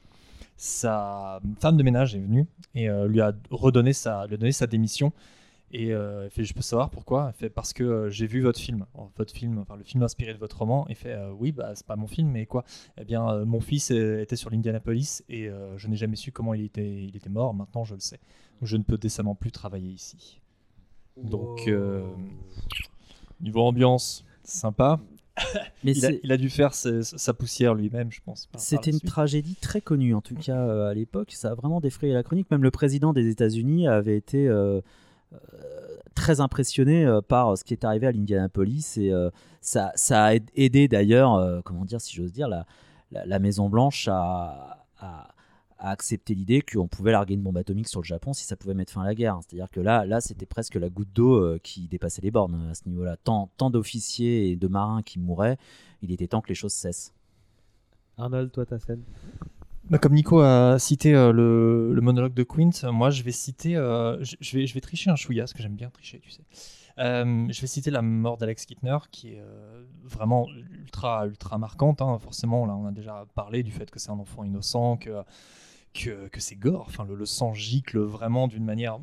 [0.57, 4.51] sa femme de ménage est venue et euh, lui a redonné sa, lui a donné
[4.51, 5.11] sa démission.
[5.71, 7.27] Et euh, fait, je peux savoir pourquoi?
[7.29, 8.85] Elle fait, parce que euh, j'ai vu votre film,
[9.17, 10.87] votre film, enfin le film inspiré de votre roman.
[10.87, 12.63] Et fait, oui, bah c'est pas mon film, mais quoi?
[12.97, 17.03] Eh bien, mon fils était sur l'Indianapolis et je n'ai jamais su comment il était,
[17.03, 17.53] il était mort.
[17.53, 18.19] Maintenant, je le sais.
[18.61, 20.39] Donc, je ne peux décemment plus travailler ici.
[21.21, 21.69] Donc,
[23.41, 24.99] niveau ambiance, sympa.
[25.83, 28.47] Mais il, a, c'est- il a dû faire ses- sa poussière lui-même, je pense.
[28.57, 31.31] C'était une tragédie très connue, en tout cas euh, à l'époque.
[31.33, 32.49] Ça a vraiment défrayé la chronique.
[32.51, 34.79] Même le président des États-Unis avait été euh,
[35.33, 35.37] euh,
[36.15, 38.97] très impressionné par ce qui est arrivé à l'Indianapolis.
[38.97, 39.11] Et
[39.61, 42.65] ça, ça a aid- aidé d'ailleurs, comment dire, si j'ose dire, la,
[43.11, 45.34] la, la Maison-Blanche à, à-
[45.77, 48.73] à accepter l'idée qu'on pouvait larguer une bombe atomique sur le Japon si ça pouvait
[48.73, 49.37] mettre fin à la guerre.
[49.41, 52.71] C'est-à-dire que là, là c'était presque la goutte d'eau euh, qui dépassait les bornes euh,
[52.71, 53.17] à ce niveau-là.
[53.17, 55.57] Tant, tant d'officiers et de marins qui mouraient,
[56.01, 57.13] il était temps que les choses cessent.
[58.17, 59.03] Arnold, toi, ta scène
[59.89, 63.75] Bah, comme Nico a cité euh, le, le monologue de Quint, moi je vais citer,
[63.75, 66.31] euh, je, je vais, je vais tricher un chouïa, parce que j'aime bien tricher, tu
[66.31, 66.41] sais.
[66.97, 70.47] Euh, je vais citer la mort d'Alex Kittner, qui est euh, vraiment
[70.79, 72.01] ultra, ultra marquante.
[72.01, 72.17] hein.
[72.19, 75.21] Forcément, là, on a déjà parlé du fait que c'est un enfant innocent, que,
[75.95, 76.85] que, c'est gore.
[76.87, 78.99] Enfin, le, sang gicle vraiment d'une manière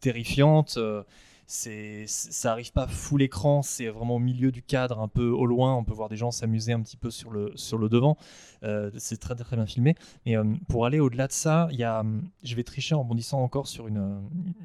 [0.00, 0.74] terrifiante.
[0.76, 1.02] euh,
[1.46, 5.44] c'est, ça arrive pas full écran, c'est vraiment au milieu du cadre, un peu au
[5.44, 5.74] loin.
[5.74, 8.16] On peut voir des gens s'amuser un petit peu sur le, sur le devant.
[8.62, 9.94] Euh, c'est très très bien filmé.
[10.24, 12.02] Mais euh, pour aller au-delà de ça, y a,
[12.42, 14.22] je vais tricher en bondissant encore sur une,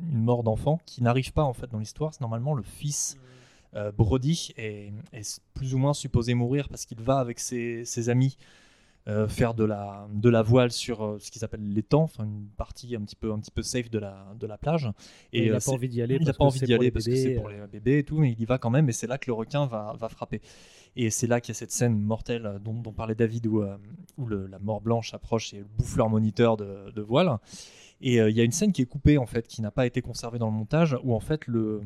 [0.09, 2.13] mort d'enfant qui n'arrive pas en fait dans l'histoire.
[2.13, 3.17] C'est normalement le fils
[3.95, 8.35] Brody est, est plus ou moins supposé mourir parce qu'il va avec ses, ses amis
[9.09, 12.47] euh, faire de la, de la voile sur euh, ce qu'ils appellent l'étang, enfin une
[12.55, 14.89] partie un petit peu, un petit peu safe de la, de la plage.
[15.33, 17.05] Et il euh, a pas envie d'y aller Il n'a pas envie d'y aller parce
[17.05, 17.51] que c'est pour euh.
[17.51, 19.33] les bébés et tout, mais il y va quand même et c'est là que le
[19.33, 20.41] requin va, va frapper.
[20.95, 23.61] Et c'est là qu'il y a cette scène mortelle euh, dont, dont parlait David où,
[23.61, 23.77] euh,
[24.17, 27.37] où le- la mort blanche approche et bouffe leur moniteur de, de voile.
[28.01, 29.85] Et euh, il y a une scène qui est coupée en fait, qui n'a pas
[29.85, 31.81] été conservée dans le montage, où en fait le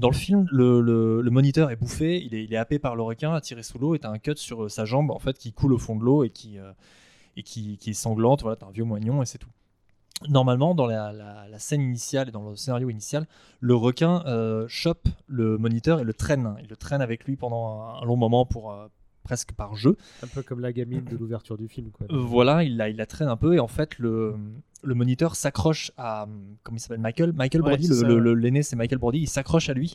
[0.00, 3.78] dans le film, le, moniteur est bouffé, il est, happé par le requin, attiré sous
[3.78, 5.94] l'eau, et t'as un cut sur euh, sa jambe en fait qui coule au fond
[5.94, 6.72] de l'eau et qui euh,
[7.44, 8.40] qui, est sanglante.
[8.42, 9.50] Voilà, t'as un vieux moignon et c'est tout.
[10.28, 13.26] Normalement, dans la, scène initiale et dans le scénario initial,
[13.60, 16.56] le requin euh, chope le moniteur et le traîne.
[16.62, 18.74] Il le traîne avec lui pendant un, long moment pour
[19.30, 19.96] presque par jeu.
[20.24, 21.90] Un peu comme la gamine de l'ouverture du film.
[21.92, 22.08] Quoi.
[22.10, 24.34] Euh, Voilà, il la, il la traîne un peu et en fait le,
[24.82, 26.26] le moniteur s'accroche à
[26.64, 29.94] comment il s'appelle Michael Michael Ouais, Brody, l'aîné c'est Michael Brody, il s'accroche à lui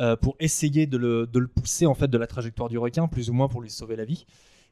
[0.00, 3.06] euh, pour essayer de le, de le pousser en fait de la trajectoire du requin,
[3.06, 4.26] plus ou moins pour lui sauver la vie.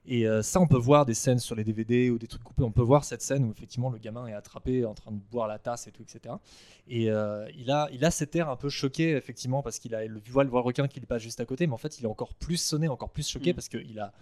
[0.04, 2.64] Et euh, ça, on peut voir des scènes sur les DVD ou des trucs coupés.
[2.64, 5.46] On peut voir cette scène où effectivement le gamin est attrapé en train de boire
[5.46, 6.34] la tasse et tout, etc.
[6.88, 10.04] Et euh, il, a, il a cet air un peu choqué, effectivement, parce qu'il a
[10.04, 12.08] le voit le requin qui est pas juste à côté, mais en fait, il est
[12.08, 13.54] encore plus sonné, encore plus choqué Mm.
[13.54, 14.12] parce qu'il a,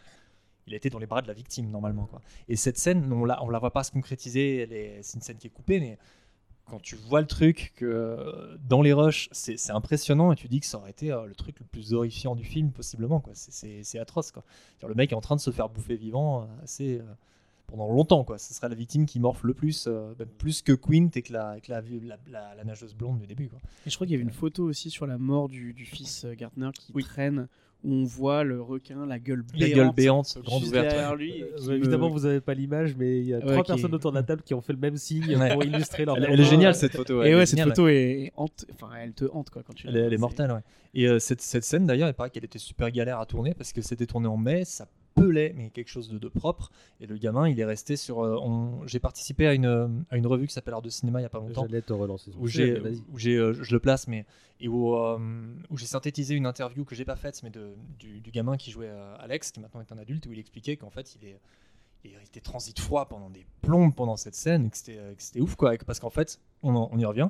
[0.67, 2.05] il a été dans les bras de la victime normalement.
[2.07, 2.21] Quoi.
[2.49, 5.01] Et cette scène, on la, on la voit pas se concrétiser.
[5.03, 5.99] C'est une scène qui est coupée, mais
[6.67, 10.61] quand tu vois le truc que euh, dans les rushs, c'est impressionnant et tu dis
[10.61, 13.19] que ça aurait été euh, le truc le plus horrifiant du film possiblement.
[13.21, 13.33] quoi.
[13.35, 14.31] C'est- atroce.
[14.31, 14.45] Quoi.
[14.87, 17.01] Le mec est en train de se faire bouffer vivant euh, assez
[17.67, 18.23] pendant longtemps.
[18.25, 18.39] Quoi.
[18.39, 21.61] Ce serait la victime qui morfle le plus, même plus que Quint et que la,
[21.61, 23.49] que la, la, la- la nageuse blonde du début.
[23.49, 23.59] Quoi.
[23.87, 26.25] Et je crois qu'il y avait une photo aussi sur la mort du, du fils
[26.37, 27.49] Gardner qui traîne,
[27.83, 29.75] où on voit le requin, la gueule La béante.
[29.77, 31.17] gueule béante, grande juste ouverte, ouais.
[31.17, 31.43] lui.
[31.43, 34.13] Euh, me- Évidemment, vous n'avez pas l'image, mais il y a Ouais, trois personnes autour
[34.13, 35.53] de la table qui ont fait le même signe Ouais.
[35.53, 38.67] pour illustrer leur Elle- est géniale, cette photo, ouais, Et ouais, cette photo est hante,
[38.75, 40.61] enfin, elle te hante quoi quand tu la Elle elle est mortelle, ouais.
[40.93, 43.73] Et euh, cette, cette scène d'ailleurs, il paraît qu'elle était super galère à tourner parce
[43.73, 46.71] que c'était tourné en mai, ça pelait, mais quelque chose de, de propre.
[47.01, 48.21] Et le gamin, il est resté sur.
[48.25, 51.21] euh, on- J'ai participé à une, euh, à une revue qui s'appelle Art de cinéma
[51.21, 51.63] il y a pas longtemps.
[51.69, 52.31] J'allais te relancer
[53.13, 54.25] Où j'ai, euh, je le place, mais
[54.61, 55.19] et où, euh,
[55.71, 58.71] où j'ai synthétisé une interview que j'ai pas faite, mais de, du, du gamin qui
[58.71, 61.41] jouait Alex, qui maintenant est un adulte, où il expliquait qu'en fait, il est
[62.03, 65.41] il était transit froid pendant des plombes pendant cette scène et que c'était, que c'était
[65.43, 65.75] ouf quoi.
[65.87, 67.29] Parce qu'en fait, on, en- on y revient.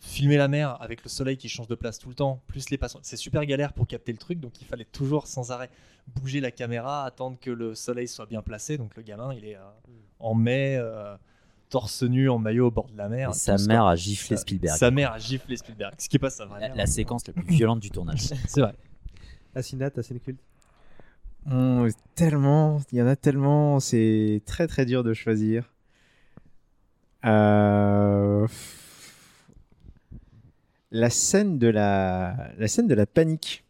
[0.00, 2.76] Filmer la mer avec le soleil qui change de place tout le temps, plus les
[2.78, 5.70] passants, c'est super galère pour capter le truc, donc il fallait toujours sans arrêt
[6.06, 8.76] bouger la caméra, attendre que le soleil soit bien placé.
[8.76, 9.60] Donc le gamin, il est euh,
[10.18, 11.16] en mai, euh,
[11.70, 13.30] torse nu en maillot au bord de la mer.
[13.30, 13.92] Et sa mère quoi.
[13.92, 14.76] a giflé Sa- Spielberg.
[14.76, 17.80] Sa mère a giflé Spielberg, ce qui passe à La, la séquence la plus violente
[17.80, 18.20] du tournage.
[18.46, 18.74] C'est vrai.
[19.54, 20.40] Assina, ta scène culte?
[21.50, 25.70] Hum, tellement, il y en a tellement, c'est très très dur de choisir.
[27.24, 28.46] Euh,
[30.96, 33.64] La scène de la, la scène de la panique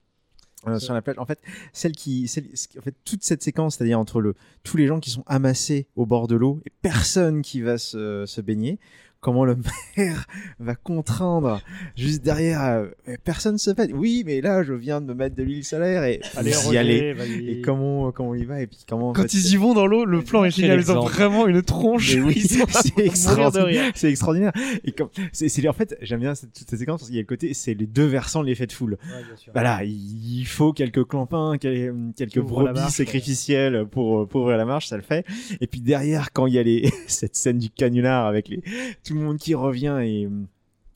[0.67, 1.19] euh, sur la plage.
[1.19, 1.41] En fait,
[1.73, 2.49] celle qui, celle-
[2.79, 6.05] en fait, toute cette séquence, c'est-à-dire entre le, tous les gens qui sont amassés au
[6.07, 8.79] bord de l'eau et personne qui va se, se baigner.
[9.25, 9.57] Comment le
[9.97, 10.27] maire
[10.61, 11.63] va contraindre
[11.97, 12.63] juste derrière.
[12.63, 12.89] euh,
[13.25, 13.91] personne se fait.
[13.95, 17.13] Oui, mais là, je viens de me mettre de l'huile solaire et Allez, vous y
[17.15, 17.49] vas-y.
[17.49, 19.09] Et comment, comment il va et puis comment.
[19.09, 20.79] en Quand fait, ils y vont dans l'eau, le plan est génial.
[20.79, 22.17] Ils ont vraiment une tronche.
[22.17, 23.93] Mais oui, c'est extraordinaire.
[23.95, 24.53] C'est extraordinaire.
[24.85, 27.19] Et comme, c'est, c'est- en fait, j'aime bien cette, toute cette séquence parce qu'il y
[27.19, 28.99] a le côté, c'est les deux versants de l'effet de foule.
[29.05, 29.53] Ouais, bien sûr.
[29.55, 34.89] Voilà, il faut quelques clampins, quel- quelques brebis marche, sacrificielles pour, pour ouvrir la marche,
[34.89, 35.25] ça le fait.
[35.63, 38.63] Et puis derrière, quand il y a les, cette scène du canular avec les,
[39.03, 40.29] tout le monde qui revient et,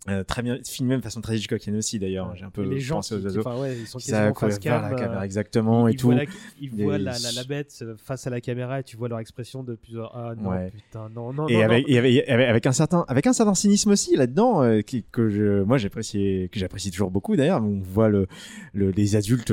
[0.08, 2.34] euh, très bien filmé de façon très Hitchcockienne aussi d'ailleurs.
[2.34, 3.40] J'ai un peu les gens pensé qui- aux qui- oiseaux.
[3.40, 6.06] enfin, ouais, ils sont Ça face vers la cam, caméra euh, exactement ils et tout.
[6.06, 6.24] voient la-
[6.60, 9.62] ils voient la, la, la bête face à la caméra et tu vois leur expression
[9.62, 10.16] de plusieurs.
[10.16, 10.70] Ah non, Ouais.
[10.70, 11.92] putain, non, non, et, non, avec, non.
[11.94, 15.62] et avec, avec- un certain avec un certain cynisme aussi là-dedans euh, qui- que je
[15.64, 18.28] moi j'apprécie que j'apprécie toujours beaucoup d'ailleurs on voit le,
[18.72, 19.52] le- les adultes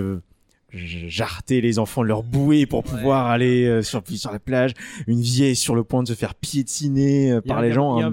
[0.77, 4.73] jarter les enfants leur bouée pour pouvoir aller euh, sur sur la plage.
[5.07, 8.03] Une vieille sur le point de se faire piétiner euh, par les gens il y
[8.03, 8.11] a un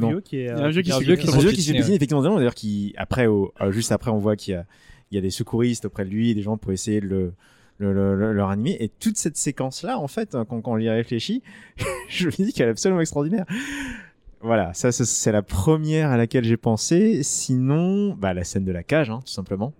[1.04, 4.18] vieux qui se un fait piétiner, effectivement d'ailleurs qui après au, euh, juste après on
[4.18, 4.64] voit qu'il y a
[5.10, 7.32] il y a des secouristes auprès de lui des gens pour essayer de le
[7.78, 10.72] le, le, le- le ranimer et toute cette séquence là en fait hein, quand, quand
[10.72, 11.42] on y réfléchit
[12.08, 13.44] je me dis qu'elle est absolument extraordinaire.
[14.40, 17.22] Voilà, ça c'est- c'est la première à laquelle j'ai pensé.
[17.22, 19.72] Sinon, bah, la scène de la cage, hein, tout simplement.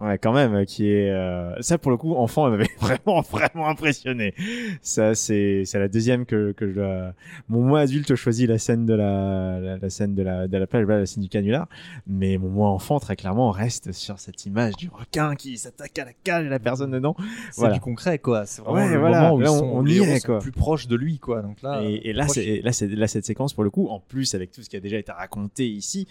[0.00, 3.20] Ouais, quand même, euh, qui est euh, ça pour le coup, enfant, elle m'avait vraiment,
[3.20, 4.34] vraiment impressionné.
[4.80, 7.12] Ça, c'est, c'est la deuxième que que je dois-
[7.48, 10.66] Mon moi adulte choisit la scène de la, la, la scène de la de la
[10.66, 11.68] plage, la scène du canular,
[12.06, 16.04] mais mon moi enfant très clairement reste sur cette image du requin qui s'attaque à
[16.06, 17.14] la cage et la personne dedans.
[17.50, 17.74] C'est Voilà.
[17.74, 18.46] du concret, quoi.
[18.46, 19.22] C'est vraiment Ouais, le voilà.
[19.22, 20.38] moment où Là, ils on- sont, on y est, quoi.
[20.38, 21.42] plus proches de lui, quoi.
[21.42, 22.36] Donc là, et, et là, proche.
[22.36, 24.76] c'est, là, c'est, là, cette séquence pour le coup, en plus avec tout ce qui
[24.76, 26.08] a déjà été raconté ici,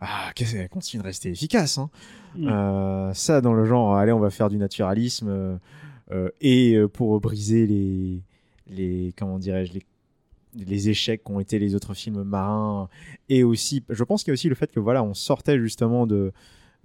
[0.00, 1.78] ah, qu'est-ce qu'elle continue de rester efficace.
[1.78, 1.90] Hein.
[2.36, 2.48] Mm.
[2.48, 5.56] Euh, ça, dans le genre, allez, on va faire du naturalisme euh,
[6.12, 8.22] euh, et pour briser les,
[8.68, 9.82] les, comment dirais-je, les
[10.56, 12.88] les échecs qu'ont été les autres films marins.
[13.28, 16.06] Et aussi je pense qu'il y a aussi le fait que voilà on sortait justement
[16.06, 16.32] de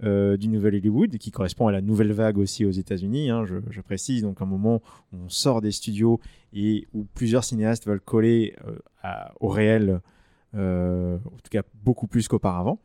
[0.02, 4.22] du nouvel Hollywood qui correspond à la nouvelle vague aussi aux États-Unis hein, je, précise.
[4.22, 4.82] Donc un moment
[5.12, 6.18] où on sort des studios
[6.52, 8.56] et où plusieurs cinéastes veulent coller
[9.38, 10.00] au réel
[10.52, 12.80] en tout cas beaucoup plus qu'auparavant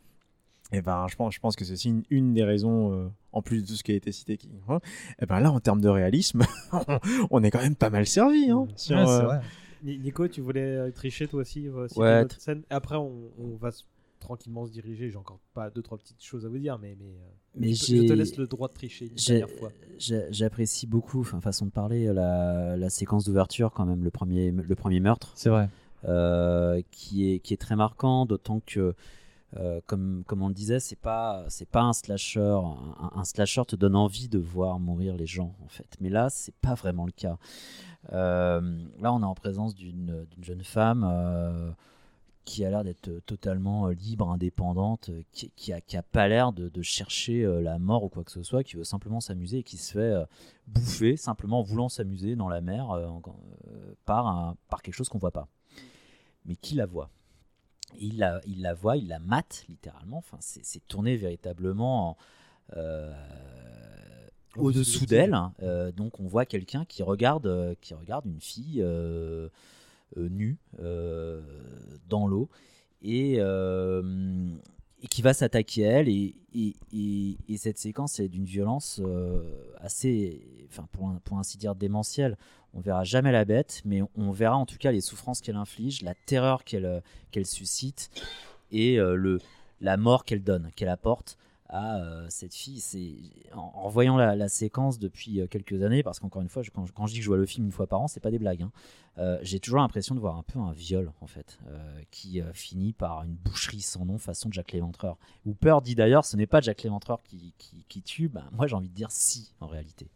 [0.71, 3.41] et ben je pense je pense que c'est aussi une, une des raisons euh, en
[3.41, 4.79] plus de tout ce qui a été cité qui hein,
[5.21, 6.41] et ben là en termes de réalisme
[7.29, 9.41] on est quand même pas mal servi hein, sur, Ouais, c'est euh, vrai.
[9.83, 13.55] Nico, tu voulais euh, tricher toi aussi euh, Ouais, une autre scène Après, on, on
[13.57, 13.69] va
[14.19, 15.11] tranquillement se diriger.
[15.11, 17.13] J'ai encore pas deux trois petites choses à vous dire, mais mais,
[17.55, 19.71] Mais je, te- je te j'ai- laisse le droit de tricher une dernière fois.
[19.99, 24.75] J'apprécie beaucoup, enfin façon de parler, la, la séquence d'ouverture quand même, le premier, le
[24.75, 25.31] premier meurtre.
[25.35, 25.69] C'est vrai.
[26.05, 28.95] euh, qui est qui est très marquant, d'autant que
[29.57, 32.59] euh, comme on le disait, c'est pas pas un slasher.
[33.13, 36.55] Un, slasher te donne envie de voir mourir les gens en fait, mais là c'est
[36.55, 37.37] pas vraiment le cas.
[38.13, 38.61] Euh,
[38.99, 41.03] là, on est en présence d'une jeune femme.
[41.09, 41.71] euh,
[42.43, 47.79] qui a l'air d'être totalement libre, indépendante, qui, qui, a, pas l'air de, chercher la
[47.79, 50.13] mort ou quoi que ce soit, qui veut simplement s'amuser et qui se fait
[50.67, 52.95] bouffer simplement en voulant s'amuser dans la mer
[54.05, 55.47] par, par quelque chose qu'on voit pas.
[56.45, 57.09] Mais qui la voit?
[57.99, 60.17] Il la, il la voit, il la mate littéralement.
[60.17, 62.17] Enfin, c'est tourné véritablement en,
[62.77, 63.13] euh,
[64.57, 65.33] au-dessous d'elle.
[65.33, 65.53] hein.
[65.63, 69.49] Euh, donc on voit quelqu'un qui regarde, euh, qui regarde une fille euh,
[70.17, 70.57] nue
[72.07, 72.49] dans l'eau
[73.01, 76.09] et, et qui va s'attaquer à elle.
[76.09, 79.01] Et, et- et- et cette séquence est d'une violence
[79.77, 82.37] assez, enfin pour, pour ainsi dire démentielle.
[82.75, 86.01] On verra jamais la bête, mais on verra en tout cas les souffrances qu'elle inflige,
[86.01, 86.99] la terreur qu'elle euh,
[87.31, 88.11] qu'elle suscite
[88.71, 89.39] et euh, le,
[89.79, 91.37] la mort qu'elle donne, qu'elle apporte
[91.69, 92.81] à euh, cette fille.
[92.81, 93.15] C'est
[93.53, 97.23] en, voyant la, séquence depuis quelques années, parce qu'encore une fois, quand, je dis que
[97.23, 98.63] je vois le film une fois par an, c'est pas des blagues.
[99.17, 99.37] hein.
[99.41, 101.57] J'ai toujours l'impression de voir un peu un viol en fait,
[102.11, 105.17] qui finit par une boucherie sans nom façon Jack Léventreur.
[105.45, 108.27] Hooper dit d'ailleurs, ce n'est pas Jack Léventreur qui, qui, qui tue.
[108.27, 110.07] Ben, moi, j'ai envie de dire si en réalité.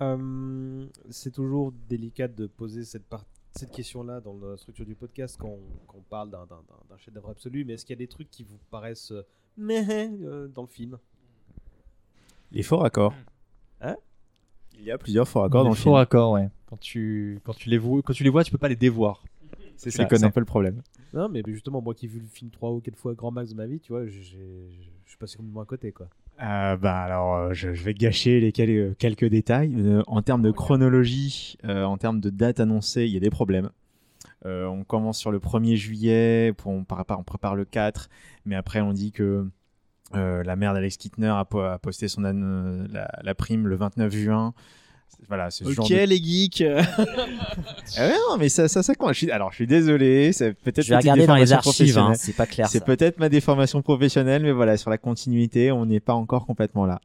[0.00, 3.04] Euh, c'est toujours délicat de poser cette,
[3.72, 6.46] question-là dans la structure du podcast quand on, quand on parle d'un-
[6.96, 7.64] chef-d'œuvre absolu.
[7.64, 9.22] Mais est-ce qu'il y a des trucs qui vous paraissent euh,
[9.56, 9.84] meh
[10.22, 10.98] euh, dans le film?
[12.52, 13.14] Les faux raccords
[13.80, 13.96] Hein?
[14.74, 16.48] Il y a plusieurs faux raccords dans Les le faux film raccords, ouais.
[16.66, 19.22] Quand tu, quand, tu les vois, quand tu les vois, tu peux pas les dévoir.
[19.76, 20.82] c'est ça les c'est un peu le problème
[21.12, 23.30] Non, mais mais justement, moi qui ai vu le film 3 ou 4 fois grand
[23.30, 26.08] max de ma vie, tu vois, je suis passé complètement à côté, quoi.
[26.42, 29.76] Euh, bah alors, euh, je, vais gâcher les euh, quelques détails.
[30.06, 33.70] En termes de chronologie, en termes de date annoncée, il y a des problèmes.
[34.44, 38.08] On commence sur le 1er juillet, on, prépare, le 4,
[38.46, 39.46] mais après on dit que
[40.14, 44.54] la mère d'Alex Kittner a, po- a posté son la prime le 29 juin.
[45.28, 46.04] Voilà, genre Ok, de...
[46.06, 46.62] les geeks.
[46.66, 46.82] Ah
[47.98, 49.12] ouais, non, mais ça, ça, ça compte.
[49.12, 51.98] Je suis- Alors, je suis désolé, c'est peut-être Je vais regarder dans les déformation archives,
[51.98, 52.16] hein, professionnelle.
[52.18, 52.68] c'est pas clair.
[52.68, 56.84] C'est peut-être ma déformation professionnelle, mais voilà, sur la continuité, on n'est pas encore complètement
[56.86, 57.00] là.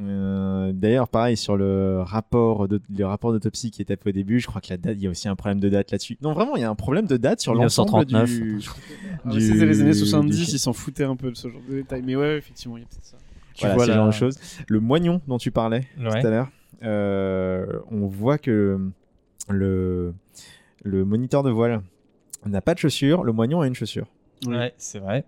[0.00, 4.46] Euh, D'ailleurs, pareil sur le rapport, de, le rapport d'autopsie qui était au début, je
[4.46, 6.18] crois que la date, il y a aussi un problème de date là-dessus.
[6.20, 8.30] Non, vraiment, il y a un problème de date sur l'ensemble 1939.
[8.30, 8.60] du.
[9.24, 11.60] Ah, du- C'était les années du- 70, ils s'en foutaient un peu de ce genre
[11.68, 12.02] de détails.
[12.04, 13.16] Mais ouais, effectivement, il y a peut-être ça.
[13.54, 14.38] Tu Voilà, vois ce la- genre de choses.
[14.68, 16.20] Le moignon dont tu parlais Ouais.
[16.20, 16.48] tout à l'heure,
[16.82, 18.78] on voit que
[19.48, 20.14] le,
[20.82, 21.82] le moniteur de voile
[22.44, 24.06] n'a pas de chaussure, le moignon a une chaussure.
[24.46, 25.24] Ouais, c'est vrai.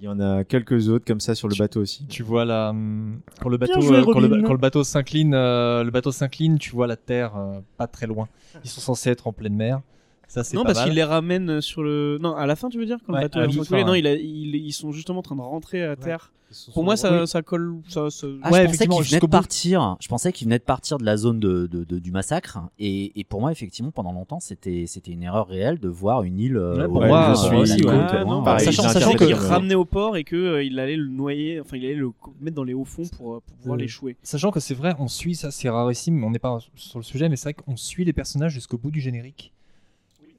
[0.00, 2.04] Il y en a quelques autres comme ça sur le bateau aussi.
[2.06, 4.42] Tu vois la hum, quand le bateau joué, euh, quand, le, Robin.
[4.42, 8.06] quand le bateau s'incline, euh, le bateau s'incline, tu vois la terre euh, pas très
[8.06, 8.28] loin.
[8.64, 9.80] Ils sont censés être en pleine mer.
[10.28, 10.88] Ça c'est Non, pas parce mal.
[10.88, 12.18] qu'il les ramène sur le.
[12.20, 13.52] Non, à la fin, tu veux dire Quand Ouais, le bateau à la est en
[13.52, 13.84] train de fin, couler?
[13.84, 16.32] Non, il a- il- ils sont justement en train de rentrer à terre.
[16.72, 17.26] Pour moi, ça, Oui.
[17.26, 17.78] ça colle.
[17.88, 19.96] Ça, ça- Ah, Ouais, je pensais effectivement, qu'il venait de partir.
[20.00, 22.60] Je pensais qu'il venait de partir de la zone de, de- de- du massacre.
[22.78, 26.38] Et, et pour moi, effectivement, pendant longtemps, c'était c'était une erreur réelle de voir une
[26.38, 26.56] île.
[26.56, 27.34] euh, pour moi, euh,
[27.64, 31.58] je suis- Ah, bah, sachant- sachant qu'il ramenait au port et qu'il allait le noyer,
[31.60, 32.10] enfin il allait le
[32.40, 34.16] mettre dans les hauts fonds pour, euh, pour pouvoir Euh, l'échouer.
[34.22, 37.04] Sachant que c'est vrai, on suit ça, c'est rarissime, mais on n'est pas sur le
[37.04, 39.52] sujet, mais c'est vrai qu'on suit les personnages jusqu'au bout du générique.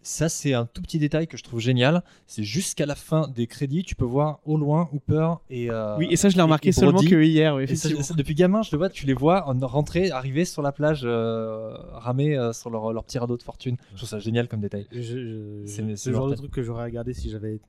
[0.08, 2.04] Ça, c'est un tout petit détail que je trouve génial.
[2.28, 5.72] C'est jusqu'à la fin des crédits, tu peux voir au loin Hooper et.
[5.72, 8.70] euh, Oui, et ça, je l'ai remarqué seulement que hier, oui, ça, depuis gamin, je
[8.72, 12.70] le vois, tu les vois en rentrer, arriver sur la plage, euh, ramer euh, sur
[12.70, 13.78] leur, leur petit radeau de fortune.
[13.94, 14.86] Je trouve ça génial comme détail.
[14.92, 17.60] Je- je- C'est- le genre de truc que j'aurais regardé si j'avais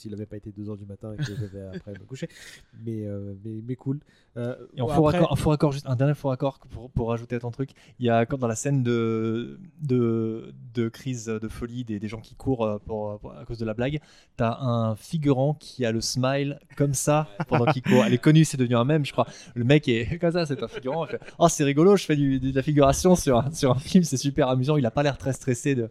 [0.00, 2.28] s'il n'avait pas été 2h du matin et que j'avais après me coucher.
[2.84, 4.00] Mais, euh, mais, mais cool.
[4.36, 6.90] Euh, Et en faux après- raccord, en faux raccord, juste un dernier faux raccord pour,
[6.90, 7.70] pour rajouter à ton truc.
[7.98, 12.08] Il y a quand dans la scène de, de, de crise de folie des, des
[12.08, 14.00] gens qui courent euh, pour, pour- à cause de la blague,
[14.36, 18.04] t'as un figurant qui a le smile comme ça pendant qu'il court.
[18.04, 19.26] Elle est connue, c'est devenu un mème, je crois.
[19.54, 21.06] Le mec est comme ça, c'est un figurant.
[21.06, 24.04] fait, oh, c'est rigolo, je fais du- de la figuration sur, un- sur un film,
[24.04, 24.76] c'est super amusant.
[24.76, 25.88] Il a pas l'air très stressé de,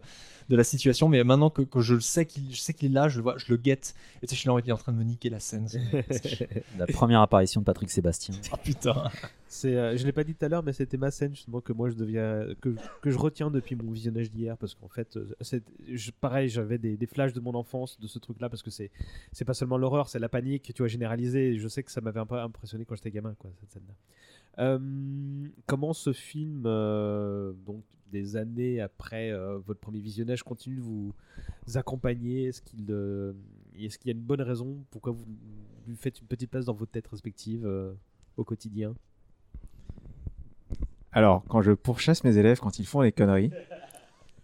[0.50, 2.94] de la situation, mais maintenant que, que je le sais qu'il je sais qu'il est
[2.94, 3.94] là, je le vois, je le guette.
[4.22, 5.66] Et tu sais, je suis là, il est en train de me niquer la scène.
[6.78, 8.34] La première apparition de Patrick Sébastien.
[8.52, 9.04] Ah putain.
[9.46, 11.72] C'est, euh, je l'ai pas dit tout à l'heure, mais c'était ma scène justement que
[11.72, 15.34] moi je deviens, que, que je retiens depuis mon visionnage d'hier, parce qu'en fait, euh,
[15.40, 15.62] c'est,
[15.92, 18.90] je- pareil, j'avais des, des flashs de mon enfance de ce truc-là, parce que c'est,
[19.32, 21.50] c'est pas seulement l'horreur, c'est la panique, tu vois, généralisée.
[21.54, 23.94] et Je sais que ça m'avait un peu impressionné quand j'étais gamin, quoi, cette scène-là.
[24.58, 30.82] Euh, comment ce film, euh, donc des années après euh, votre premier visionnage, continue de
[30.82, 31.14] vous
[31.74, 32.46] accompagner?
[32.46, 35.24] Est-ce qu'il, y a une bonne raison pourquoi vous
[35.86, 37.92] lui faites une petite place dans votre tête respective euh,
[38.36, 38.94] au quotidien?
[41.12, 43.50] Alors, quand je pourchasse mes élèves quand ils font des conneries,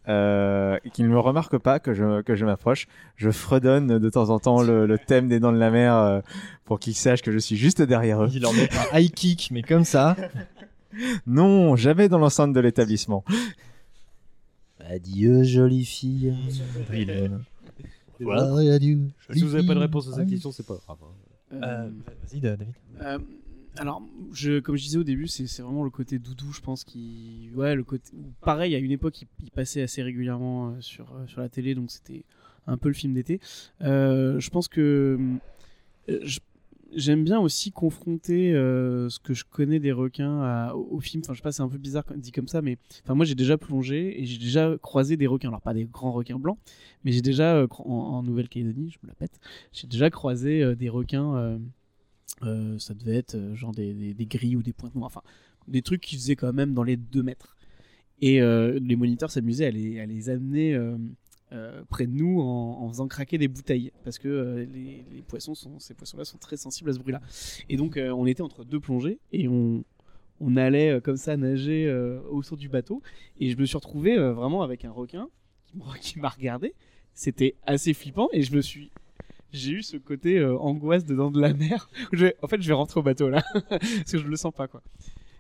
[0.09, 4.11] euh, et qu'ils ne me remarquent pas que je, que je m'approche, je fredonne de
[4.11, 6.21] temps en temps le, le thème des Dents de la Mer euh,
[6.65, 8.29] pour qu'ils sachent que je suis juste derrière eux.
[8.33, 10.17] Il leur met un high kick, mais comme ça.
[11.27, 13.23] Non, jamais dans l'enceinte de l'établissement.
[14.81, 16.33] Adieu, jolie fille.
[18.21, 19.01] Voilà, adieu.
[19.31, 20.97] Si vous n'avez pas de réponse à cette question, c'est pas grave.
[21.53, 21.59] hein.
[21.63, 21.91] Euh,
[22.23, 22.69] Vas-y, David.
[23.79, 24.03] Alors,
[24.65, 27.51] comme je disais au début, c'est vraiment le côté doudou, je pense, qui.
[27.55, 28.13] Ouais, le côté.
[28.41, 31.91] Pareil, à une époque, il, passait assez régulièrement euh, sur, euh, sur la télé, donc
[31.91, 32.25] c'était
[32.67, 33.41] un peu le film d'été.
[33.83, 35.19] Euh, je pense que.
[36.95, 41.21] J'aime bien aussi confronter ce que je connais des requins au, film.
[41.25, 43.35] Enfin, je sais pas, c'est un peu bizarre dit comme ça, mais enfin, moi j'ai
[43.35, 45.49] déjà plongé et j'ai déjà croisé des requins.
[45.49, 46.59] Alors, pas des grands requins blancs,
[47.05, 49.41] mais j'ai déjà, en, en Nouvelle-Calédonie, je me la pète,
[49.73, 51.59] j'ai déjà croisé des requins.
[52.43, 55.23] Euh, ça devait être euh, genre des, des, grilles ou des pointes noires, enfin
[55.69, 57.57] des trucs qui faisaient quand même dans les 2 mètres.
[58.21, 60.79] Et euh, les moniteurs s'amusaient à les, à les amener
[61.89, 65.79] près de nous en, en faisant craquer des bouteilles parce que les, les poissons sont,
[65.79, 67.21] ces poissons-là sont très sensibles à ce bruit-là.
[67.69, 69.85] Et donc on était entre deux plongées et on,
[70.41, 71.91] on allait comme ça nager
[72.31, 73.03] autour du bateau
[73.39, 75.29] et je me suis retrouvé vraiment avec un requin
[76.01, 76.75] qui m'a regardé.
[77.13, 78.91] C'était assez flippant et je me suis
[79.53, 81.89] j'ai eu ce côté euh, angoisse dedans de la mer.
[82.43, 84.83] en fait, je vais rentrer au bateau là, parce que je le sens pas quoi.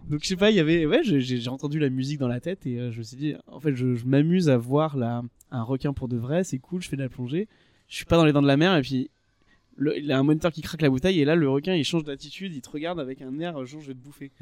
[0.08, 2.64] Donc je sais pas, il y avait, ouais, j'ai- entendu la musique dans la tête
[2.66, 5.62] et euh, je me suis dit, en fait, je, je m'amuse à voir la, un
[5.62, 7.48] requin pour de vrai, c'est cool, je fais de la plongée,
[7.88, 9.10] je suis pas dans les dents de la mer et puis
[9.76, 11.84] le- il y a un moniteur qui craque la bouteille et là le requin il
[11.84, 14.32] change d'attitude, il te regarde avec un air genre je vais te bouffer.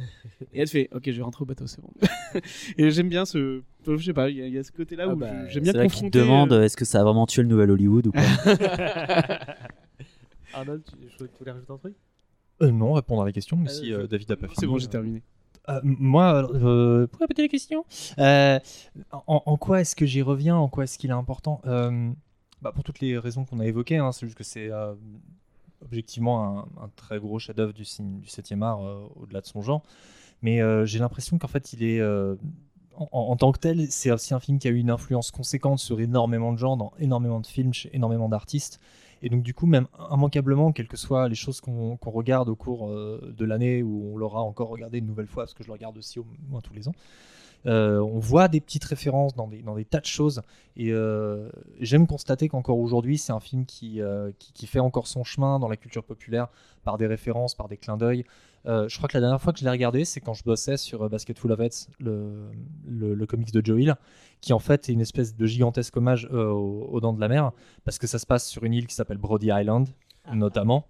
[0.53, 1.91] Et elle te fait, ok, je vais rentrer au bateau, c'est bon.
[2.79, 4.97] et j'aime bien ce, je sais pas, il y, a- il y a ce côté
[4.97, 6.19] là Ah où bah, j'aime bien C'est là qu'il te confronter.
[6.19, 8.21] demande euh, est-ce que ça a vraiment tué le nouvel Hollywood ou pas
[10.53, 11.95] Arnold, tu, tu voulais rajouter un truc?
[12.63, 14.57] Euh, non, répondre à la question, mais Euh, si euh, David a pas fini.
[14.61, 15.23] C'est bon, j'ai terminé.
[15.69, 17.85] Euh, moi, euh, pour répéter la question,
[18.19, 18.59] euh,
[19.13, 20.57] en, en quoi est-ce que j'y reviens?
[20.57, 21.61] En quoi est-ce qu'il est important?
[21.67, 22.11] Euh,
[22.63, 24.95] bah, Pour toutes les raisons qu'on a évoquées, hein, c'est juste que c'est euh,
[25.83, 29.83] objectivement un, très gros chef-d'œuvre du, du 7e art euh, au-delà de son genre.
[30.43, 32.03] Mais euh, j'ai l'impression qu'en fait, il est.
[32.97, 36.01] en, tant que tel, c'est aussi un film qui a eu une influence conséquente sur
[36.01, 38.81] énormément de gens, dans énormément de films, chez énormément d'artistes.
[39.23, 42.89] Et donc, du coup, même immanquablement, quelles que soient les choses qu'on regarde au cours
[42.91, 45.97] de l'année, où on l'aura encore regardé une nouvelle fois, parce que je le regarde
[45.97, 46.95] aussi au moins tous les ans,
[47.67, 50.43] euh, on voit des petites références dans des, dans des tas de choses.
[50.77, 51.49] Et euh,
[51.81, 55.59] j'aime constater qu'encore aujourd'hui, c'est un film qui, euh, qui, qui fait encore son chemin
[55.59, 56.49] dans la culture populaire
[56.83, 58.25] par des références, par des clins d'œil.
[58.67, 61.07] Je crois que la dernière fois que je l'ai regardé, c'est quand je bossais sur
[61.11, 62.49] Basket Full of Heads, le,
[62.89, 63.95] le, le comics de Joe Hill,
[64.41, 67.53] qui en fait est une espèce de gigantesque hommage aux, aux Dents de la Mer,
[67.85, 69.89] parce que ça se passe sur une île qui s'appelle Brody Island,
[70.33, 70.87] notamment,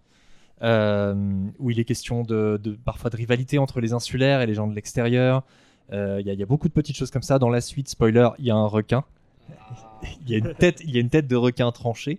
[0.63, 4.55] euh, où il est question de, de- parfois de rivalité entre les insulaires et les
[4.55, 5.43] gens de l'extérieur.
[5.93, 7.39] Euh, Il y, a- il y a beaucoup de petites choses comme ça.
[7.39, 9.05] Dans la suite, spoiler, il y a un requin.
[10.27, 12.19] Il y a une tête, il y a une tête de requin tranchée.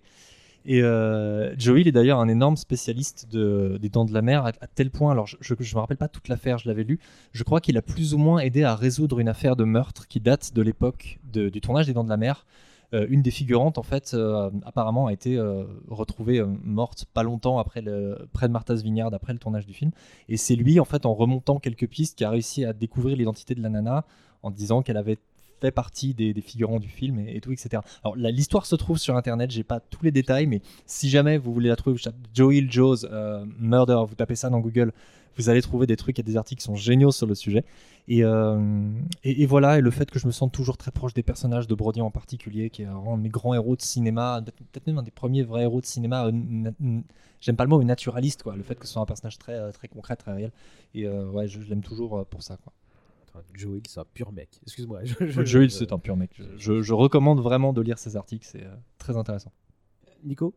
[0.66, 4.44] Et euh, Joey, il est d'ailleurs un énorme spécialiste de, des dents de la mer,
[4.46, 7.00] à, à tel point, alors je ne me rappelle pas toute l'affaire, je l'avais lu,
[7.34, 10.20] je crois qu'il a plus ou moins aidé à résoudre une affaire de meurtre qui
[10.20, 12.48] date de l'époque du tournage des dents de la mer.
[12.96, 17.60] Euh, une des figurantes, en fait, euh, apparemment a été euh, retrouvée morte pas longtemps
[17.60, 19.92] après le, près de Martha's Vineyard, après le tournage du film.
[20.30, 23.54] Et c'est lui, en fait, en remontant quelques pistes, qui a réussi à découvrir l'identité
[23.54, 24.06] de la nana
[24.44, 25.18] en disant qu'elle avait
[25.60, 27.82] fait partie des, figurants du film et, tout, etc.
[28.03, 31.53] Alors l'histoire se trouve sur internet, j'ai pas tous les détails, mais si jamais vous
[31.53, 31.99] voulez la trouver,
[32.38, 34.91] Hill Joe's euh, Murder, vous tapez ça dans Google,
[35.38, 37.65] vous allez trouver des trucs et des articles qui sont géniaux sur le sujet.
[38.07, 38.90] Et, euh,
[39.48, 42.02] voilà, et le fait que je me sente toujours très proche des personnages de Brody
[42.02, 45.11] en particulier, qui est un de mes grands héros de cinéma, peut-être même un des
[45.11, 46.27] premiers vrais héros de cinéma.
[46.27, 47.02] euh,
[47.41, 48.56] J'aime pas le mot, mais naturaliste, quoi.
[48.56, 50.52] Le fait que ce soit un personnage très, très concret, très réel.
[50.94, 52.72] Et ouais, je, je l'aime toujours pour ça, quoi.
[53.53, 54.49] Joe Hill, c'est un pur mec.
[54.64, 55.03] Excuse-moi.
[55.03, 56.32] je- je- Joe Hill, c'est un pur mec.
[56.34, 59.52] Je, je- je recommande vraiment de lire ses articles, c'est euh, très intéressant.
[60.24, 60.53] Nico?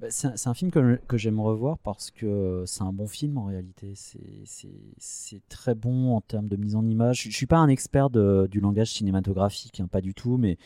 [0.00, 3.06] Bah, C'est un, c'est un film que, que j'aime revoir parce que c'est un bon
[3.06, 3.92] film en réalité.
[3.94, 4.68] C'est- C'est
[4.98, 7.22] c'est très bon en termes de mise en image.
[7.24, 10.58] Je, je suis pas un expert de- du langage cinématographique, hein, pas du tout, mais,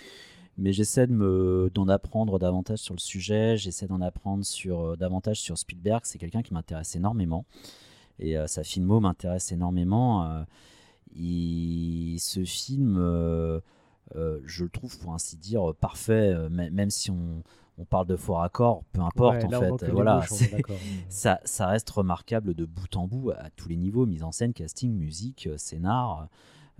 [0.58, 3.56] mais j'essaie de me- d'en apprendre davantage sur le sujet.
[3.58, 6.00] J'essaie d'en apprendre sur, euh, davantage sur Spielberg.
[6.04, 7.44] C'est quelqu'un qui m'intéresse énormément.
[8.18, 10.26] Et euh, sa filmo m'intéresse énormément.
[10.30, 10.44] euh,
[11.14, 13.60] il- ce film, euh,
[14.44, 17.42] je le trouve pour ainsi dire parfait, mê- même si on,
[17.78, 19.70] on parle de faux raccords, peu importe Ouais, en fait.
[19.92, 20.32] voilà, bouches,
[21.08, 24.52] ça, ça reste remarquable de bout en bout à tous les niveaux, mise en scène,
[24.52, 26.28] casting, musique, scénar.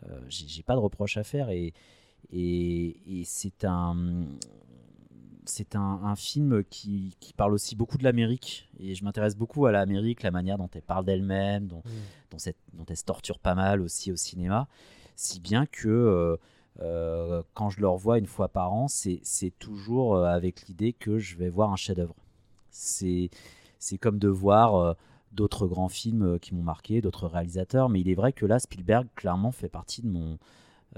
[0.09, 1.73] euh, J'ai j'ai pas de reproche à faire et,
[2.33, 3.97] et, et c'est un
[5.47, 9.67] c'est un, un film qui, qui parle aussi beaucoup de l'Amérique et je m'intéresse beaucoup
[9.67, 11.83] à l'Amérique, la manière dont elle parle d'elle-même, dont,
[12.31, 14.69] dont elle se torture pas mal aussi au cinéma,
[15.17, 16.37] si bien que euh,
[16.81, 19.23] euh, quand je le revois une fois par an, c'est
[19.59, 22.15] toujours euh, avec l'idée que je vais voir un chef-d'œuvre.
[22.71, 23.31] C'est
[24.01, 24.97] comme de voir
[25.33, 29.07] d'autres grands films qui m'ont marqué, d'autres réalisateurs, mais il est vrai que là, Spielberg
[29.15, 30.39] clairement fait partie de mon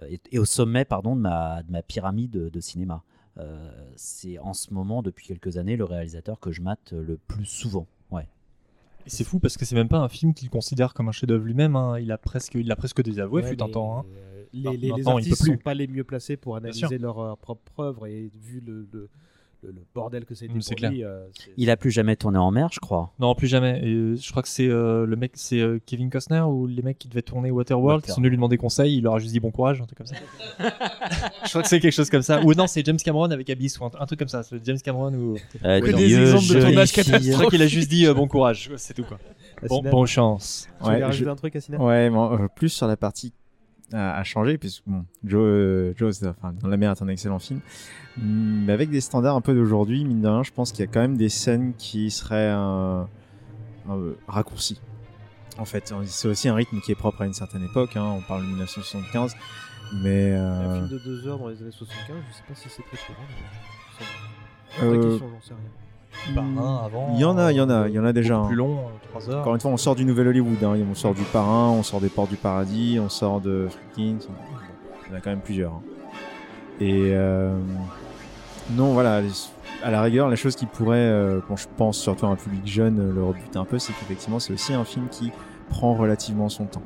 [0.02, 3.04] est, est au sommet pardon de ma de ma pyramide de, de cinéma.
[3.38, 7.44] Euh, c'est en ce moment depuis quelques années le réalisateur que je mate le plus
[7.44, 7.86] souvent.
[8.10, 8.28] Ouais.
[9.06, 11.44] Et c'est fou parce que c'est même pas un film qu'il considère comme un chef-d'œuvre
[11.44, 11.76] lui-même.
[11.76, 11.98] hein.
[12.00, 14.00] Il a presque, il a presque désavoué, Ouais, fut un temps.
[14.00, 14.04] hein.
[14.12, 15.52] euh, Les, les- artistes plus.
[15.52, 19.08] sont pas les mieux placés pour analyser leur euh, propre œuvre et vu le, le,
[19.62, 20.90] le- le bordel que c'était Mm, pour c'est clair.
[20.90, 21.04] lui.
[21.04, 21.26] euh,
[21.56, 23.12] Il a plus jamais tourné en mer, je crois.
[23.18, 23.80] Non, plus jamais.
[23.82, 26.82] Et, euh, je crois que c'est euh, le mec, c'est euh, Kevin Costner ou les
[26.82, 28.96] mecs qui devaient tourner Waterworld qui sont venus lui demander conseil.
[28.96, 30.14] Il leur a juste dit bon courage, un truc comme ça.
[31.44, 32.40] je crois que c'est quelque chose comme ça.
[32.42, 34.42] Ou non, c'est James Cameron avec Abyss ou un, un truc comme ça.
[34.42, 35.36] C'est James Cameron ou.
[35.64, 38.70] Euh, Ouais, des exemples de tournage Je crois qu'il a juste dit euh, bon courage.
[38.76, 39.18] C'est tout quoi.
[39.68, 40.68] Bon, bonne chance.
[40.82, 43.32] Tu Ouais, je- un truc, Ouais, mais euh, plus sur la partie
[43.92, 47.38] à, à changer, puisque bon, Joe, Joe c'est- enfin, dans la mer est un excellent
[47.38, 47.60] film,
[48.16, 50.90] mais avec des standards un peu d'aujourd'hui, mine de rien, je pense qu'il y a
[50.90, 53.02] quand même des scènes qui seraient euh,
[53.90, 54.80] euh, raccourcies.
[55.58, 57.96] En fait, c'est aussi un rythme qui est propre à une certaine époque.
[57.96, 59.34] hein, on parle de 1975,
[60.02, 60.38] mais Un
[60.70, 62.96] euh, film de 2 heures dans les années 75, je sais pas si c'est très
[63.06, 63.26] courant.
[64.78, 65.87] mais une vraie Euh, question, j'en sais rien.
[66.34, 67.10] Parrain avant.
[67.14, 68.36] il y en a, il y en a, il y en a déjà.
[68.36, 68.46] hein.
[68.46, 68.78] Plus long,
[69.10, 69.40] 3 heures.
[69.40, 70.62] Encore une fois, on sort du Nouvel Hollywood.
[70.64, 70.74] hein.
[70.90, 74.18] On sort du Parrain, on sort des Ports du Paradis, on sort de Freakins.
[75.06, 75.72] Il y en a quand même plusieurs.
[75.72, 75.82] hein.
[76.80, 77.56] Et euh,
[78.70, 79.22] non, voilà.
[79.82, 82.66] À la rigueur, la chose qui pourrait, euh, quand je pense surtout à un public
[82.66, 85.30] jeune, euh, le rebuter un peu, c'est qu'effectivement, c'est aussi un film qui
[85.70, 86.82] prend relativement son temps.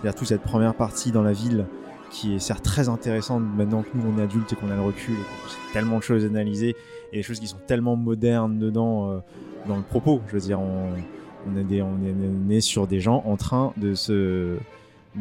[0.00, 1.66] C'est-à-dire toute cette première partie dans la ville
[2.10, 4.82] qui est certes très intéressante maintenant que nous on est adultes et qu'on a le
[4.82, 6.76] recul et qu'on sait tellement de choses à analyser
[7.12, 9.18] et des choses qui sont tellement modernes dedans euh,
[9.68, 10.20] dans le propos.
[10.28, 10.88] Je veux dire, on,
[11.52, 14.56] on est, des, on est né sur des gens en train de se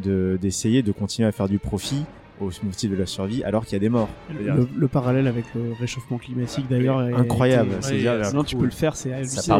[0.03, 2.05] de- d'essayer de, continuer à faire du profit
[2.39, 4.07] au motif de la survie alors qu'il y a des morts.
[4.33, 7.73] Le, le parallèle avec le réchauffement climatique d'ailleurs est- incroyable.
[7.73, 9.51] est- C'est-dire, sinon tu peux le faire, c'est c'est-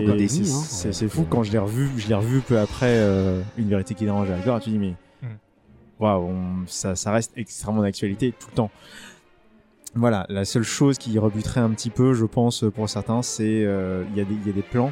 [0.51, 0.63] hein.
[0.65, 3.93] C'est c'est fou quand je l'ai revu, je l'ai revu peu après euh, Une vérité
[3.93, 5.35] qui dérange à la tu dis mais Hmm.
[5.99, 8.71] waouh, on- ça, ça reste extrêmement d'actualité tout le temps.
[9.93, 14.05] Voilà, la seule chose qui rebuterait un petit peu, je pense, pour certains, c'est euh,
[14.11, 14.89] il y, a des- plans,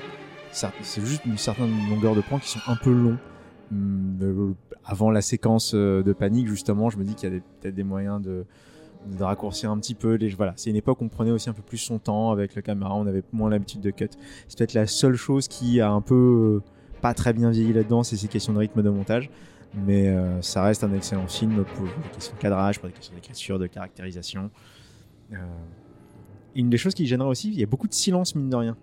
[0.51, 3.17] c'est juste une certaine longueur de plans qui sont un peu longs.
[3.71, 4.53] Hum, euh,
[4.83, 7.83] avant la séquence euh, de panique, justement, je me dis qu'il y a peut-être des
[7.83, 8.45] moyens de,
[9.21, 10.19] raccourcir un petit peu.
[10.35, 12.61] Voilà, c'est une époque où on prenait aussi un peu plus son temps avec la
[12.61, 14.09] caméra, on avait moins l'habitude de cut.
[14.49, 16.61] C'est peut-être la seule chose qui a un peu
[17.01, 19.29] pas très bien vieilli là-dedans, c'est ces questions de rythme de montage.
[19.85, 23.59] Mais ça reste un excellent film pour des questions de cadrage, pour des questions d'écriture,
[23.59, 24.49] de caractérisation.
[25.33, 25.35] Euh,
[26.55, 28.77] une des choses qui gênerait aussi, il y a beaucoup de silence, mine de rien,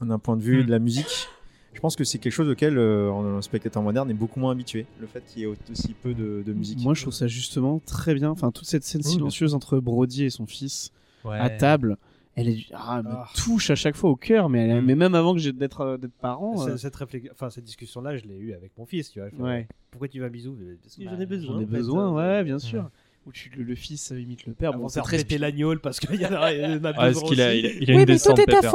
[0.00, 0.66] d'un point de vue Mm.
[0.66, 1.28] de la musique.
[1.74, 4.86] Je pense que c'est quelque chose auquel euh, un spectateur moderne est beaucoup moins habitué.
[5.00, 6.80] Le fait qu'il y ait aussi peu de, de musique.
[6.82, 8.30] Moi, je trouve ça justement très bien.
[8.30, 10.90] Enfin, toute cette scène Oui, bien silencieuse entre Brody et son fils
[11.24, 11.38] Ouais.
[11.38, 11.96] à table,
[12.34, 13.28] elle est, ah, elle me Ah.
[13.36, 14.48] touche à chaque fois au cœur.
[14.48, 14.86] Mais, elle- Mm.
[14.86, 18.16] mais même avant que j'ai d'être euh, d'être parent, euh, Cette, réflexion- enfin, cette discussion-là,
[18.16, 19.10] je l'ai eue avec mon fils.
[19.10, 19.28] Tu vois.
[19.30, 21.54] Je fais, ouais, Pourquoi tu vas un bisou Parce que Bah, j'en ai besoin.
[21.54, 22.80] J'en ai besoin, ouais, bien Ouais.
[23.28, 24.70] Où tu, le, le fils imite le père.
[24.70, 26.64] Avant Bon, de c'est faire très péter l'agneau parce qu'il y en a, il y
[26.64, 28.70] en a Ah, qu'il a, il a, il a une descente pépère.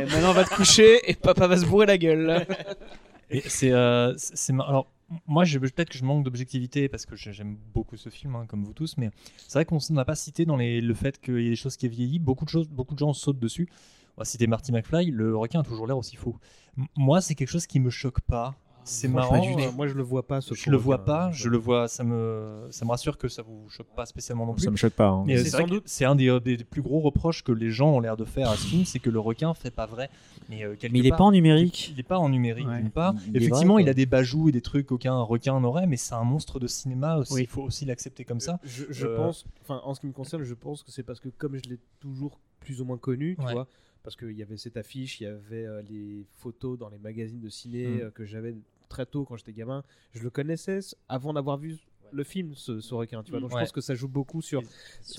[0.00, 2.46] Et maintenant, on va te coucher et papa va se bourrer la gueule.
[3.32, 4.90] Et c'est, euh, c'est, c'est mar- alors
[5.26, 8.44] moi, je- peut-être que je manque d'objectivité parce que j'ai- j'aime beaucoup ce film, hein,
[8.48, 11.38] comme vous tous, mais c'est vrai qu'on n'a pas cité dans les, le fait qu'il
[11.40, 12.18] y ait des choses qui aient vieilli.
[12.18, 13.68] Beaucoup de choses, beaucoup de gens sautent dessus.
[14.16, 15.10] On va citer Marty McFly.
[15.12, 16.36] Le requin a toujours l'air aussi faux.
[16.76, 18.56] M- moi, c'est quelque chose qui me choque pas.
[18.84, 19.36] C'est marrant.
[19.58, 20.40] euh, moi, je le vois pas.
[20.40, 21.26] Ce je le vois pas.
[21.26, 21.86] hein, Je le vois.
[21.86, 24.62] Ça me, ça me rassure que ça vous choque pas spécialement non plus.
[24.64, 25.08] Ça me choque pas.
[25.08, 25.24] hein.
[25.28, 28.16] C'est sans doute- c'est un des, des plus gros reproches que les gens ont l'air
[28.16, 30.10] de faire à ce film, c'est que le requin fait pas vrai.
[30.48, 31.88] Mais, euh, Mais il est pas en numérique.
[31.90, 32.78] Il n'est pas en numérique Ouais.
[32.80, 33.14] d'une part.
[33.28, 35.96] Il est Effectivement, vrai, il a des bajoux et des trucs qu'aucun requin n'aurait, mais
[35.96, 37.32] c'est un monstre de cinéma aussi.
[37.34, 37.40] Oui.
[37.42, 38.58] Il faut aussi l'accepter comme ça.
[38.64, 41.20] Je, je Euh, pense, enfin, en ce qui me concerne, je pense que c'est parce
[41.20, 43.52] que comme je l'ai toujours plus ou moins connu, tu Ouais.
[43.52, 43.66] vois,
[44.02, 47.40] parce qu'il y avait cette affiche, il y avait euh, les photos dans les magazines
[47.40, 48.00] de ciné Mm.
[48.00, 48.54] euh, que j'avais
[48.88, 49.82] très tôt quand j'étais gamin.
[50.12, 51.78] Je le connaissais avant d'avoir vu
[52.12, 53.38] le film, ce, ce requin, tu vois.
[53.40, 53.60] Donc Ouais.
[53.60, 54.62] je pense que ça joue beaucoup sur,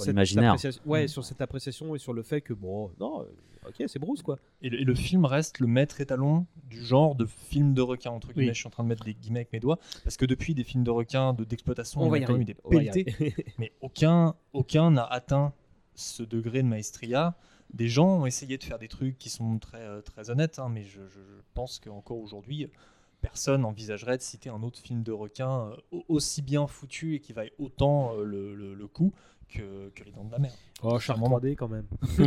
[0.05, 0.51] l'imaginaire.
[0.53, 1.07] appréciation- Ouais, Mm.
[1.07, 4.37] sur cette appréciation et sur le fait que bon, non, euh, ok, c'est Bruce quoi.
[4.61, 8.11] Et le, et le film reste le maître étalon du genre de film de requin,
[8.11, 8.47] entre guillemets.
[8.49, 8.53] Oui.
[8.53, 10.65] Je suis en train de mettre des guillemets avec mes doigts, parce que depuis des
[10.65, 12.43] films de requins, de- d'exploitation, On on, a arriver.
[12.43, 13.05] des pelletés,
[13.57, 15.53] mais aucun aucun n'a atteint
[15.95, 17.37] ce degré de maestria.
[17.73, 20.67] Des gens ont essayé de faire des trucs qui sont très, euh, très honnêtes, hein,
[20.69, 22.67] mais je, je- je pense qu'encore aujourd'hui,
[23.21, 27.19] personne envisagerait de citer un autre film de requin euh, au- aussi bien foutu et
[27.19, 29.13] qui vaille autant euh, le, le- le coup
[29.47, 30.51] que, que Les Dents de la Mer.
[30.83, 30.97] Oh.
[30.97, 31.85] 3D quand même.
[32.17, 32.23] Je-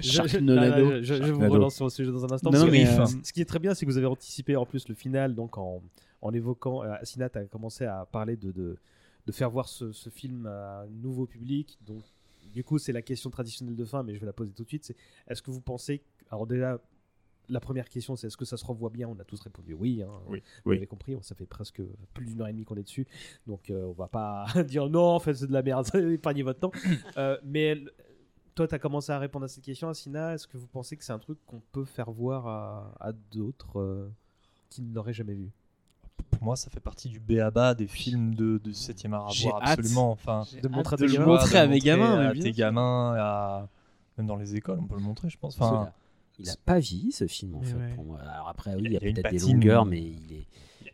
[0.00, 0.90] je- Sharknado.
[0.90, 2.50] je- je- je vous relance sur le sujet dans un instant.
[2.50, 4.06] Non, non, parce que- mais, euh, Ce qui est très bien, c'est que vous avez
[4.06, 5.82] anticipé en plus le final, donc en,
[6.22, 8.76] en évoquant, euh, Asinat a commencé à parler de, de,
[9.26, 11.78] de faire voir ce, ce film à un nouveau public.
[11.86, 12.02] Donc,
[12.48, 14.68] du coup, c'est la question traditionnelle de fin, mais je vais la poser tout de
[14.68, 14.84] suite.
[14.84, 14.96] C'est
[15.28, 16.80] est-ce que vous pensez, alors déjà,
[17.50, 19.08] la première question, c'est est-ce que ça se revoit bien?
[19.08, 20.02] On a tous répondu oui.
[20.02, 20.10] hein.
[20.28, 20.76] Oui, Vous oui.
[20.76, 21.80] avez compris, ça fait presque
[22.12, 23.06] plus d'une heure et demie qu'on est dessus,
[23.46, 26.60] donc euh, on va pas dire non, en fait c'est de la merde, épargnez votre
[26.60, 26.72] temps.
[27.16, 27.76] Euh, mais
[28.54, 30.34] toi, tu as commencé à répondre à cette question, Asina.
[30.34, 33.78] Est-ce que vous pensez que c'est un truc qu'on peut faire voir à, à d'autres
[33.80, 34.08] euh,
[34.68, 35.50] qui ne l'auraient jamais vu?
[36.30, 39.62] Pour moi, ça fait partie du béaba des films de, de 7e art à voir,
[39.62, 39.78] hâte.
[39.78, 40.10] absolument.
[40.12, 42.26] Enfin, De montrer à de tes le gamins, montrer de à mes gamins.
[42.28, 43.68] à tes gamins, à...
[44.16, 45.56] même dans les écoles, on peut le montrer, je pense.
[45.60, 45.90] Enfin,
[46.38, 47.74] Il a pas vieilli ce film en Mais fait.
[47.76, 47.94] ouais.
[47.94, 48.20] Pour moi.
[48.20, 50.46] Alors après, oui, Il il y a, peut-être des longueurs, mais il est.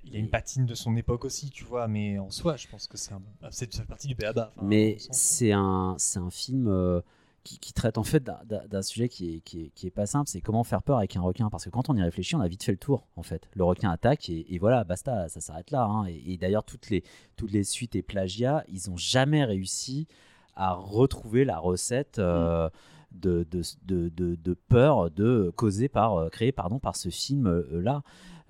[0.05, 2.87] il a- une patine de son époque aussi, tu vois, mais en soi, je pense
[2.87, 3.21] que c'est un...
[3.51, 4.53] c'est- ça fait partie du béaba.
[4.57, 7.01] enfin, mais c'est un, c'est un film euh,
[7.45, 10.29] qui, qui traite en fait d'un- sujet qui est, qui, est, qui est pas simple,
[10.29, 11.51] c'est comment faire peur avec un requin.
[11.51, 13.49] Parce que quand on y réfléchit, on a vite fait le tour en fait.
[13.55, 15.85] Le requin attaque et, et voilà, basta, ça s'arrête là.
[15.85, 16.07] hein.
[16.07, 17.05] Et, et d'ailleurs, toutes les,
[17.37, 20.09] toutes les suites et plagiats, ils ont jamais réussi
[20.57, 22.19] à retrouver la recette.
[22.19, 22.69] euh,
[23.13, 27.47] de, de, de, de, de peur de causée par euh, créée pardon par ce film
[27.47, 28.03] euh, là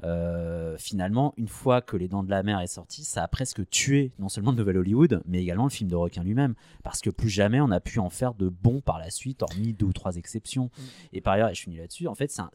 [0.04, 3.66] Euh, finalement une fois que les dents de la mer est sorti ça a presque
[3.70, 6.54] tué non seulement le nouvel Hollywood mais également le film de requin lui-même.
[6.82, 9.72] Parce que plus jamais on a pu en faire de bons par la suite hormis
[9.72, 10.70] deux ou trois exceptions.
[11.12, 12.50] Et par ailleurs et je finis là-dessus en fait c'est un,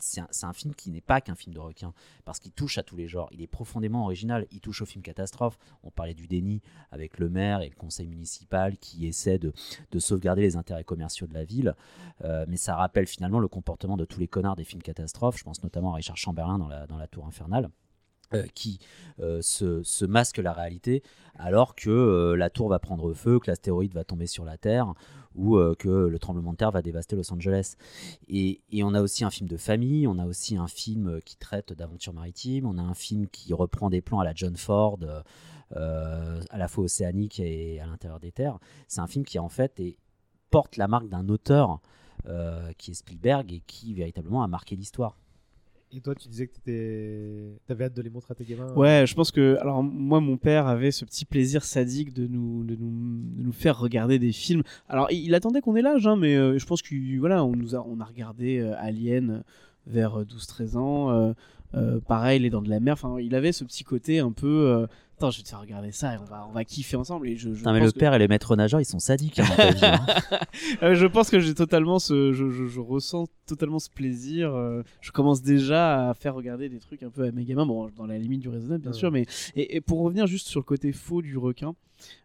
[0.00, 1.92] c'est- un, film qui n'est pas qu'un film de requin
[2.24, 5.02] parce qu'il touche à tous les genres il est profondément original il touche au film
[5.02, 6.60] catastrophe on parlait du déni
[6.90, 9.52] avec le maire et le conseil municipal qui essaie de,
[9.90, 11.74] de sauvegarder les intérêts commerciaux de la ville
[12.24, 15.38] euh, mais ça rappelle finalement le comportement de tous les connards des films catastrophes.
[15.38, 17.68] Je pense notamment à Richard Chamberlain dans la, dans la Tour Infernale.
[18.34, 18.78] Euh, qui
[19.20, 21.02] euh, se, masque la réalité
[21.36, 24.92] alors que euh, la tour va prendre feu, que l'astéroïde va tomber sur la Terre
[25.34, 27.76] ou que le tremblement de terre va dévaster Los Angeles.
[28.26, 31.72] Et, on a aussi un film de famille, on a aussi un film qui traite
[31.72, 34.98] d'aventure maritime, on a un film qui reprend des plans à la John Ford,
[35.70, 38.58] à la fois océanique et à l'intérieur des terres.
[38.88, 39.80] C'est un film qui en fait
[40.50, 41.78] porte la marque d'un auteur
[42.76, 45.16] qui est Spielberg et qui véritablement a marqué l'histoire.
[45.90, 49.04] Et toi, tu disais que tu avais hâte de les montrer à tes gamins Ouais,
[49.06, 53.78] je pense que alors moi mon père avait ce petit plaisir sadique de nous faire
[53.78, 54.62] regarder des films.
[54.88, 58.58] Alors il, attendait qu'on ait l'âge hein, mais euh, je pense que voilà, a regardé
[58.58, 59.42] euh, Alien
[59.86, 61.32] vers 12-13 ans euh,
[61.74, 64.46] euh, pareil les dents de la mer, enfin il avait ce petit côté un peu
[64.46, 64.86] euh,
[65.18, 67.36] attends, je vais te faire regarder ça et on va on va kiffer ensemble et
[67.36, 69.40] je, je Putain, mais pense le que- père et les maîtres nageurs, ils sont sadiques
[69.40, 69.84] hein, dans ta vie.
[69.84, 70.06] hein.
[70.82, 74.54] Euh, je pense que j'ai totalement ce, je, je- je ressens totalement ce plaisir.
[74.54, 77.88] euh, je commence déjà à faire regarder des trucs un peu à mes gamins, bon,
[77.96, 78.96] dans la limite du raisonnable bien Ouais.
[78.96, 79.26] sûr, mais
[79.56, 81.74] et, et pour revenir juste sur le côté faux du requin,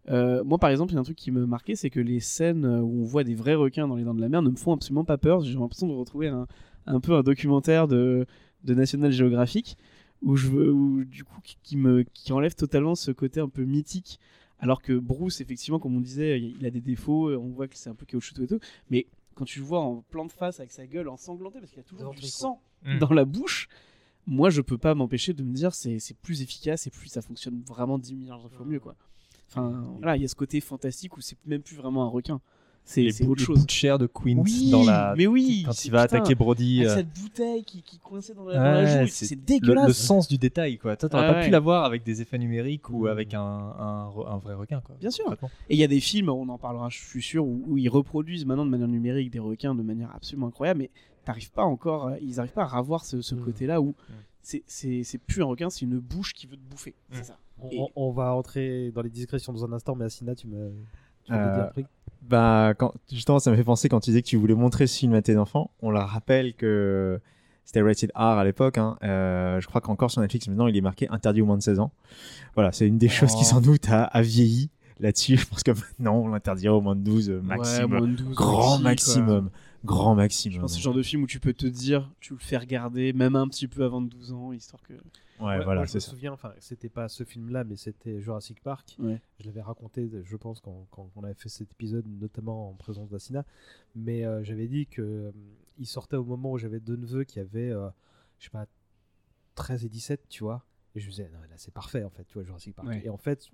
[0.09, 2.19] euh, moi par exemple, il y a un truc qui me marquait, c'est que les
[2.19, 4.55] scènes où on voit des vrais requins dans les dents de la mer ne me
[4.55, 5.41] font absolument pas peur.
[5.41, 6.45] J'ai l'impression de retrouver un,
[6.85, 8.25] un peu un documentaire de,
[8.63, 9.77] de National Geographic
[10.23, 13.49] où je veux, où, du coup qui, qui me qui enlève totalement ce côté un
[13.49, 14.19] peu mythique.
[14.59, 17.89] Alors que Bruce, effectivement, comme on disait, il a des défauts, on voit que c'est
[17.89, 18.59] un peu caoutchouteux et tout,
[18.89, 21.79] mais quand tu le vois en plan de face avec sa gueule ensanglantée parce qu'il
[21.81, 22.99] a toujours du sang Mm.
[22.99, 23.67] dans la bouche,
[24.27, 27.21] moi je peux pas m'empêcher de me dire c'est c'est plus efficace et plus ça
[27.21, 28.95] fonctionne vraiment 10 milliards de fois mieux quoi.
[29.49, 32.41] Enfin voilà, il y a ce côté fantastique où c'est même plus vraiment un requin.
[32.85, 35.13] C'est bouts de chair de Quint Oui, dans la.
[35.17, 36.79] mais oui, Quand il va putain, attaquer Brody.
[36.81, 39.41] avec euh, cette bouteille qui, qui coinçait dans la, dans la Ouais, joue, c'est- le,
[39.41, 39.87] dégueulasse.
[39.87, 40.95] le sens du détail, quoi.
[40.97, 41.51] Toi, t'aurais Ah pas pu ouais.
[41.51, 44.95] l'avoir avec des effets numériques ou avec un, un, vrai requin, quoi.
[44.99, 45.33] Bien sûr.
[45.69, 47.89] Et il y a des films, on en parlera, je suis sûr, où, où ils
[47.89, 50.89] reproduisent maintenant de manière numérique des requins de manière absolument incroyable, mais
[51.25, 53.39] t'arrives pas encore, euh, ils arrivent pas à avoir ce, ce Mm.
[53.45, 53.95] côté-là où
[54.41, 56.93] c'est- c'est c'est plus un requin, c'est une bouche qui veut te bouffer.
[57.11, 57.37] C'est ça.
[57.61, 60.47] On, Et- on- on va entrer dans les discrétions dans un instant, mais Asina, tu
[60.47, 60.73] me.
[61.23, 61.69] Tu Euh,
[62.29, 64.97] Bah, quand, justement, ça me fait penser quand tu disais que tu voulais montrer ce
[64.97, 65.71] film à tes enfants.
[65.81, 67.19] On leur rappelle que
[67.65, 68.77] c'était rated R à l'époque.
[68.77, 68.97] hein.
[69.03, 71.79] Euh, je crois qu'encore sur Netflix, maintenant, il est marqué interdit aux moins de 16
[71.79, 71.91] ans.
[72.55, 73.45] Voilà, c'est une des choses qui, Oh.
[73.45, 74.69] sans doute, a, a vieilli
[74.99, 75.37] là-dessus.
[75.37, 77.91] Je pense que maintenant, on l'interdirait aux moins de 12 euh, maximum.
[77.93, 79.51] Ouais, moins de 12 grand quoi.
[79.83, 80.55] Grand maximum.
[80.55, 82.39] Je pense que c'est le genre de film où tu peux te dire, tu le
[82.39, 84.93] fais regarder, même un petit peu avant de 12 ans, histoire que.
[84.93, 84.99] Ouais,
[85.39, 86.09] Ouais, voilà, moi, je c'est me ça.
[86.11, 88.95] souviens, enfin, c'était pas ce film-là, mais c'était Jurassic Park.
[88.99, 89.19] Ouais.
[89.39, 93.09] Je l'avais raconté, je pense, quand, quand on avait fait cet épisode, notamment en présence
[93.09, 93.43] d'Asina.
[93.95, 95.31] Mais euh, j'avais dit que euh,
[95.79, 97.89] il sortait au moment où j'avais deux neveux qui avaient, euh,
[98.39, 98.67] je sais pas,
[99.55, 100.63] 13 et 17, tu vois.
[100.95, 102.87] Et je me disais, non, là, c'est parfait, en fait, tu vois, Jurassic Park.
[102.87, 103.01] Ouais.
[103.03, 103.49] Et en fait,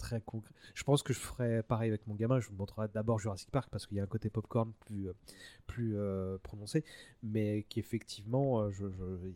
[0.00, 0.52] très concret.
[0.74, 2.40] Je pense que je ferais pareil avec mon gamin.
[2.40, 5.12] Je vous montrerai d'abord Jurassic Park parce qu'il y a un côté popcorn plus, euh,
[5.66, 6.84] plus euh, prononcé,
[7.22, 8.86] mais qu'effectivement, euh, je,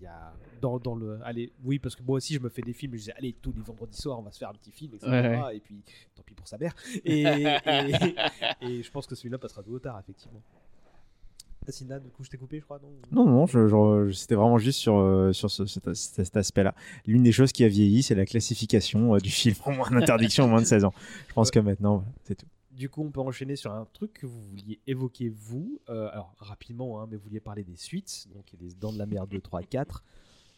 [0.01, 2.73] y a dans, dans le, allez, oui, parce que moi aussi je me fais des
[2.73, 2.95] films.
[2.95, 5.11] Je disais, allez, tous les vendredis soirs, on va se faire un petit film, etc.
[5.11, 5.83] Ouais, Et puis,
[6.15, 6.75] tant pis pour sa mère.
[7.05, 8.15] Et, et,
[8.63, 10.43] et je pense que celui-là passera tout au tard, effectivement.
[11.67, 14.79] Du coup, je t'ai coupé, je crois, non Non, non, je, je- c'était vraiment juste
[14.79, 16.75] sur, euh, sur ce- cet, cet aspect-là.
[17.07, 20.45] L'une des choses qui a vieilli, c'est la classification euh, du film en moins d'interdiction
[20.45, 20.93] aux moins de 16 ans.
[21.29, 22.47] Je pense que maintenant, voilà, c'est tout.
[22.73, 25.81] Du coup, on peut enchaîner sur un truc que vous vouliez évoquer, vous.
[25.89, 28.27] Euh, alors, rapidement, hein, mais vous vouliez parler des suites.
[28.35, 30.03] Donc, il y a des Dents de la Mer 2, 3 et 4.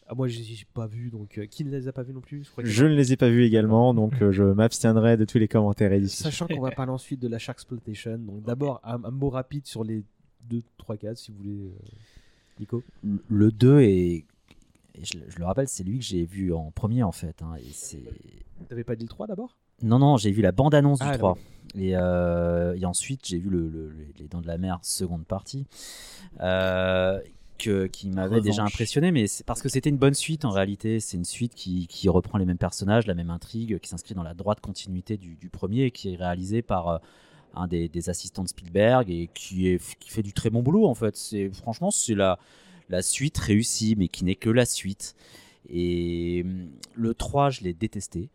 [0.09, 2.13] Ah, moi, je les ai pas vus, donc euh, qui ne les a pas vus
[2.13, 2.43] non plus?
[2.45, 5.25] Je crois que- Je ne les ai pas vus également, donc euh, je m'abstiendrai de
[5.25, 6.31] tous les commentaires et discussions.
[6.31, 8.17] Sachant qu'on va parler ensuite de la Shark Exploitation.
[8.17, 10.03] Donc, d'abord, un, un mot rapide sur les
[10.49, 11.59] 2, 3, 4, si vous voulez.
[11.67, 11.69] euh,
[12.59, 12.83] Nico
[13.29, 13.87] Le 2 est.
[13.89, 14.25] et
[15.03, 17.41] Je, je le rappelle, c'est lui que j'ai vu en premier en fait.
[17.41, 17.53] hein.
[18.69, 19.55] T'avais pas dit le 3 d'abord?
[19.83, 21.37] Non, non, j'ai vu la bande-annonce Ah, du 3.
[21.75, 25.65] Et, euh, et ensuite, j'ai vu le, le- les- Dents de la Mer, seconde partie,
[26.41, 27.19] euh,
[27.59, 30.99] que, qui m'avait déjà impressionné, mais parce que c'était une bonne suite en réalité.
[30.99, 34.23] C'est une suite qui, qui reprend les mêmes personnages, la même intrigue, qui s'inscrit dans
[34.23, 36.97] la droite continuité du, du premier et qui est réalisé par euh,
[37.57, 41.15] un des, assistants de Spielberg et qui fait du très bon boulot en fait.
[41.15, 42.39] C'est, franchement, c'est la,
[42.89, 45.15] la suite réussie, mais qui n'est que la suite.
[45.69, 48.29] Et hum, le 3, je l'ai détesté.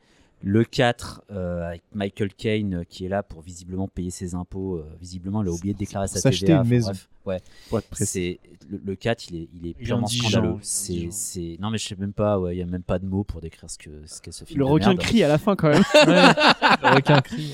[0.45, 4.77] Le 4, euh, avec Michael Caine euh, qui est là pour visiblement payer ses impôts.
[4.79, 6.57] euh, visiblement, il a oublié de déclarer sa s'acheter TVA.
[6.57, 6.91] une enfin, maison.
[6.91, 7.41] bref, ouais.
[7.69, 8.05] Pour être précis.
[8.13, 8.41] C'est
[8.71, 10.55] le, le 4, il est, il est purement scandaleux.
[10.89, 12.41] il est C'est, non mais je sais même pas.
[12.41, 14.45] ouais, Il y a même pas de mots pour décrire ce que ce qu'est ce
[14.45, 14.59] film.
[14.59, 15.01] Le requin merde.
[15.01, 15.83] crie à la fin quand même.
[15.95, 17.53] Le requin crie.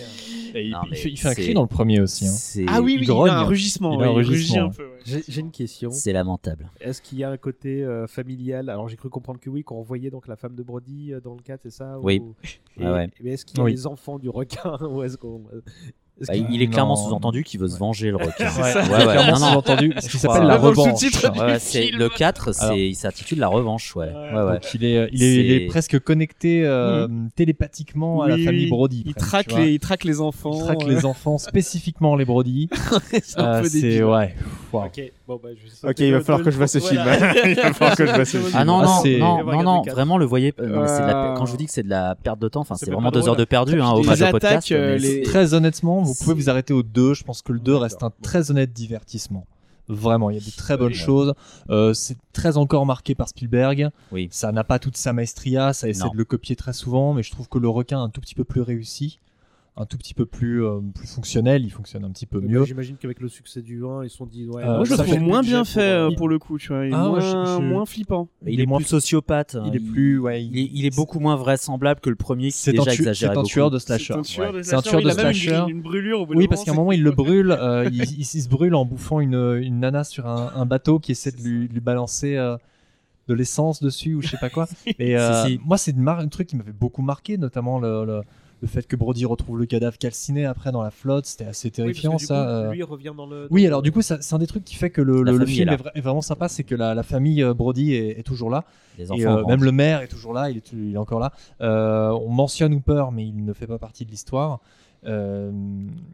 [0.55, 2.27] euh, il, Non, il mais fait, il fait un cri dans le premier aussi.
[2.27, 2.65] hein.
[2.69, 3.31] Ah oui, il oui, il, grogne.
[3.31, 3.93] a un rugissement.
[4.01, 4.75] Il a un ouais, rugit rugissement, un ouais.
[4.77, 4.85] peu.
[4.85, 4.99] ouais.
[5.05, 5.91] J'ai j'ai une question.
[5.91, 6.71] c'est lamentable.
[6.81, 8.69] Est-ce qu'il y a un côté euh, familial?
[8.71, 11.35] Alors j'ai cru comprendre que oui, qu'on voyait donc la femme de Brody euh, dans
[11.35, 12.21] le 4, c'est ça Oui.
[12.23, 12.35] ou-
[12.79, 13.11] Ouais, Et- ouais.
[13.23, 13.73] Mais est-ce qu'il y a Oui.
[13.73, 15.43] les enfants du requin ou est-ce qu'on
[16.21, 18.49] est-ce Bah, il est clairement sous-entendu qu'il veut se venger le requin.
[18.61, 19.13] Ouais, ouais, ouais.
[19.13, 19.53] clairement Non, non.
[19.53, 20.99] sous-entendu, ce qui s'appelle la le revanche?
[20.99, 21.99] sous-titre Ouais, ouais, du c'est film.
[22.01, 22.77] le 4, c'est, Alors.
[22.77, 24.07] il s'intitule La Revanche, ouais.
[24.07, 24.13] Ouais.
[24.13, 24.53] ouais, ouais.
[24.55, 27.07] Donc il est, il est, il est C'est- presque connecté euh,
[27.37, 28.71] télépathiquement à la Oui, famille oui.
[28.71, 29.03] Brody.
[29.07, 30.53] Il presque, traque, les, il traque les enfants.
[30.55, 32.69] Il traque euh, les enfants, spécifiquement les Brody.
[33.23, 34.05] c'est un Euh, peu c'est débile.
[34.05, 34.35] ouais.
[34.73, 34.87] Waouh.
[34.87, 37.03] Ok, bon, bah, je vais Ok, il va falloir que je vois ce film.
[37.03, 37.47] voilà.
[37.49, 38.51] il va falloir que je vois ce film.
[38.55, 40.53] Ah non, Ah, non, non, non, vraiment le voyez.
[40.59, 42.15] euh, non, mais c'est de la- Euh, Quand je vous dis que c'est de la
[42.17, 43.31] perte de temps, enfin, C'est vraiment deux drôle.
[43.31, 44.73] heures de perdu, hein, hommage au podcast.
[44.73, 47.15] euh, Très honnêtement, vous pouvez vous arrêter au 2.
[47.15, 47.83] Je pense que le 2 D'accord.
[47.83, 49.47] reste un très honnête divertissement.
[49.91, 51.33] Vraiment, il y a des très bonnes choses.
[51.71, 53.89] Euh, c'est très encore marqué par Spielberg.
[54.13, 54.29] Oui.
[54.31, 56.11] Ça n'a pas toute sa maestria, ça essaie Non.
[56.11, 58.35] de le copier très souvent, mais je trouve que le requin est un tout petit
[58.35, 59.19] peu plus réussi,
[59.81, 61.65] un tout petit peu plus, euh, plus fonctionnel.
[61.65, 62.65] Il fonctionne un petit peu Mais mieux.
[62.65, 64.47] J'imagine qu'avec le succès du 1, ils se sont dit.
[64.49, 66.41] Ouais, Euh, Moi, je le ça trouve fait moins bien fait euh, euh, pour le
[66.41, 66.85] coup, tu vois.
[66.85, 68.29] Il est Ah, ouais, moins, je- je- moins flippant.
[68.45, 69.55] il, il est, est moins plus- sociopathe.
[69.55, 72.47] hein, Il est plus, ouais, il est, il est beaucoup moins vraisemblable que le premier
[72.49, 74.05] qui C'est déjà exagérait c'est un tueur de slasher.
[74.05, 76.41] C'est un tueur de slasher, tueur il de a même une- brûlure au bout d'un
[76.41, 77.53] Oui, parce qu'à un moment, il le brûle.
[77.53, 81.31] euh, il, se brûle en bouffant une, une nana sur un, un bateau qui essaie
[81.31, 82.57] de lui, balancer euh,
[83.29, 84.67] de l'essence dessus ou je sais pas quoi.
[84.99, 85.61] Et euh, Si, si.
[85.65, 88.23] moi, c'est une mar- un truc qui m'avait beaucoup marqué, notamment le, le,
[88.61, 91.27] le fait que Brody retrouve le cadavre calciné après dans la flotte.
[91.27, 92.35] C'était assez Oui, parce terrifiant, du ça.
[92.35, 92.73] coup, euh.
[92.73, 93.47] Lui revient dans le.
[93.51, 95.69] Oui, alors du coup, ça- c'est un des trucs qui fait que le, le- film
[95.69, 98.65] est vra- vraiment sympa, c'est que la, la famille euh, Brody est, est toujours là.
[98.99, 101.21] Les Et enfants euh, même le maire est toujours là, il est, il est encore
[101.21, 101.33] là.
[101.61, 104.61] Euh, on mentionne Hooper, mais il ne fait pas partie de l'histoire.
[105.07, 105.53] Euh,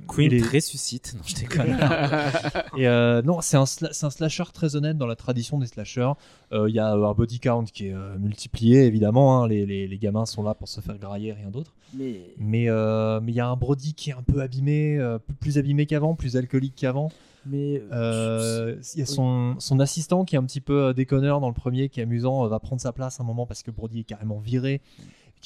[0.09, 1.15] Queen les- ressuscite.
[1.17, 1.77] Non, je déconne.
[2.77, 5.67] et euh, non, c'est un, sla- c'est un slasher très honnête dans la tradition des
[5.67, 6.13] slashers.
[6.53, 9.43] Euh, Il y a euh, un body count qui est euh, multiplié, évidemment.
[9.43, 9.49] hein.
[9.49, 11.73] Les, les- les gamins sont là pour se faire grailler, rien d'autre.
[11.95, 15.19] Mais Mais euh, mais il y a un Brody qui est un peu abîmé, euh,
[15.41, 17.11] plus abîmé qu'avant, plus alcoolique qu'avant.
[17.47, 21.49] mais Euh, Il y a son, son assistant qui est un petit peu déconneur dans
[21.49, 24.05] le premier, qui est amusant, va prendre sa place un moment parce que Brody est
[24.05, 24.81] carrément viré.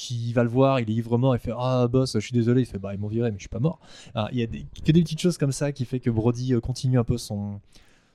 [0.00, 2.60] Qui va le voir, il est ivre mort, il fait Ah boss, je suis désolé,
[2.62, 3.80] il fait Bah ils m'ont viré, mais je suis pas mort.
[4.14, 6.54] Ah, Il y a des, que des petites choses comme ça qui fait que Brody
[6.54, 7.60] euh, continue un peu son,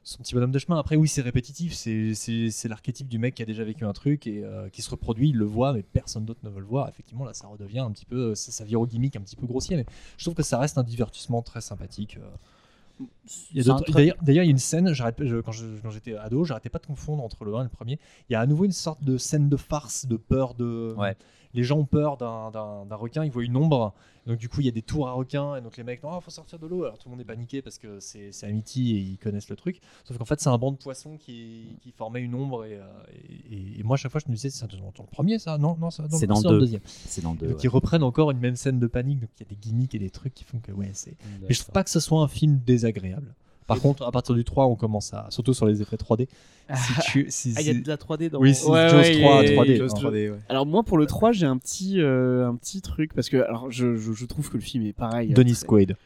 [0.01, 0.79] son petit bonhomme de chemin.
[0.79, 4.45] Après, oui, c'est répétitif, c'est- l'archétype du mec qui a déjà vécu un truc et
[4.45, 6.87] euh, qui se reproduit, il le voit, mais personne d'autre ne veut le voir.
[6.87, 9.45] Effectivement, là, ça redevient un petit peu, ça, ça vire au gimmick un petit peu
[9.45, 9.85] grossier, mais
[10.17, 12.15] je trouve que ça reste un divertissement très sympathique.
[12.17, 13.05] euh.
[14.21, 17.43] D'ailleurs, il y a une scène, je- quand j'étais ado, j'arrêtais pas de confondre entre
[17.43, 17.99] le 1 et le premier.
[18.29, 20.93] Il y a à nouveau une sorte de scène de farce, de peur de.
[20.97, 21.17] Ouais.
[21.53, 23.93] Les gens ont peur d'un- requin, ils voient une ombre.
[24.25, 25.55] Donc, du coup, il y a des tours à requins.
[25.57, 26.83] Et donc, les mecs, non, faut sortir de l'eau.
[26.85, 29.81] Alors, tout le monde est paniqué parce que c'est Amity et ils connaissent le truc.
[30.05, 32.63] Sauf qu'en fait, c'est un banc de poissons qui, qui formait une ombre.
[32.65, 32.83] Et, euh,
[33.51, 35.57] et- et moi, à chaque fois, je me disais, c'est dans le premier, ça?
[35.57, 36.17] Non, non, c'est le- dans
[36.51, 36.59] le deux.
[36.61, 36.81] deuxième.
[36.85, 37.47] C'est dans le deux.
[37.47, 37.63] donc, ouais.
[37.63, 39.19] ils reprennent encore une même scène de panique.
[39.19, 41.17] Donc, il y a des gimmicks et des trucs qui font que, ouais, c'est.
[41.41, 43.35] Mais je trouve pas que ce soit un film désagréable.
[43.67, 45.27] Par contre, à partir du 3, on commence à.
[45.29, 46.27] Surtout sur les effets 3D.
[46.75, 48.97] Si tu- si- Ah, il y a de la 3D dans Oui, c'est Ouais, Jaws
[48.97, 49.75] ouais, 3 et- 3D.
[49.77, 49.99] Jaws hein.
[49.99, 50.37] 3D, ouais.
[50.47, 53.69] Alors moi pour le 3 j'ai un petit euh, un petit truc parce que alors
[53.69, 55.33] je, je, je trouve que le film est pareil.
[55.33, 55.97] Dennis très- Quaid.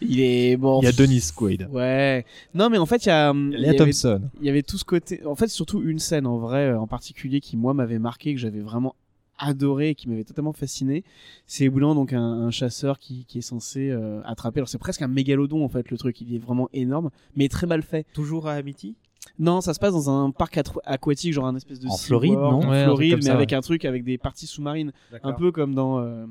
[0.00, 0.80] Il est bon.
[0.80, 1.68] Il y a Dennis Quaid.
[1.70, 2.24] Ouais.
[2.54, 4.22] Non mais en fait il y a hum, il y Léa avait- Thompson.
[4.40, 6.86] il y avait tout ce côté en fait surtout une scène en vrai euh, en
[6.86, 8.94] particulier qui moi m'avait marqué que j'avais vraiment
[9.38, 11.04] adoré qui m'avait totalement fasciné
[11.46, 14.60] c'est moment, donc un, un chasseur qui, qui est censé euh, attraper.
[14.60, 16.20] Alors c'est presque un mégalodon en fait le truc.
[16.20, 18.06] Il est vraiment énorme mais très mal fait.
[18.12, 18.94] Toujours à Amity
[19.38, 22.62] non ça se passe dans un parc aquatique genre un espèce de En Floride, World,
[22.62, 23.56] non en Ouais, Floride mais ça, avec ouais.
[23.56, 24.92] un truc avec des parties sous-marines.
[25.22, 26.26] Un peu comme dans euh,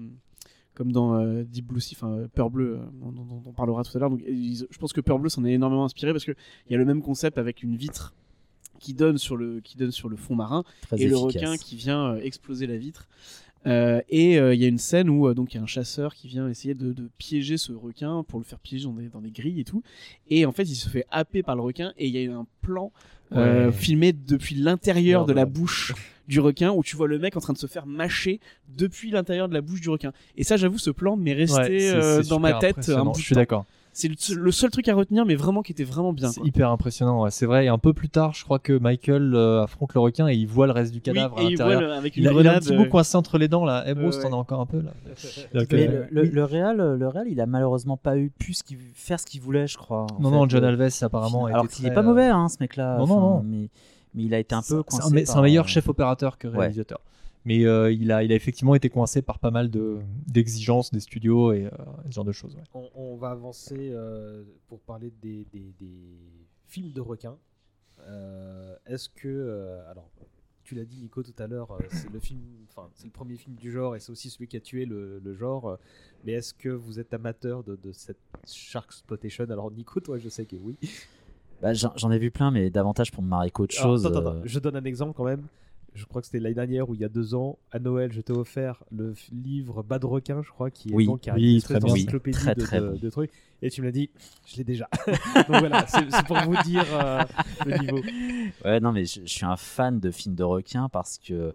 [0.76, 3.96] comme dans euh, Deep Blue Sea, enfin euh, Peur Bleu, euh, dont, on parlera tout
[3.96, 4.10] à l'heure.
[4.10, 6.34] Donc, ils- je pense que Peur Bleu s'en est énormément inspiré parce que
[6.68, 8.14] il y a le même concept avec une vitre
[8.80, 11.76] qui donne sur le qui donne sur le fond marin Très et le requin qui
[11.76, 13.08] vient euh, exploser la vitre.
[13.68, 15.68] Euh, et euh, il y a une scène où euh, donc il y a un
[15.68, 19.08] chasseur qui vient essayer de, de piéger ce requin pour le faire piéger dans des,
[19.10, 19.82] dans des grilles et tout.
[20.30, 22.46] Et en fait, il se fait happer par le requin et il y a un
[22.62, 22.92] plan
[23.32, 23.72] Ouais.
[23.72, 25.94] filmé depuis l'intérieur de la bouche
[26.28, 28.40] du requin où tu vois le mec en train de se faire mâcher
[28.78, 30.14] depuis l'intérieur de la bouche du requin.
[30.38, 33.16] Et ça, j'avoue, ce plan m'est resté Ouais, c'est- c'est dans ma tête un bout
[33.18, 33.66] Je suis d'accord.
[33.98, 36.30] C'est le, seul- le seul truc à retenir, mais vraiment qui était vraiment bien.
[36.30, 37.22] C'est hyper impressionnant.
[37.24, 37.32] ouais.
[37.32, 37.64] C'est vrai.
[37.64, 40.48] Et un peu plus tard, je crois que Michael euh, affronte le requin et il
[40.48, 41.90] voit le reste du cadavre Oui, à et il voit l'intérieur.
[41.92, 43.64] le- avec une Il, a- il a un petit bout euh, coincé entre les dents
[43.64, 43.86] là.
[43.88, 44.92] Eh Bruce, ouais, t'en as encore un peu là.
[45.54, 48.54] Donc, Mais euh, le, le, le Real, le Real, il a malheureusement pas eu pu
[48.54, 48.64] ce
[48.94, 50.08] faire ce qu'il voulait, je crois.
[50.20, 50.36] non, fait.
[50.36, 51.46] non, John Euh, Alves apparemment.
[51.46, 52.98] Alors qu'il est pas mauvais, hein, ce mec-là.
[52.98, 53.44] Non, non, non.
[53.46, 53.70] Mais,
[54.14, 55.26] mais il a été un peu c'est coincé.
[55.26, 56.58] c'est un meilleur euh, chef opérateur que ouais.
[56.60, 57.00] réalisateur.
[57.46, 61.00] Mais euh, il, a, il a effectivement été coincé par pas mal de- d'exigences des
[61.00, 61.70] studios et euh,
[62.08, 62.56] ce genre de choses.
[62.56, 62.64] ouais.
[62.74, 66.00] On, on va avancer euh, pour parler des, des- des
[66.68, 67.38] films de requins.
[68.08, 70.10] Euh, Est-ce que, euh, alors,
[70.64, 72.40] tu l'as dit Nico tout à l'heure, c'est le film,
[72.70, 75.20] enfin, c'est le premier film du genre et c'est aussi celui qui a tué le,
[75.24, 75.78] le genre.
[76.24, 78.18] Mais est-ce que vous êtes amateur de, de cette
[78.48, 79.44] shark exploitation?
[79.52, 80.76] Alors Nico, toi, je sais que oui.
[81.62, 84.08] bah, J'en ai vu plein, mais davantage pour me marrer qu'autre chose.
[84.08, 85.44] attends, attends, euh, Je donne un exemple quand même.
[85.96, 88.20] Je crois que c'était l'année dernière ou il y a deux ans, à Noël, je
[88.22, 91.62] t'ai offert le livre Bas de requin, je crois, qui est Oui, donc un oui,
[91.64, 91.88] très bien.
[91.88, 93.00] d'encyclopédie Très, de, très de- bon.
[93.00, 93.32] de trucs.
[93.62, 94.10] Et tu me l'as dit,
[94.46, 94.90] je l'ai déjà.
[95.36, 97.24] donc voilà, c'est pour vous dire euh,
[97.66, 98.02] le niveau.
[98.66, 101.54] Ouais, non, mais je, je suis un fan de films de requins parce que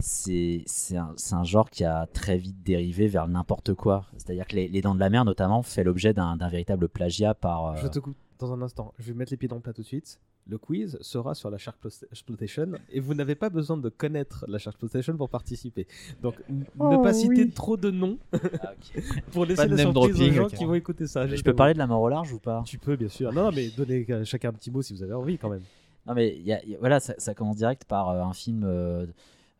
[0.00, 0.64] c'est
[0.96, 4.04] un, genre qui a très vite dérivé vers n'importe quoi.
[4.16, 7.34] C'est-à-dire que les, les Dents de la Mer, notamment, fait l'objet d'un d'un véritable plagiat
[7.34, 7.66] par.
[7.68, 8.92] euh, Je te coupe dans un instant.
[8.98, 10.20] Je vais mettre les pieds dans le plat tout de suite.
[10.50, 14.46] Le quiz sera sur la Shark Plos- Exploitation et vous n'avez pas besoin de connaître
[14.48, 15.86] la Shark Exploitation pour participer.
[16.22, 18.72] Donc ne pas citer trop de noms Ah,
[19.32, 20.54] pour laisser Pas la surprise aux dropping, gens ok.
[20.54, 21.26] qui vont écouter ça.
[21.26, 22.62] Je peux parler de la mort au large ou pas?
[22.64, 23.30] Tu peux bien sûr.
[23.32, 25.62] Non, non, mais donnez chacun un petit mot si vous avez envie quand même.
[26.06, 28.22] Non, mais il y a- il y a- voilà, ça, ça commence direct par euh,
[28.22, 29.04] un film euh,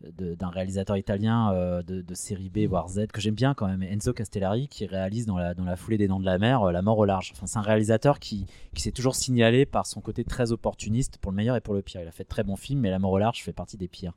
[0.01, 4.13] d'un réalisateur italien euh, de, série B voire Z que j'aime bien quand même, Enzo
[4.13, 6.83] Castellari, qui réalise dans la, dans la foulée des Dents de la Mer euh, La
[6.83, 7.33] mort au large.
[7.35, 11.33] Enfin, c'est un réalisateur qui, qui s'est toujours signalé par son côté très opportuniste pour
[11.33, 12.01] le meilleur et pour le pire.
[12.01, 13.89] Il a fait de très bons films, mais La mort au large fait partie des
[13.89, 14.15] pires.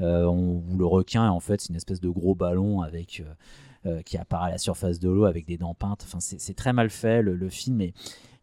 [0.00, 3.22] Euh, on- le requin, en fait, c'est une espèce de gros ballon avec.
[4.06, 6.04] qui apparaît à la surface de l'eau avec des dents peintes.
[6.04, 7.20] Enfin, c'est très mal fait.
[7.20, 7.80] Le, le film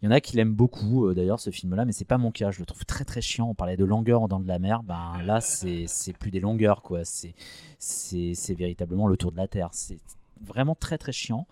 [0.01, 2.31] il y en a qui l'aiment beaucoup, euh, d'ailleurs, ce film-là, mais c'est pas mon
[2.31, 2.51] cas.
[2.51, 3.49] Je le trouve très très chiant.
[3.49, 4.81] On parlait de longueur en dents de la mer.
[4.84, 7.03] Ben là, c'est c'est plus des longueurs, quoi.
[7.03, 7.34] C'est
[7.80, 9.69] c'est c'est véritablement le tour de la terre.
[9.73, 9.97] C'est
[10.41, 11.47] vraiment très très chiant.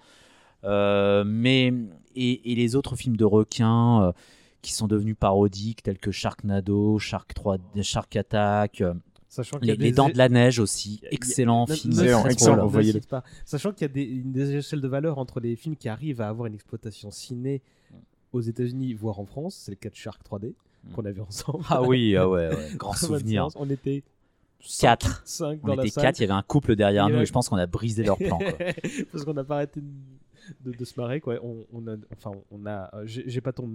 [0.63, 1.73] Euh, mais
[2.15, 4.11] et, et les autres films de requins euh,
[4.61, 8.81] qui sont devenus parodiques, tels que Sharknado, Shark 3, Shark Attack.
[8.81, 8.93] euh,
[9.29, 11.93] Sachant qu'il y a Les, Dents de la Neige aussi, a- excellent Ne- film.
[12.29, 12.63] Excellent.
[13.45, 16.21] Sachant qu'il y a des, une des échelles de valeur entre les films qui arrivent
[16.21, 17.61] à avoir une exploitation ciné
[18.33, 20.53] aux États-Unis, voire en France, c'est le cas de Shark 3D
[20.93, 21.63] qu'on a vu ensemble.
[21.69, 23.47] Ah oui, ah ouais, ouais, grand souvenir.
[23.55, 24.03] On était
[24.79, 25.21] 4.
[25.25, 26.03] 5 On dans était salle.
[26.05, 28.03] 4, il y avait un couple derrière nous avait- et je pense qu'on a brisé
[28.03, 28.37] leur plan.
[28.37, 28.53] quoi.
[29.11, 31.19] Parce qu'on n'a pas arrêté de, de- de se marrer.
[31.21, 31.35] Quoi.
[31.43, 32.89] On, on a, enfin, on a.
[32.95, 33.69] euh, J'ai pas ton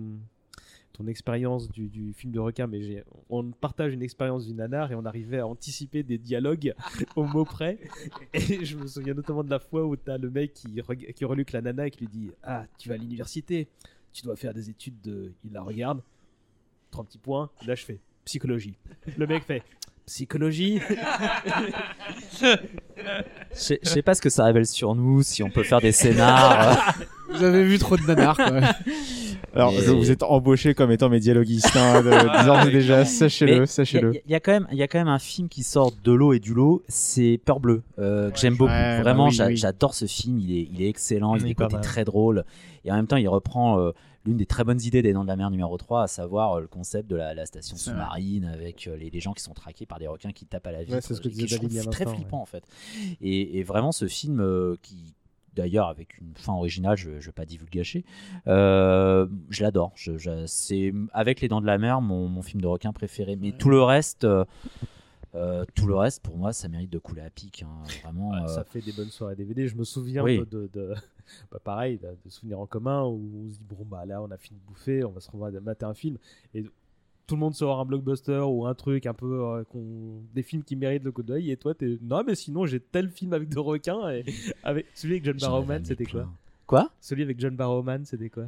[0.94, 4.94] ton expérience du, du film de requin, mais on partage une expérience du nanar et
[4.94, 6.74] on arrivait à anticiper des dialogues
[7.16, 7.78] au mot près.
[8.34, 10.82] Et je me souviens notamment de la fois où t'as le mec qui,
[11.14, 13.68] qui reluque la nana et qui lui dit Ah, tu vas à l'université,
[14.12, 15.32] tu dois faire des études de.
[15.44, 16.00] Il la regarde,
[16.90, 18.74] trois petits points, là je fais psychologie.
[19.16, 19.62] Le mec fait
[20.06, 20.80] psychologie.
[22.32, 22.56] Je
[23.52, 25.92] sais- je sais pas ce que ça révèle sur nous, si on peut faire des
[25.92, 26.94] scénars.
[27.30, 28.60] Vous avez vu trop de nanars, quoi.
[29.54, 32.10] Alors, Mais- je- vous êtes embauché comme étant mes dialoguistes, hein, de,
[32.46, 34.10] d'ores et déjà, sachez-le, sachez-le.
[34.12, 35.48] Il y, a- il y a quand même, il y a quand même un film
[35.48, 38.70] qui sort de l'eau et du lot, c'est Peur Bleue, euh, que j'aime beaucoup.
[38.72, 39.56] Ouais, bah Vraiment, oui, j'a- oui.
[39.56, 40.38] j'adore ce film.
[40.38, 41.34] Il est, il est excellent.
[41.36, 41.84] Il Il a est des pas côtés mal.
[41.84, 42.44] très drôles.
[42.84, 43.92] Et en même temps, il reprend euh,
[44.24, 46.60] l'une des très bonnes idées des Dents de la Mer numéro 3, à savoir euh,
[46.62, 49.84] le concept de la, la station sous-marine avec euh, les, les gens qui sont traqués
[49.86, 50.94] par des requins qui tapent à la vitre.
[50.94, 52.64] Ouais, c'est ce que disait David très flippant en fait.
[53.20, 55.14] Et, et vraiment, ce film euh, qui
[55.54, 58.04] d'ailleurs avec une fin originale, je ne vais pas divulgacher,
[58.46, 59.92] euh, je l'adore.
[59.94, 63.36] Je, je- c'est avec les Dents de la Mer mon, mon film de requin préféré.
[63.36, 64.44] Mais tout le reste, euh,
[65.34, 67.62] euh, tout le reste pour moi, ça mérite de couler à pic.
[67.62, 67.68] hein.
[68.02, 68.30] Vraiment.
[68.30, 69.66] Ouais, euh, Ça fait des bonnes soirées DVD.
[69.66, 70.38] Je me souviens Oui.
[70.38, 70.94] de, de, de-
[71.52, 74.30] bah, pareil, de, de souvenirs en commun où on se dit bon bah là on
[74.30, 76.18] a fini de bouffer, on va se revoir mater un film
[76.54, 76.64] et
[77.26, 80.62] tout le monde sort un blockbuster ou un truc un peu euh, qu'on- des films
[80.64, 83.48] qui méritent le coup d'œil et toi t'es non mais sinon j'ai tel film avec
[83.48, 84.24] de requins et
[84.64, 86.28] avec celui avec John Barrowman c'était quoi?
[86.66, 86.90] Quoi?
[87.00, 88.44] Celui avec John Barrowman c'était quoi?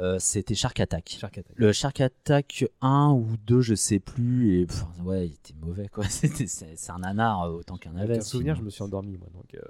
[0.00, 1.16] Euh, C'était Shark Attack.
[1.20, 1.52] Shark Attack.
[1.56, 4.60] Le Shark Attack 1 ou 2, je sais plus.
[4.60, 6.04] Et pff, ouais, il était mauvais quoi.
[6.08, 8.18] C'était- C'est c'est un nanar euh, autant qu'un navet.
[8.18, 9.54] un souvenir, je me suis endormi moi donc.
[9.54, 9.60] euh.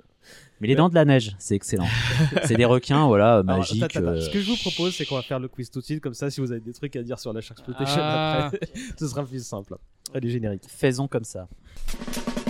[0.60, 1.84] Mais les dents de la neige, c'est excellent.
[2.44, 3.94] c'est des requins, voilà, Alors, magiques.
[3.96, 6.00] euh, Ce que je vous propose, c'est qu'on va faire le quiz tout de suite,
[6.00, 8.46] comme ça, si vous avez des trucs à dire sur la Sharksploitation Ah.
[8.46, 8.60] après,
[8.98, 9.76] ce sera plus simple.
[10.14, 10.62] Allez, générique.
[10.68, 11.46] Faisons comme ça.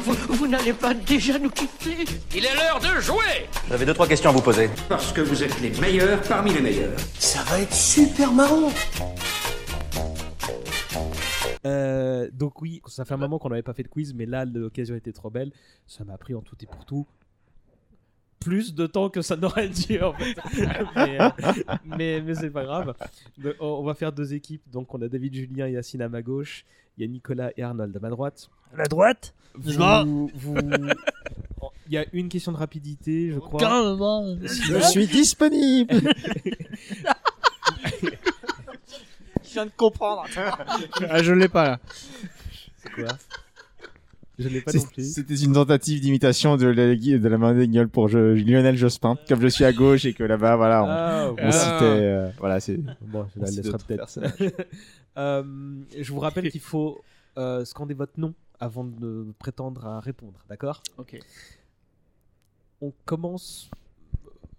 [0.04, 2.04] Vous, vous n'allez pas déjà nous quitter
[2.34, 4.68] Il est l'heure de jouer J'avais deux, trois questions à vous poser.
[4.88, 6.96] Parce que vous êtes les meilleurs parmi les meilleurs.
[7.18, 8.70] Ça va être super marrant
[11.66, 14.44] Euh, donc oui, ça fait un moment qu'on n'avait pas fait de quiz, mais là
[14.44, 15.50] l'occasion était trop belle.
[15.86, 17.06] Ça m'a pris en tout et pour tout
[18.44, 20.36] plus de temps que ça n'aurait dû en fait.
[20.96, 21.28] mais euh,
[21.84, 22.94] mais, mais c'est pas grave.
[23.38, 24.62] Donc, on va faire deux équipes.
[24.70, 26.64] Donc on a David, Julien et Yacine à ma gauche.
[26.96, 28.48] Il y a Nicolas et Arnold à ma droite.
[28.72, 29.34] À la droite
[30.04, 30.56] Vous, vous-
[31.88, 33.60] Il y a une question de rapidité, je crois.
[34.42, 35.94] Je suis disponible
[39.42, 40.24] Je viens de comprendre.
[41.08, 41.78] Ah, je l'ai pas là.
[42.76, 43.08] C'est quoi?
[44.38, 45.12] Je l'ai pas non plus.
[45.12, 49.16] C'était une tentative d'imitation de la, de la main des gueules pour je- Lionel Jospin.
[49.28, 51.82] Comme je suis à gauche et que là-bas, voilà, on, Ah, on citait.
[51.82, 52.78] euh, voilà, c'est.
[53.02, 54.20] Bon, je la laisserai peut-être.
[55.16, 55.44] Euh,
[55.96, 57.00] je vous rappelle qu'il faut
[57.38, 60.82] euh, scander votre nom avant de prétendre à répondre, d'accord?
[60.98, 61.20] Ok.
[62.80, 63.70] On commence,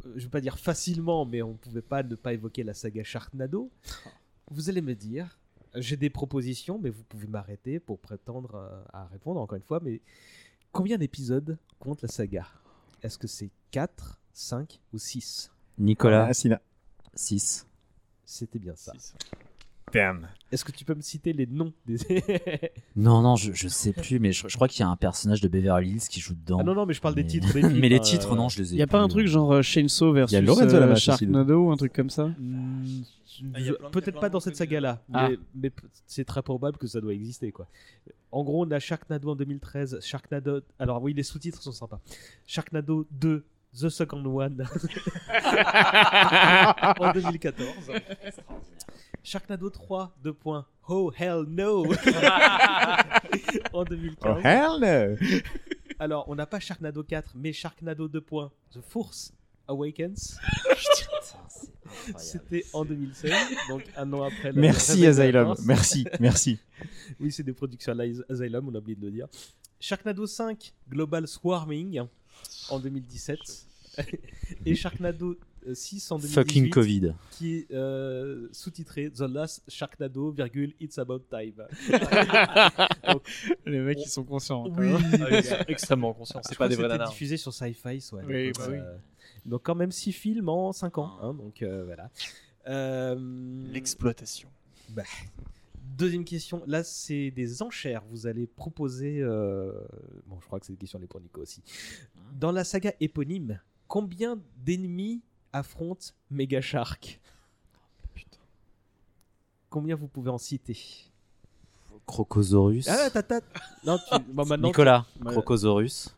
[0.05, 3.03] euh, je vais pas dire facilement, mais on pouvait pas ne pas évoquer la saga
[3.03, 3.69] Sharknado.
[4.49, 5.37] Vous allez me dire,
[5.77, 9.79] j'ai des propositions, mais vous pouvez m'arrêter pour prétendre euh, à répondre encore une fois.
[9.83, 10.01] Mais
[10.71, 12.45] combien d'épisodes compte la saga?
[13.03, 16.61] Est-ce que c'est 4, 5 ou 6 Nicolas, Ah, Sina.
[17.13, 17.67] 6.
[18.25, 18.93] C'était bien ça.
[19.93, 20.27] Damn.
[20.51, 21.97] Est-ce que tu peux me citer les noms des
[22.95, 25.41] Non, non, je, je sais plus, mais je, je crois qu'il y a un personnage
[25.41, 26.57] de Beverly Hills qui joue dedans.
[26.59, 27.53] Ah non, non, mais je parle des titres.
[27.53, 29.25] des films, mais les titres, euh, non, je les ai Y a pas un truc
[29.25, 29.29] euh.
[29.29, 32.25] genre Chainsaw versus Lorenzo euh, Sharknado ou un truc comme ça?
[32.25, 33.03] Hmm,
[33.53, 35.29] Ah, Peut-être pas dans cette saga-là, Ah.
[35.53, 35.71] mais,
[36.07, 37.51] c'est très probable que ça doit exister.
[37.51, 37.67] quoi.
[38.31, 40.61] En gros, on a Sharknado en 2013, Sharknado.
[40.79, 41.99] Alors oui, les sous-titres sont sympas.
[42.45, 43.45] Sharknado 2,
[43.79, 44.63] The Second One
[46.99, 47.67] en 2014.
[49.23, 50.65] Sharknado 3, 2 points.
[50.87, 51.85] Oh hell no
[53.73, 54.17] en 2015.
[54.23, 55.15] Oh hell no
[55.99, 58.51] Alors, on n'a pas Sharknado 4, mais Sharknado 2 points.
[58.71, 59.33] The Force
[59.67, 60.37] Awakens.
[62.17, 63.31] C'était en 2016,
[63.69, 64.51] donc un an après.
[64.51, 65.55] la- Merci Asylum.
[65.65, 66.59] Merci, merci.
[67.19, 67.95] Oui, c'est des productions
[68.29, 69.27] Asylum, on a oublié de le dire.
[69.79, 72.01] Sharknado 5, Global Swarming,
[72.69, 73.39] en 2017.
[74.65, 76.33] Et Sharknado euh, 6 en 2018.
[76.35, 77.13] Fucking Covid.
[77.31, 81.63] Qui est euh, sous-titré The Last Sharknado, virgule, It's About Time.
[83.65, 84.65] Les mecs, ils sont conscients.
[84.77, 86.41] Oui, Ah, ils sont extrêmement conscients.
[86.43, 87.09] Je C'est crois pas des vrais nanars.
[87.09, 88.21] diffusé sur Sci-Fi, soit.
[88.27, 88.77] Oui, bah oui.
[89.45, 91.17] Donc quand même 6 films en 5 ans.
[91.21, 92.09] hein, donc euh, voilà.
[92.67, 93.15] Euh,
[93.71, 94.49] L'exploitation.
[95.97, 98.03] Deuxième question, là c'est des enchères.
[98.09, 99.19] Vous allez proposer.
[99.21, 99.71] euh,
[100.25, 101.61] Bon, je crois que c'est des questions les pour Nico aussi.
[102.33, 105.21] Dans la saga éponyme, combien d'ennemis
[105.53, 107.21] affrontent Mega Shark
[109.69, 110.77] Combien vous pouvez en citer?
[112.05, 112.87] Crocosaurus.
[112.87, 113.41] Ah, tata
[113.85, 114.19] Non, tu...
[114.31, 116.15] bon, maintenant, Nicolas, tu- Crocosaurus.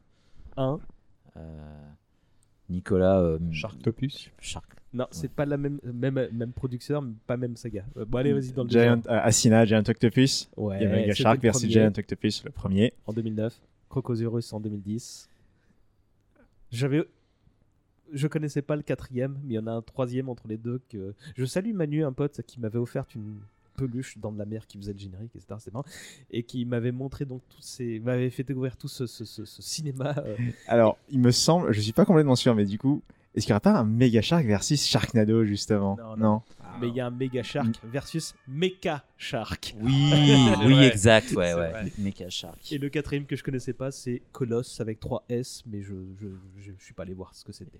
[0.57, 0.79] Un.
[1.37, 1.86] Euh,
[2.69, 3.19] Nicolas.
[3.21, 4.31] euh, Sharktopus.
[4.39, 4.65] Shark.
[4.93, 7.83] Non, c'est pas la même, même, même producteur, mais pas même saga.
[7.97, 9.01] Euh, Bon, allez, vas-y, dans le Giant, deuxième.
[9.15, 10.49] euh, Asina, Giant Octopus.
[10.55, 11.73] Ouais, Il y a Mega Shark versus premier.
[11.73, 12.93] Giant Octopus, le premier.
[13.05, 13.59] En 2009.
[13.89, 15.29] Crocosaurus en 2010.
[16.71, 17.03] J'avais.
[18.13, 20.79] Je connaissais pas le quatrième, mais il y en a un troisième entre les deux
[20.89, 21.13] que.
[21.35, 23.39] Je salue Manu, un pote qui m'avait offert une
[23.77, 25.55] peluche dans de la mer qui faisait le générique, etc.
[25.59, 25.85] C'est marrant.
[26.31, 27.99] Et qui m'avait montré donc tous ces.
[27.99, 30.13] m'avait fait découvrir tout ce, ce- ce- ce cinéma.
[30.25, 30.35] euh,
[30.67, 33.01] Alors, il me semble, je suis pas complètement sûr, mais du coup,
[33.35, 35.95] est-ce qu'il n'y aura pas un Mega Shark versus Sharknado, justement?
[35.97, 36.41] Non, non.
[36.81, 39.75] Mais il y a un méga shark versus mecha shark.
[39.81, 40.11] Oui,
[40.65, 40.87] oui, vrai.
[40.87, 41.91] exact, ouais, ouais.
[41.97, 42.71] Mecha Shark.
[42.71, 46.27] Et le quatrième que je connaissais pas, c'est Colosse avec 3 S, mais je, je,
[46.59, 47.79] je, je suis pas allé voir ce que c'était.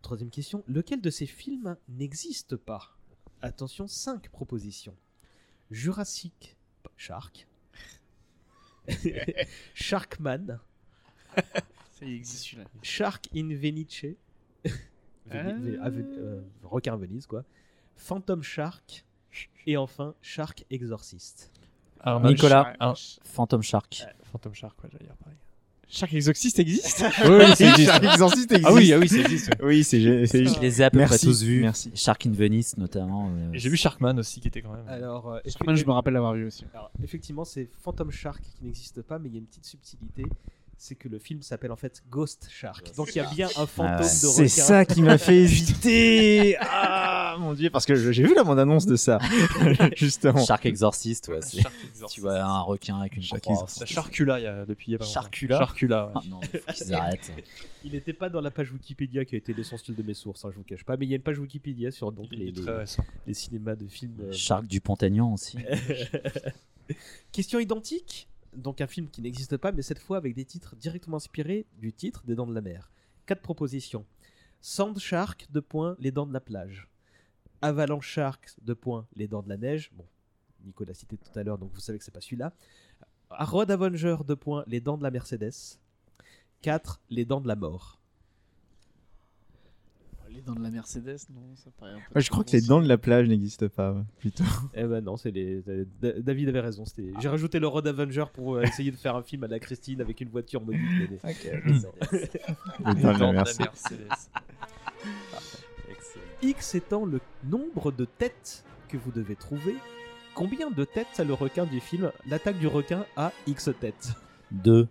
[0.00, 2.96] Troisième question, lequel de ces films n'existe pas?
[3.42, 4.94] Attention, 5 propositions.
[5.70, 6.56] Jurassic
[6.96, 7.46] Shark.
[9.74, 10.58] Sharkman.
[11.34, 12.64] Ça y existe celui-là.
[12.82, 14.04] Shark in Venice.
[14.04, 14.16] Veni-
[15.32, 15.42] Ah.
[15.52, 17.44] Ve- à Ven- euh, requin Venise, quoi.
[17.96, 19.04] Phantom Shark.
[19.66, 21.52] Et enfin, Shark Exorcist.
[22.00, 22.74] Arnold Nicolas,
[23.24, 24.02] Phantom Shark.
[24.24, 25.36] Phantom Shark, quoi, j'allais dire pareil.
[25.90, 27.90] Shark Exorcist existe Oui, oui, ça existe.
[27.90, 28.66] Shark Exorcist existe.
[28.70, 29.50] Ah oui, ah oui, ça existe.
[29.62, 31.60] Oui, c'est gé- c'est Je les ai à peu Merci, près tous vus.
[31.62, 31.90] Merci.
[31.94, 33.30] Shark in Venice, notamment.
[33.30, 34.86] euh, Et J'ai vu Sharkman aussi, qui était quand même.
[34.88, 36.64] Alors, euh, Sharkman, je me rappelle l'avoir vu aussi.
[36.72, 40.24] Alors, effectivement, c'est Phantom Shark qui n'existe pas, mais il y a une petite subtilité.
[40.82, 42.96] C'est que le film s'appelle en fait Ghost Shark.
[42.96, 44.00] Donc il y a bien un fantôme ouais.
[44.00, 44.48] de C'est requin.
[44.48, 46.56] ça qui m'a fait hésiter.
[46.58, 49.18] Ah mon dieu, parce que j'ai vu la bande-annonce de ça,
[49.96, 50.42] justement.
[50.42, 51.40] Shark Exorcist, ouais.
[51.42, 52.14] c'est- Shark Exorcist.
[52.14, 53.66] Tu vois un requin avec une Shark croix.
[53.78, 55.04] La Sharkula, il y a, depuis il y a.
[55.04, 56.12] Sharkula Sharkula, ouais.
[56.16, 57.30] Ah non, faut qu'ils arrêtent.
[57.84, 60.48] Il n'était pas dans la page Wikipédia qui a été l'essentiel de mes sources, hein,
[60.52, 60.96] je vous cache pas.
[60.98, 62.52] Mais il y a une page Wikipédia sur donc, les,
[63.26, 64.16] les- cinémas de films.
[64.22, 65.58] euh, Shark du Pont-Aignan aussi.
[67.32, 68.28] Question identique?
[68.56, 71.92] Donc un film qui n'existe pas, mais cette fois avec des titres directement inspirés du
[71.92, 72.90] titre des Dents de la Mer.
[73.26, 74.06] Quatre propositions.
[74.60, 76.88] Sand Shark, de points, les dents de la plage.
[77.62, 79.90] Avalanche Shark, de points, les dents de la neige.
[79.94, 80.04] Bon,
[80.64, 82.52] Nicolas cité tout à l'heure, donc vous savez que c'est pas celui-là.
[83.30, 85.78] Road Avenger, de points, les dents de la Mercedes.
[86.62, 87.00] 4.
[87.08, 87.99] Les dents de la mort.
[90.40, 92.18] Les dents de la Mercedes, non, ça paraît un peu.
[92.18, 94.42] Je crois que les dents de la plage n'existent pas, plutôt.
[94.74, 95.62] Eh ben non, c'est les.
[95.68, 96.86] euh, Da- David avait raison.
[96.86, 99.58] c'était- J'ai rajouté le Road Avenger pour euh, essayer de faire un film à la
[99.58, 101.08] Christine avec une voiture des- Les
[103.02, 103.66] dents de la Mercedes.
[103.66, 104.08] Mercedes.
[106.42, 109.74] X étant le nombre de têtes que vous devez trouver,
[110.34, 114.14] combien de têtes a le requin du film L'attaque du requin a X têtes?
[114.50, 114.88] Deux.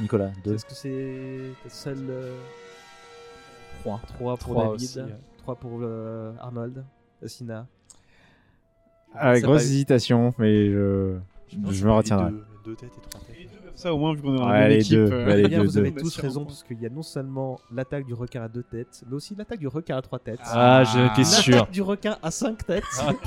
[0.00, 0.54] Nicolas, deux.
[0.54, 2.04] Est-ce que c'est ta seule.
[2.10, 2.36] euh,
[3.84, 4.00] 3.
[4.18, 5.18] 3 pour Trois David, aussi, ouais.
[5.38, 6.84] 3 pour euh, Arnold,
[7.26, 7.66] Sina.
[9.14, 11.16] Ah, Ça grosse hésitation, mais je,
[11.70, 12.30] je me retiendrai.
[12.30, 13.36] Deux, deux têtes et trois têtes.
[13.76, 14.92] Ça, au moins, vu qu'on est en Ouais, même équipe.
[14.94, 17.02] deux, euh, ouais, les bien, deux, vous avez tous raison, parce qu'il y a non
[17.02, 20.38] seulement l'attaque du requin à deux têtes, mais aussi l'attaque du requin à trois têtes.
[20.44, 21.54] Ah, j'étais sûr.
[21.56, 22.84] L'attaque du requin à 5 têtes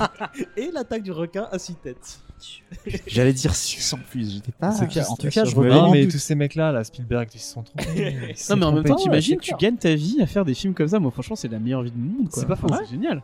[0.56, 2.20] et l'attaque du requin à 6 têtes.
[3.06, 4.70] J'allais dire 600 plus, j'étais pas.
[4.70, 4.86] En tout
[5.28, 8.34] cas, je en mais tous ces mecs-là, là, Spielberg, ils se sont trompés.
[8.50, 10.88] Non, mais en même temps, t'imagines, tu gagnes ta vie à faire des films comme
[10.88, 10.98] ça.
[10.98, 12.28] Moi, franchement, c'est la meilleure vie du monde.
[12.28, 12.40] quoi.
[12.42, 12.66] C'est pas faux.
[12.84, 13.22] C'est génial.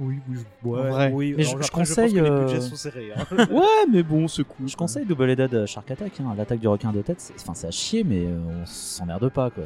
[0.00, 1.10] Oui, oui, En vrai.
[1.12, 1.34] oui.
[1.36, 3.10] Mais je- conseille, pense que euh, les budgets sont serrés.
[3.14, 3.24] hein.
[3.50, 4.68] Ouais, mais bon, c'est cool.
[4.68, 6.12] Je conseille Double Dead Shark Attack.
[6.20, 6.34] Hein.
[6.36, 9.50] L'attaque du requin de tête, c'est enfin, c'est à chier, mais euh, on s'emmerde pas.
[9.50, 9.64] quoi.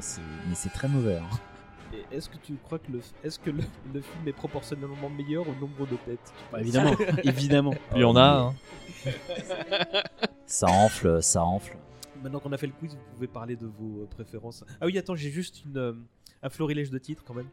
[0.49, 1.19] Mais c'est très mauvais.
[2.13, 3.63] Est-ce que tu crois que le, est-ce que le,
[3.95, 6.93] le film est proportionnellement meilleur au nombre de têtes Bah, évidemment,
[7.25, 7.75] évidemment.
[7.95, 8.55] Il y en a, hein.
[10.47, 11.77] Ça enfle, ça enfle.
[12.23, 14.65] Maintenant qu'on a fait le quiz, vous pouvez parler de vos euh, préférences.
[14.81, 15.93] Ah oui, attends, j'ai juste une, euh,
[16.43, 17.49] un florilège de titres quand même.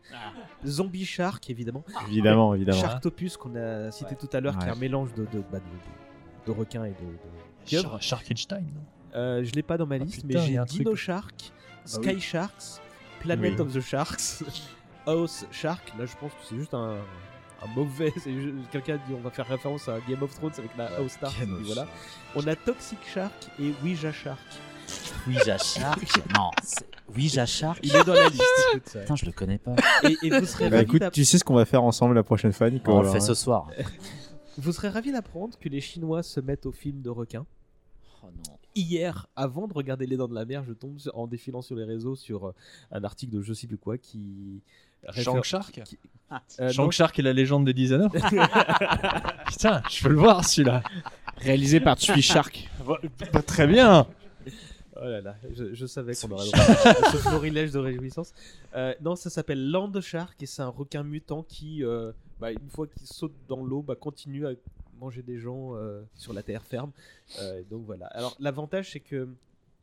[0.65, 1.83] Zombie Shark, évidemment.
[2.09, 2.79] Évidemment, évidemment.
[2.81, 5.65] Sharktopus, qu'on a cité tout à l'heure, qui est un mélange de, de, bah, de,
[5.65, 8.81] de- de requins et de, de Sharkenstein, non?
[9.15, 10.69] Euh, je l'ai pas dans ma Ah, list, putain, mais j'ai truc.
[10.69, 11.51] Dino Shark,
[11.85, 12.19] Sky oui.
[12.21, 12.81] Sharks,
[13.19, 13.61] Planet Oui.
[13.61, 14.43] of the Sharks,
[15.07, 15.93] House Shark.
[15.97, 16.95] Là, je pense que c'est juste un,
[17.63, 18.13] un mauvais.
[18.71, 21.87] Quelqu'un dit on va faire référence à Game of Thrones avec la House et voilà.
[22.35, 24.39] On a Toxic Shark et Ouija Shark.
[25.27, 25.99] Ouija Shark
[26.37, 26.85] Non, c'est-
[27.15, 28.43] Ouija Shark Il est dans la liste.
[29.01, 29.75] Putain, je le connais pas.
[30.03, 32.53] Et, et vous serez Bah écoute, tu sais ce qu'on va faire ensemble la prochaine
[32.53, 33.19] fois, Nico On le fait hein.
[33.21, 33.69] ce soir.
[34.57, 37.45] vous serez ravis d'apprendre que les Chinois se mettent au film de requins.
[38.23, 38.56] Oh non.
[38.77, 41.75] Hier, avant de regarder Les Dents de la Mer, je tombe sur- en défilant sur
[41.75, 42.51] les réseaux sur euh,
[42.91, 44.61] un article de je sais plus quoi qui.
[45.13, 45.97] Shank Shark qui-
[46.59, 46.91] Euh, Shank non.
[46.91, 48.07] Shark et la légende des designers
[49.47, 50.83] Putain, je peux le voir celui-là.
[51.37, 52.69] Réalisé par Tsui Shark.
[53.31, 54.05] Pas très bien.
[54.99, 58.33] Oh là là, je, je savais qu'on aurait ce florilège de réjouissance.
[58.75, 62.69] Euh, non, ça s'appelle Land Shark et c'est un requin mutant qui, euh, bah, une
[62.69, 64.51] fois qu'il saute dans l'eau, bah, continue à
[64.99, 66.91] manger des gens euh, sur la terre ferme.
[67.39, 68.07] Euh, donc voilà.
[68.07, 69.27] Alors l'avantage c'est que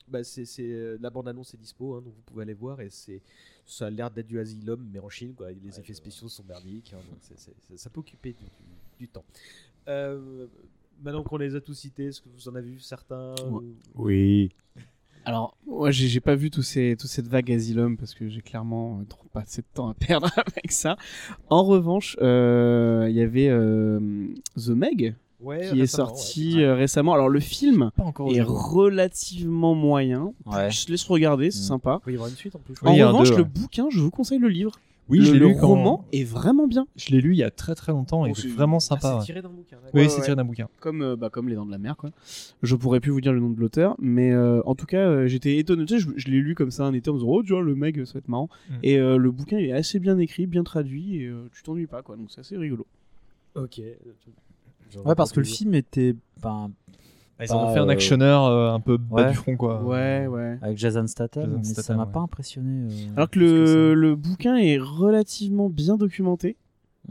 [0.09, 2.81] bah, c'est, c'est, euh, la bande annonce est dispo, hein, donc vous pouvez aller voir
[2.81, 3.23] et c'est
[3.65, 5.51] ça a l'air d'être du Asylum mais en Chine quoi.
[5.51, 8.51] Les effets spéciaux sont merdiques, hein, donc c'est- c'est- c'est- ça peut occuper du, du-
[8.99, 9.25] du temps.
[9.89, 10.47] Euh,
[11.03, 13.63] maintenant qu'on les a tous cités, est-ce que vous en avez vu certains ou-
[13.95, 14.51] Oui.
[15.27, 18.41] Alors, moi, j'ai j'ai pas vu tous ces, toute cette vague Asylum parce que j'ai
[18.43, 20.97] clairement euh, trop pas assez de temps à perdre avec ça.
[21.51, 24.01] En revanche, euh, il y avait euh,
[24.57, 26.63] The Meg Ouais, qui est sorti ouais.
[26.65, 27.13] euh, récemment.
[27.13, 27.91] Alors, le film
[28.33, 30.33] est relativement moyen.
[30.47, 30.71] Ouais.
[30.71, 31.69] Je te laisse regarder, c'est Mm.
[31.69, 32.01] sympa.
[32.07, 32.75] Il y avoir une suite en plus.
[32.83, 34.73] En revanche, deux, le bouquin, je vous conseille le livre.
[35.11, 36.87] Oui, le, je l'ai le lu quand- roman est vraiment bien.
[36.97, 39.01] Je l'ai lu il y a très très longtemps et Oh, c'est- vraiment Ah, sympa.
[39.13, 39.25] c'est ouais.
[39.25, 39.77] tiré d'un bouquin.
[39.93, 40.25] Oui, Ouais, c'est ouais.
[40.25, 40.67] tiré d'un bouquin.
[40.81, 42.11] comme euh, bah, comme les dents de la mer quoi.
[42.63, 45.27] Je pourrais plus vous dire le nom de l'auteur, mais euh, en tout cas euh,
[45.27, 45.85] j'étais étonné.
[45.85, 47.53] Tu sais, je, je l'ai lu comme ça un été en me disant oh tu
[47.53, 48.49] vois le mec ça va être marrant.
[48.71, 48.75] Mm.
[48.83, 52.01] Et euh, le bouquin est assez bien écrit, bien traduit et euh, tu t'ennuies pas
[52.03, 52.17] quoi.
[52.17, 52.87] Donc c'est assez rigolo.
[53.57, 53.81] Ok.
[55.05, 56.71] Ouais, parce que le film était ben,
[57.41, 59.31] Ils en ont fait un euh, actionneur euh, un peu bas ouais.
[59.31, 59.83] du front quoi.
[59.83, 60.57] Ouais ouais.
[60.63, 62.13] avec Jason Statham, Jason mais ça m'a ouais.
[62.13, 62.93] pas impressionné.
[62.93, 63.75] euh, Alors que ça.
[63.75, 66.57] le, le bouquin est relativement bien documenté.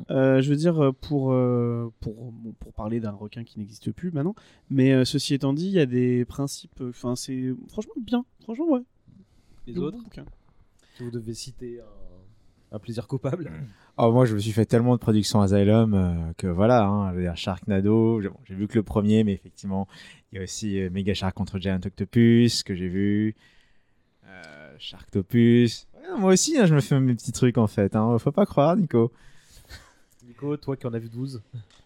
[0.09, 4.33] Euh, je veux dire pour euh, pour pour parler d'un requin qui n'existe plus maintenant,
[4.71, 6.81] mais euh, ceci étant dit, il y a des principes.
[6.81, 8.25] Enfin c'est franchement bien.
[8.41, 8.81] Franchement ouais.
[9.67, 10.25] Les Le autres, bouquin.
[10.97, 11.79] si vous devez citer
[12.71, 13.51] un, un plaisir coupable.
[13.97, 17.17] Oh, moi, je me suis fait tellement de productions Asylum euh, que voilà, hein, je
[17.17, 19.87] veux dire, Sharknado, j'ai bon, j'ai vu que le premier, mais effectivement,
[20.31, 23.35] il y a aussi euh, Mega Shark contre Giant Octopus que j'ai vu,
[24.27, 24.41] euh,
[24.79, 25.87] Sharktopus.
[25.93, 27.95] Ouais, moi aussi, hein, je me fais mes petits trucs en fait.
[27.95, 28.17] Hein.
[28.17, 29.11] Faut pas croire, Nico.
[30.25, 31.43] Nico, toi qui en as vu 12.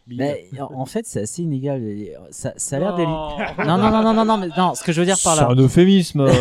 [0.07, 0.17] mille.
[0.19, 1.83] Mais en en fait, c'est assez inégal.
[2.31, 3.09] Ça, ça a l'air d'être.
[3.09, 3.37] Non.
[3.65, 5.41] Non, non, non, non, non, non, mais non, ce que je veux dire par C'est
[5.41, 5.49] là.
[5.49, 6.25] un euphémisme.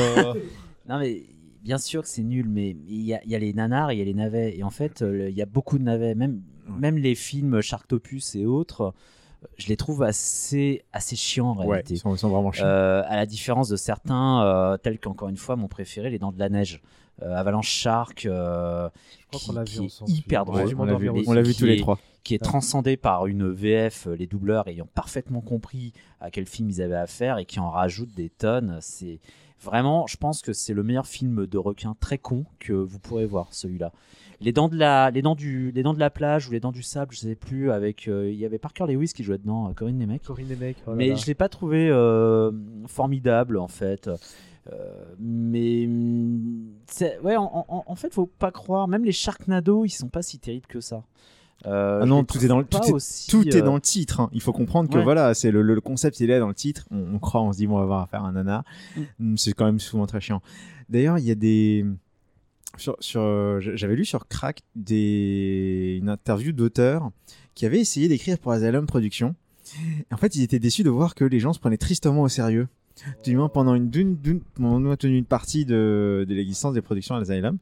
[0.88, 1.24] Non, mais
[1.66, 3.98] bien sûr que c'est nul, mais il y a, il y a les nanars, il
[3.98, 4.56] y a les navets.
[4.56, 6.14] Et en fait, euh, il y a beaucoup de navets.
[6.14, 6.78] Même, Ouais.
[6.78, 11.66] même les films Sharktopus et autres, euh, je les trouve assez, assez chiants en Ouais,
[11.66, 11.94] réalité.
[11.94, 12.66] ils sont, ils sont vraiment chiants.
[12.66, 16.32] Euh, à la différence de certains, euh, tels qu'encore une fois, mon préféré, Les Dents
[16.32, 16.80] de la Neige.
[17.22, 18.88] Euh, Avalanche Shark, Je
[19.30, 20.66] crois qui, est hyper drôle.
[20.66, 21.98] Ouais, on l'a vu, on l'a vu tous les trois.
[22.24, 22.46] qui est Ouais.
[22.48, 27.38] transcendé par une VF, les doubleurs ayant parfaitement compris à quel film ils avaient affaire
[27.38, 28.78] et qui en rajoutent des tonnes.
[28.82, 29.18] C'est
[29.62, 33.26] vraiment, je pense que c'est le meilleur film de requin très con que vous pourrez
[33.26, 33.92] voir, celui-là.
[34.40, 36.72] Les dents de la, les dents du, les dents de la plage ou les dents
[36.72, 37.70] du sable, je sais plus.
[37.70, 40.22] Avec, euh, il y avait Parker Lewis qui jouait dedans, euh, Corinne Nemec.
[40.24, 40.76] Corinne des mecs.
[40.86, 41.14] oh là Mais là.
[41.14, 42.52] je l'ai pas trouvé euh,
[42.86, 44.10] formidable en fait.
[44.72, 45.88] Euh, mais
[47.22, 48.88] ouais, en, en- en fait, faut pas croire.
[48.88, 51.04] Même les Sharknado, ils sont pas si terribles que ça.
[51.64, 53.74] Euh, Ah non, tout est dans le- pas tout est- aussi, Tout est euh, dans
[53.74, 54.20] le titre.
[54.20, 54.30] hein.
[54.32, 55.02] Il faut comprendre que ouais.
[55.04, 56.86] voilà, c'est le, le- le concept, il est dans le titre.
[56.90, 58.62] On, on croit, on se dit, bon, on va avoir affaire à un nanar.
[59.18, 60.42] Mm, C'est quand même souvent très chiant.
[60.88, 61.84] D'ailleurs, il y a des.
[62.76, 67.10] Sur, sur, j'avais lu sur Crack des, une interview d'auteurs
[67.54, 69.34] qui avaient essayé d'écrire pour Asylum Productions.
[70.12, 72.68] En fait, ils étaient déçus de voir que les gens se prenaient tristement au sérieux.
[73.24, 76.82] Du moins pendant une, d'une, d'une, nous a tenu une partie de, de l'existence des
[76.82, 77.58] productions à l'Asylum.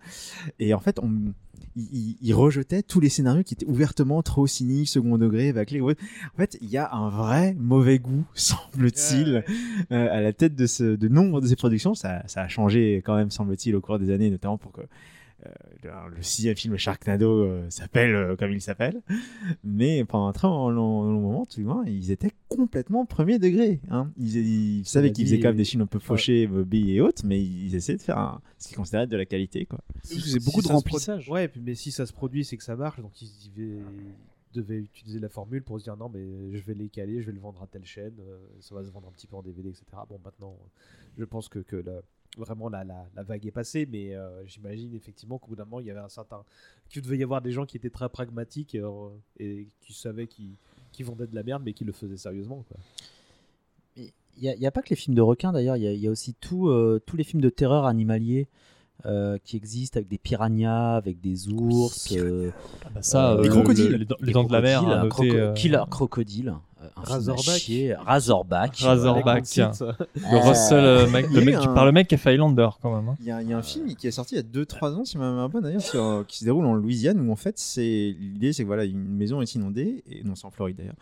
[0.58, 1.32] Et en fait, on,
[1.76, 5.80] ils rejetaient tous les scénarios qui étaient ouvertement trop cyniques, second degré, bâclés.
[5.80, 5.88] En
[6.36, 9.44] fait, il y a un vrai mauvais goût, semble-t-il,
[9.90, 11.94] euh, à la tête de, ce, de nombre de ces productions.
[11.94, 14.82] Ça, ça a changé quand même, semble-t-il, au cours des années, notamment pour que
[15.82, 19.02] le, le sixième film Sharknado euh, s'appelle euh, comme il s'appelle.
[19.62, 20.72] Mais pendant un très long,
[21.20, 23.80] moment, tout le monde, ils étaient complètement premier degré.
[23.90, 24.10] Hein.
[24.16, 27.22] Ils, ils savaient qu'ils faisaient quand même des films un peu fauchés, Bobby et autres,
[27.24, 29.66] mais ils essayaient de faire un- ce qu'ils considéraient être de la qualité.
[29.66, 29.80] Quoi.
[30.02, 31.28] C'est beaucoup de remplissage.
[31.28, 33.00] Ouais, puis- mais si ça se produit, c'est que ça marche.
[33.00, 33.82] Donc ils devaient,
[34.54, 37.32] devaient utiliser la formule pour se dire non, mais je vais les caler, je vais
[37.32, 39.68] le vendre à telle chaîne, euh, ça va se vendre un petit peu en DVD,
[39.68, 39.84] etc.
[40.08, 40.68] Bon, maintenant, euh,
[41.18, 42.02] je pense que, que la-
[42.36, 45.80] vraiment la, la, la vague est passée, mais euh, j'imagine effectivement qu'au bout d'un moment,
[45.80, 46.42] il y avait un certain.
[46.88, 49.08] qu'il devait y avoir des gens qui étaient très pragmatiques et, euh,
[49.38, 50.54] et qui savaient qu'ils
[50.92, 52.64] qui vendaient de la merde, mais qui le faisaient sérieusement.
[52.68, 52.76] Quoi.
[53.96, 54.12] Il
[54.58, 56.10] n'y a, pas que les films de requins d'ailleurs, il y, a- il y a
[56.10, 58.48] aussi tout, euh, tous les films de terreur animaliers
[59.06, 62.12] euh, qui existent avec des piranhas, avec des ours.
[62.16, 62.50] euh,
[62.84, 63.90] Ah bah ça, euh, euh, Des le- crocodiles.
[63.92, 66.54] le- les, dents- les de la mer, un croco- euh, Killer Crocodile.
[66.84, 67.44] Euh, un film à Razorback.
[67.58, 67.94] chier.
[67.94, 68.76] Razorback.
[68.76, 69.44] Razorback.
[69.44, 69.72] Tiens.
[69.80, 72.32] le Russell, euh, mec, y le mec qui un- par le mec qui a fait
[72.34, 73.08] Highlander quand même.
[73.08, 73.16] hein.
[73.20, 74.94] Il y, a, il y a un film qui est sorti il y a 2-3
[74.94, 77.36] ans, si ma mémoire est bonne d'ailleurs, sur- qui se déroule en Louisiane, où en
[77.36, 80.76] fait, c'est l'idée, c'est que voilà, une maison est inondée, et non, c'est en Floride
[80.76, 80.94] d'ailleurs,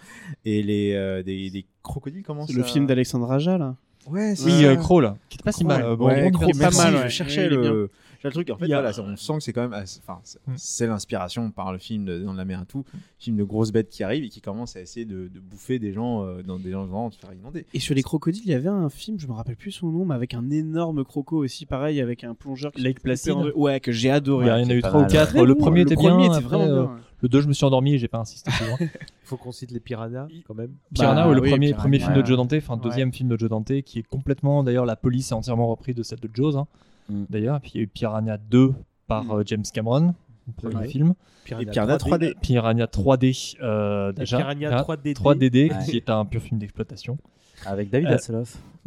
[0.45, 3.75] et les, euh, des, des crocodiles commencent C'est le à- film d'Alexandre Aja là.
[4.09, 5.83] Ouais, c'est Oui, euh, Crawl, qui était pas si mal.
[5.85, 6.71] Euh, bon, ouais, bon divertissement.
[6.71, 7.09] pas mal, ouais.
[7.09, 7.91] Je cherchais Ouais, il est le,
[8.29, 8.51] le truc.
[8.51, 10.53] En fait, a- voilà, on sent que c'est quand même, enfin, c'est- Mm.
[10.57, 12.85] c'est l'inspiration par le film de, dans la mer et tout,
[13.19, 15.93] film de grosses bêtes qui arrivent et qui commencent à essayer de, de bouffer des
[15.93, 17.67] gens euh, dans des gens vraiment de se faire inonder.
[17.75, 20.05] Et sur les crocodiles, il y avait un film, je me rappelle plus son nom,
[20.05, 22.73] mais avec un énorme croco aussi, pareil, avec un plongeur.
[22.73, 23.35] qui Lake en Placid.
[23.35, 23.53] deux.
[23.55, 24.47] Ouais, que j'ai adoré.
[24.47, 25.41] Il y en a eu trois ou quatre.
[25.43, 26.19] Le premier était bien.
[26.21, 26.87] euh.
[27.23, 28.51] Le 2, je me suis endormi et j'ai pas insisté.
[28.81, 28.89] Il
[29.23, 30.73] faut qu'on cite les piranhas quand même.
[30.93, 32.21] Piranha, Bah, ouais, le oui, premier, Piranha, premier film ouais.
[32.23, 35.31] de Joe Dante, enfin deuxième film de Joe Dante, qui est complètement, d'ailleurs, la police
[35.31, 36.67] est entièrement repris de celle de Jaws, hein,
[37.09, 37.25] Mm.
[37.31, 37.57] d'ailleurs.
[37.57, 38.73] Et puis il y a eu Piranha 2
[39.07, 39.31] par Mm.
[39.33, 40.15] euh, James Cameron,
[40.47, 40.89] le premier Ouais.
[40.89, 41.15] film.
[41.61, 42.35] Et Piranha 3D.
[42.41, 44.37] Piranha 3D, euh, déjà.
[44.39, 45.15] Piranha 3DD.
[45.15, 45.85] 3DD, Ouais.
[45.91, 47.19] qui est un pur film d'exploitation.
[47.67, 48.57] Avec David Euh, Hasselhoff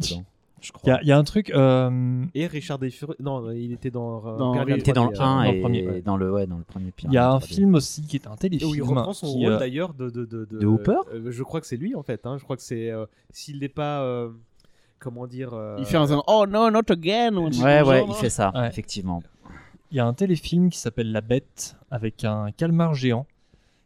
[0.62, 0.94] Il y, crois.
[0.94, 1.50] a- il y a un truc.
[1.50, 3.14] euh, Et Richard Desfur...
[3.20, 4.18] Non, il était dans.
[4.26, 6.00] euh, Dans- Piranha il Il était dans le 3D, 1 dans le et premier, ouais.
[6.02, 7.46] dans le ouais dans le premier Il y a un 3D.
[7.46, 8.70] film aussi qui est un Et téléfilm.
[8.70, 10.96] où il reprend son qui, rôle euh, d'ailleurs de, de, de, de Hooper?
[11.14, 12.26] euh, Je crois que c'est lui en fait.
[12.26, 12.36] Hein.
[12.38, 12.90] Je crois que c'est.
[12.90, 14.00] euh, S'il n'est pas.
[15.06, 15.50] Euh, comment dire.
[15.54, 18.52] euh, Il fait un Oh no, not again un Ouais ouais, genre, il fait ça
[18.54, 18.68] Ouais.
[18.68, 19.22] effectivement.
[19.90, 23.26] Il y a un téléfilm qui s'appelle La Bête avec un calmar géant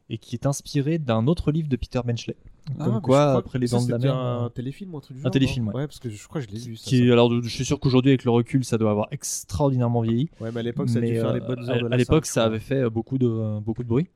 [0.09, 2.37] et qui est inspiré d'un autre livre de Peter Benchley.
[2.79, 4.15] Ah, Comme quoi, je crois après les dents de la mer.
[4.15, 5.77] un euh, téléfilm ou un truc du un genre, téléfilm, non ouais.
[5.83, 6.77] Ouais, parce que je crois que je l'ai vu.
[6.77, 7.13] ça, qui ça.
[7.13, 10.31] alors, je suis sûr qu'aujourd'hui, avec le recul, ça doit avoir extraordinairement vieilli.
[10.41, 11.89] Ouais, mais à l'époque, ça a dû faire euh, les bonnes à- heures de à
[11.91, 14.09] la l'époque, cinq, ça avait fait euh, beaucoup de, beaucoup de bruit.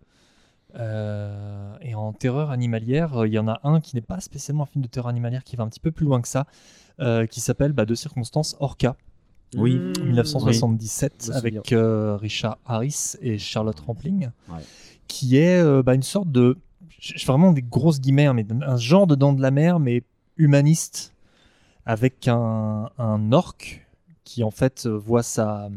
[0.76, 4.64] Euh, et en terreur animalière, euh, il y en a un qui n'est pas spécialement
[4.64, 6.46] un film de terreur animalière, qui va un petit peu plus loin que ça,
[7.00, 8.96] euh, qui s'appelle bah, de circonstances Orca,
[9.56, 9.76] Oui.
[9.76, 9.92] Mmh.
[10.04, 14.58] 1977, Je me avec euh, Richard Harris et Charlotte Rampling, Ouais.
[15.06, 16.56] qui est euh, bah, une sorte de,
[16.98, 19.78] je- je- vraiment des grosses guillemets, hein, mais un genre de dents de la mer,
[19.78, 20.02] mais
[20.36, 21.12] humaniste,
[21.86, 23.86] avec un, un orque
[24.24, 25.68] qui en fait voit sa,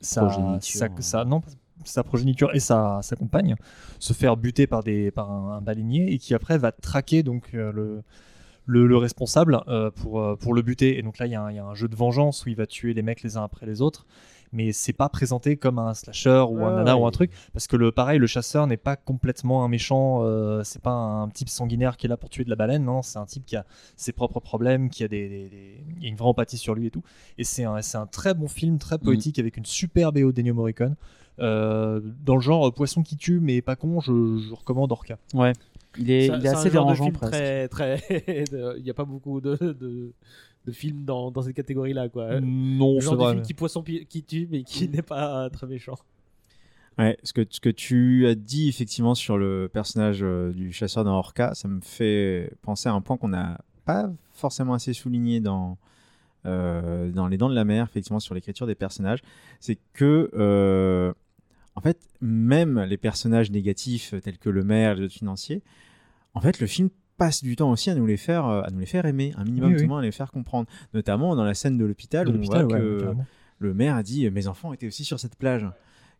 [0.00, 0.28] sa,
[0.60, 1.40] sa, sa- non,
[1.84, 3.54] sa progéniture et sa, sa compagne
[3.98, 7.50] se faire buter par, des, par un, un baleinier et qui après va traquer donc
[7.54, 8.02] euh, le,
[8.66, 10.98] le, le responsable euh, pour, euh, pour le buter.
[10.98, 12.48] Et donc là, il y, a un- il y a un jeu de vengeance où
[12.48, 14.06] il va tuer les mecs les uns après les autres.
[14.52, 17.32] Mais c'est pas présenté comme un slasher ou un nana ou un truc.
[17.52, 20.20] Parce que le pareil, le chasseur n'est pas complètement un méchant.
[20.22, 22.84] euh, c'est pas un type sanguinaire qui est là pour tuer de la baleine.
[22.84, 23.66] Non, c'est un type qui a
[23.96, 26.74] ses propres problèmes, qui a des, des- des- il y a une vraie empathie sur
[26.76, 27.02] lui et tout.
[27.38, 30.94] Et c'est un, un très bon film, très poétique, avec une super BO d'Ennio Morricone.
[31.38, 35.18] Euh, dans le genre euh, poisson qui tue, mais pas con, je, je recommande Orca.
[35.34, 35.52] Ouais.
[35.98, 37.32] Il est, Ça- il est un assez genre de dérangeant film presque.
[37.32, 38.02] Très, très...
[38.78, 40.12] Il n'y a pas beaucoup de, de,
[40.66, 42.40] de films dans, dans cette catégorie-là, quoi.
[42.40, 43.32] Non, Le c'est genre de vrai.
[43.34, 45.96] film qui poisson qui tue, mais qui n'est pas très méchant.
[46.98, 51.04] Ouais, ce que, ce que tu as dit effectivement sur le personnage euh, du chasseur
[51.04, 55.40] dans Orca, ça me fait penser à un point qu'on n'a pas forcément assez souligné
[55.40, 55.76] dans,
[56.46, 59.20] euh, dans Les Dents de la Mer, effectivement, sur l'écriture des personnages.
[59.60, 61.12] C'est que, euh,
[61.76, 65.62] en fait, même les personnages négatifs euh, tels que le maire, les autres financiers,
[66.34, 68.80] en fait, le film passe du temps aussi à nous les faire, euh, à nous
[68.80, 69.88] les faire aimer, un minimum Oui, du oui.
[69.88, 70.68] moins à les faire comprendre.
[70.94, 73.14] Notamment dans la scène de l'hôpital où on voit ouais, que
[73.58, 75.66] le maire a dit mes enfants étaient aussi sur cette plage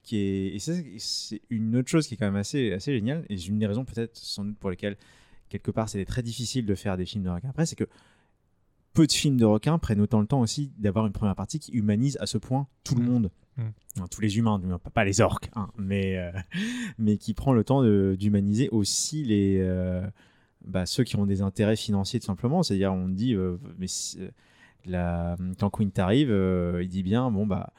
[0.03, 3.37] qui est et c'est une autre chose qui est quand même assez assez géniale et
[3.37, 4.97] c'est une des raisons peut-être sans doute pour lesquelles
[5.51, 7.89] quelque part c'était très difficile de faire des films de requins après c'est que
[8.95, 11.73] peu de films de requins prennent autant le temps aussi d'avoir une première partie qui
[11.73, 13.07] humanise à ce point tout le Mm.
[13.07, 13.63] monde Mm.
[13.97, 14.61] Enfin, tous les humains
[14.93, 16.31] pas- les orques hein, mais euh,
[16.99, 17.83] mais qui prend le temps
[18.15, 20.07] d'humaniser aussi les euh,
[20.65, 23.87] bah, ceux qui ont des intérêts financiers tout simplement c'est-à-dire on dit euh, mais
[24.85, 27.73] la, quand Quint arrive, euh, il dit bien bon bah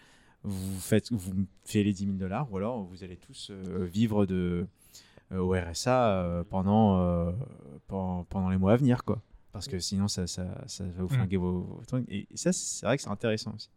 [0.43, 3.51] vous faites vous me faites les 10 000 dollars ou alors vous allez tous
[3.91, 4.65] vivre de
[5.35, 7.33] au RSA pendant,
[7.87, 9.21] pendant pendant les mois à venir quoi
[9.51, 11.17] parce que sinon ça, ça, ça va vous Mm.
[11.17, 13.69] flinguer vos, vos trucs et, et ça c'est vrai que c'est intéressant aussi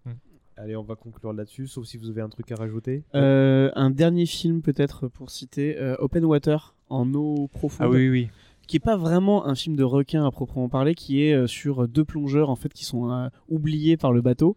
[0.63, 3.03] Allez, on va conclure là-dessus, sauf si vous avez un truc à rajouter.
[3.15, 7.87] Euh, un dernier film peut-être pour citer euh, Open Water en eau profonde.
[7.87, 8.29] Ah oui, oui.
[8.71, 11.89] Qui est pas vraiment un film de requin à proprement parler, qui est euh, sur
[11.89, 14.57] deux plongeurs en fait qui sont euh, oubliés par le bateau,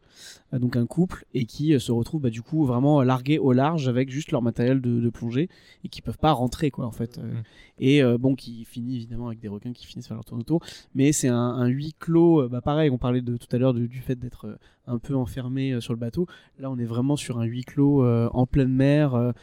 [0.53, 3.87] euh, donc un couple, et qui se retrouvent bah, du coup vraiment largués au large
[3.87, 5.49] avec juste leur matériel de, de plongée
[5.83, 7.17] et qui peuvent pas rentrer quoi en fait.
[7.17, 7.41] Euh, Mm.
[7.79, 10.61] Et bon, qui finit évidemment avec des requins qui finissent par leur tourner autour,
[10.93, 12.47] mais c'est un, un huis clos.
[12.47, 15.91] bah pareil, on parlait de tout à l'heure du fait d'être un peu enfermé sur
[15.91, 16.27] le bateau.
[16.59, 19.33] Là, on est vraiment sur un huis clos en pleine mer.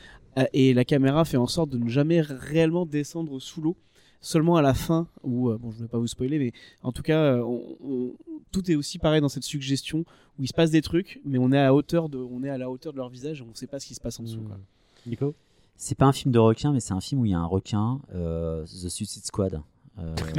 [0.52, 3.76] et la caméra fait en sorte de ne jamais réellement descendre sous l'eau
[4.20, 6.52] seulement à la fin où euh, bon je ne vais pas vous spoiler mais
[6.82, 8.12] en tout cas euh, on- on-
[8.52, 10.00] tout est aussi pareil dans cette suggestion
[10.38, 12.58] où il se passe des trucs mais on est à hauteur de on est à
[12.58, 14.24] la hauteur de leur visage et on ne sait pas ce qui se passe en
[14.24, 14.58] dessous quoi.
[15.06, 15.34] Nico?
[15.76, 17.46] C'est pas un film de requin, mais c'est un film où il y a un
[17.46, 19.62] requin, euh, The Suicide Squad.
[19.98, 20.14] Euh,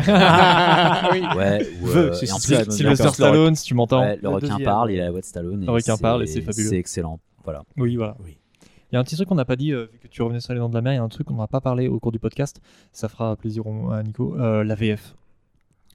[1.12, 1.22] oui.
[1.36, 3.10] ouais, euh, Sylvester.
[3.10, 4.02] Stallone, si tu m'entends.
[4.02, 4.64] ouais, le Le requin deuxième.
[4.66, 5.66] parle, il a la voix de Stallone.
[5.66, 6.70] Le requin parle et c'est fabuleux.
[6.70, 7.20] C'est excellent.
[7.44, 7.64] Voilà.
[7.78, 8.16] Oui, voilà.
[8.24, 8.38] Oui.
[8.92, 10.42] Il y a un petit truc qu'on n'a pas dit, euh, vu que tu revenais
[10.42, 11.88] sur les dents de la mer, il y a un truc qu'on n'a pas parlé
[11.88, 12.60] au cours du podcast,
[12.92, 15.16] ça fera plaisir à Nico, euh, la VF.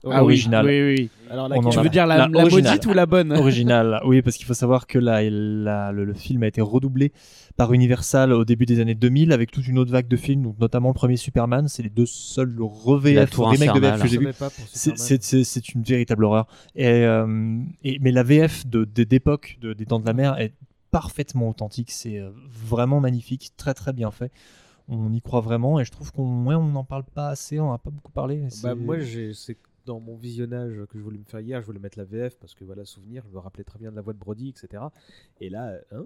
[0.03, 0.65] Ah oui, originale.
[0.67, 1.09] oui, oui.
[1.31, 2.71] Alors, Tu a- veux dire la, la la originale.
[2.73, 3.99] maudite ou la bonne original.
[4.05, 7.11] Oui, parce qu'il faut savoir que la, la- le, le film a été redoublé
[7.57, 10.59] par Universal au début des années 2000 avec toute une autre vague de films, donc
[10.59, 11.67] notamment le premier Superman.
[11.67, 14.29] C'est les deux seuls La re-VF, Tour remake de VF que j'ai vu.
[14.71, 16.47] C'est- une véritable horreur.
[16.75, 20.53] Et, euh, et- mais la VF de- d'époque de, des Dents de la Mer est
[20.97, 21.91] parfaitement authentique.
[21.91, 24.31] C'est euh, vraiment magnifique, très très bien fait.
[24.87, 27.67] On y croit vraiment et je trouve qu'on ouais, on n'en parle pas assez, on
[27.67, 28.47] n'en a pas beaucoup parlé.
[28.63, 28.97] Bah, moi,
[29.33, 32.39] c'est dans mon visionnage que je voulais me faire hier, je voulais mettre la VF
[32.39, 34.83] parce que voilà, souvenir, je me rappelais très bien de la voix de Brody, etc.
[35.39, 36.05] Et là, hein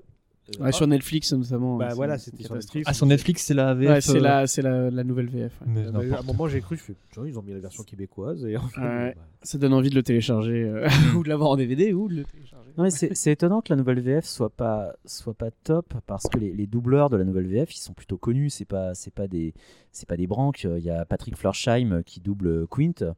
[0.60, 1.78] Ouais, ah, Sur Netflix notamment.
[1.78, 2.56] Bah c'est- voilà, c'était sur.
[2.56, 2.86] Netflix.
[2.90, 3.90] Ah, sur Netflix, c'est la VF.
[3.90, 5.52] Ouais, c'est euh, la, c'est la, la nouvelle VF.
[5.62, 5.68] ouais.
[5.68, 7.60] mais Euh, bah, à un moment, j'ai cru, je fais, tiens, ils ont mis la
[7.60, 8.44] version québécoise.
[8.46, 9.14] Et en fait, Ouais.
[9.16, 12.16] bah, Ça donne envie de le télécharger euh, ou de l'avoir en DVD ou de
[12.16, 12.72] le télécharger.
[12.78, 16.38] Non, mais c'est étonnant que la nouvelle VF soit pas soit pas top parce que
[16.40, 19.28] les, les doubleurs de la nouvelle VF ils sont plutôt connus c'est pas c'est pas
[19.28, 19.54] des
[19.92, 23.14] c'est pas des branques il y a Patrick Florsheim qui double Quint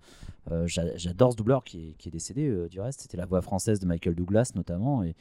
[0.51, 3.25] Euh, j'a- j'adore ce doubleur qui est, qui est décédé euh, du reste c'était la
[3.27, 5.15] voix française de Michael Douglas notamment et,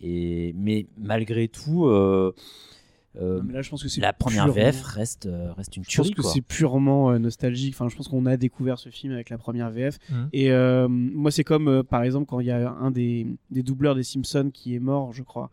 [0.00, 2.32] et mais malgré tout euh,
[3.18, 5.76] euh, Non, mais là, je pense que c'est la première purement- VF reste euh, reste
[5.76, 7.74] une Je pense tuerie que c'est purement euh, nostalgique.
[7.74, 9.98] Enfin, je pense qu'on a découvert ce film avec la première VF.
[10.10, 10.28] Mhm.
[10.34, 13.62] Et euh, moi, c'est comme, euh, par exemple, quand il y a un des, des
[13.62, 15.50] doubleurs des Simpsons qui est mort, je crois.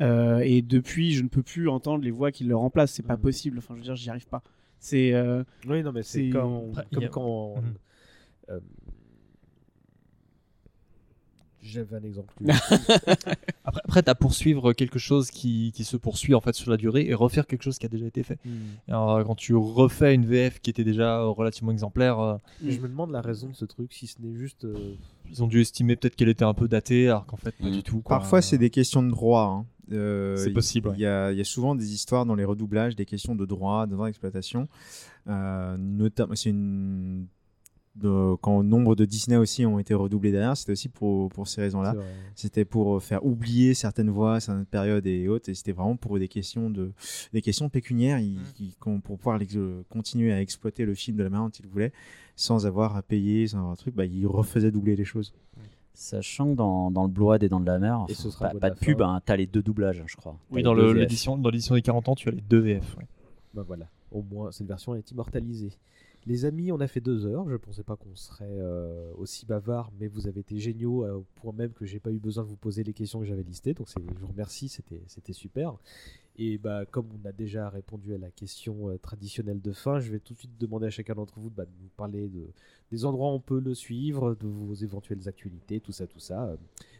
[0.00, 2.92] Euh, et depuis, je ne peux plus entendre les voix qui le remplacent.
[2.92, 3.22] C'est pas Mhm.
[3.22, 3.58] possible.
[3.58, 4.42] Enfin, je veux dire, j'y arrive pas.
[4.80, 5.12] C'est.
[5.12, 6.72] euh, Oui, non, mais c'est comme
[7.10, 7.56] quand.
[7.56, 7.74] Mhm.
[8.50, 8.60] euh,
[11.66, 12.32] J'avais un exemple.
[13.64, 16.76] Après, après tu as poursuivre quelque chose qui, qui se poursuit en fait sur la
[16.76, 18.38] durée et refaire quelque chose qui a déjà été fait.
[18.44, 18.50] Hmm.
[18.88, 22.80] Et alors, quand tu refais une VF qui était déjà relativement exemplaire, euh, Mais je
[22.80, 24.64] me demande la raison de ce truc, si ce n'est juste.
[24.64, 24.94] euh,
[25.30, 27.72] ils ont dû estimer peut-être qu'elle était un peu datée, alors qu'en fait pas Mm.
[27.72, 28.00] du tout.
[28.02, 28.18] quoi.
[28.18, 29.42] Parfois, c'est des questions de droit.
[29.44, 29.66] hein.
[29.92, 30.94] Euh, C'est il- possible, ouais.
[30.96, 31.02] Il y,
[31.38, 34.68] y a souvent des histoires dans les redoublages, des questions de droit, de droit d'exploitation.
[35.28, 35.76] Euh,
[36.34, 37.26] c'est une.
[37.96, 41.60] De- quand nombre de Disney aussi ont été redoublés derrière, c'était aussi pour, pour ces
[41.60, 41.92] raisons-là.
[42.34, 46.26] C'était pour faire oublier certaines voix, certaines périodes et autres, et c'était vraiment pour des
[46.28, 46.92] questions de
[47.32, 48.20] des questions pécuniaires,
[48.80, 49.38] qu'on- pour pouvoir
[49.88, 51.92] continuer à exploiter le film de la manière dont ils voulaient,
[52.36, 55.32] sans avoir à payer, sans avoir un truc, bah, ils refaisaient doubler les choses.
[55.96, 58.48] Sachant que dans, dans le Blu-ray des Dents de la Mer, Et enfin, ce sera
[58.48, 60.36] pas, pas de pub, hein, t'as les deux doublages, hein, je crois.
[60.50, 60.74] Oui, dans
[61.36, 62.96] dans l'édition des 40 ans, tu as les deux VF.
[62.96, 63.04] ouais.
[63.54, 65.70] Bah voilà, au moins cette version est immortalisée.
[66.26, 67.48] Les amis, on a fait deux heures.
[67.50, 71.26] Je pensais pas qu'on serait euh, aussi bavard, mais vous avez été géniaux euh, au
[71.36, 73.74] point même que j'ai pas eu besoin de vous poser les questions que j'avais listées.
[73.74, 75.74] Donc je vous remercie, c'était super.
[76.36, 80.10] Et bah comme on a déjà répondu à la question euh, traditionnelle de fin, je
[80.10, 82.48] vais tout de suite demander à chacun d'entre vous bah, de nous parler de
[82.90, 86.56] des endroits où on peut le suivre, de vos éventuelles actualités, tout ça, tout ça.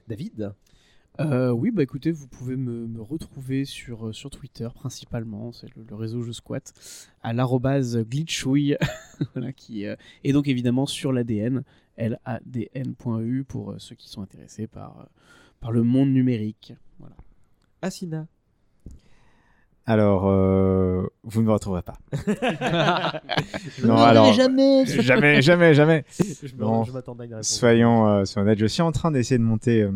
[0.07, 0.53] David?
[1.21, 5.69] Euh, oui, bah écoutez, vous pouvez me, me retrouver sur, euh, sur Twitter principalement, c'est
[5.77, 6.73] le, le réseau Je Squat,
[7.23, 8.77] à l'arrobase glitchouille,
[9.35, 11.63] voilà, qui, euh, et donc évidemment sur l'ADN,
[11.97, 15.05] ladn.eu pour euh, ceux qui sont intéressés par, euh,
[15.61, 16.75] par le monde numérique.
[16.99, 17.15] Voilà.
[17.81, 18.27] Asina.
[19.87, 21.99] Alors, euh, vous ne me retrouverez pas.
[23.77, 24.87] Je Non, alors, jamais.
[24.87, 26.05] jamais, jamais, jamais.
[26.09, 27.49] je Bon, je à une réponse.
[27.49, 29.93] Soyons, euh, soyons honnêtes, je suis en train d'essayer de monter euh,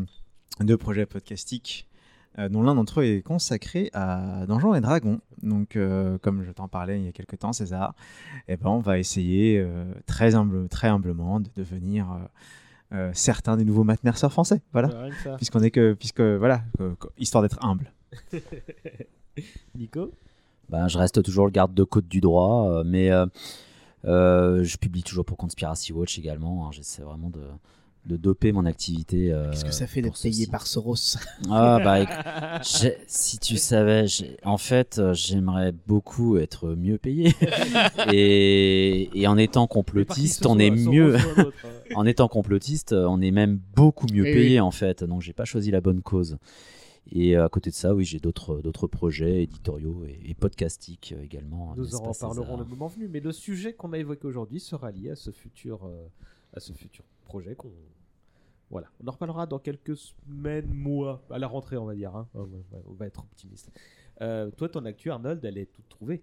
[0.64, 1.86] deux projets podcastiques,
[2.39, 5.20] euh, dont l'un d'entre eux est consacré à Donjons et Dragons.
[5.43, 7.94] Donc, euh, comme je t'en parlais il y a quelques temps, César,
[8.48, 12.16] eh ben, on va essayer euh, très, humble, très humblement de devenir euh,
[12.97, 14.62] euh, certains des nouveaux Matt Mercer français.
[14.72, 14.90] Voilà.
[15.24, 15.36] Ça.
[15.36, 17.93] Puisqu'on est que, puisque, voilà, que- que- histoire d'être humble.
[19.74, 20.12] Nico?
[20.68, 23.26] Ben, je reste toujours le garde de côte du droit, mais euh,
[24.05, 26.66] euh, je publie toujours pour Conspiracy Watch également.
[26.66, 26.70] hein.
[26.72, 27.40] J'essaie vraiment de,
[28.09, 29.30] de doper mon activité.
[29.32, 30.97] euh, Qu'est-ce que ça fait d'être payé par Soros?
[31.51, 32.60] Ah bah
[33.06, 34.06] si tu savais,
[34.44, 37.35] en fait, euh, j'aimerais beaucoup être mieux payé.
[38.12, 41.16] et, et en étant complotiste, on est mieux.
[41.94, 44.60] En étant complotiste, on est même beaucoup mieux Oui, payé oui.
[44.60, 45.05] en fait.
[45.05, 46.36] Donc j'ai pas choisi la bonne cause.
[47.10, 51.14] Et euh, à côté de ça, oui, j'ai d'autres d'autres projets éditoriaux et, et podcastiques
[51.24, 51.72] également.
[51.78, 55.10] Nous en reparlerons le moment venu, mais le sujet qu'on a évoqué aujourd'hui sera lié
[55.10, 56.06] à ce futur, euh,
[56.55, 57.71] à ce futur projet qu'on.
[58.71, 62.15] Voilà, on en reparlera dans quelques semaines, mois, à la rentrée, on va dire.
[62.15, 62.27] hein.
[62.35, 62.47] On
[62.99, 63.71] va- être optimiste.
[64.21, 66.23] Euh, toi, ton actu, Arnold, elle est toute trouvée.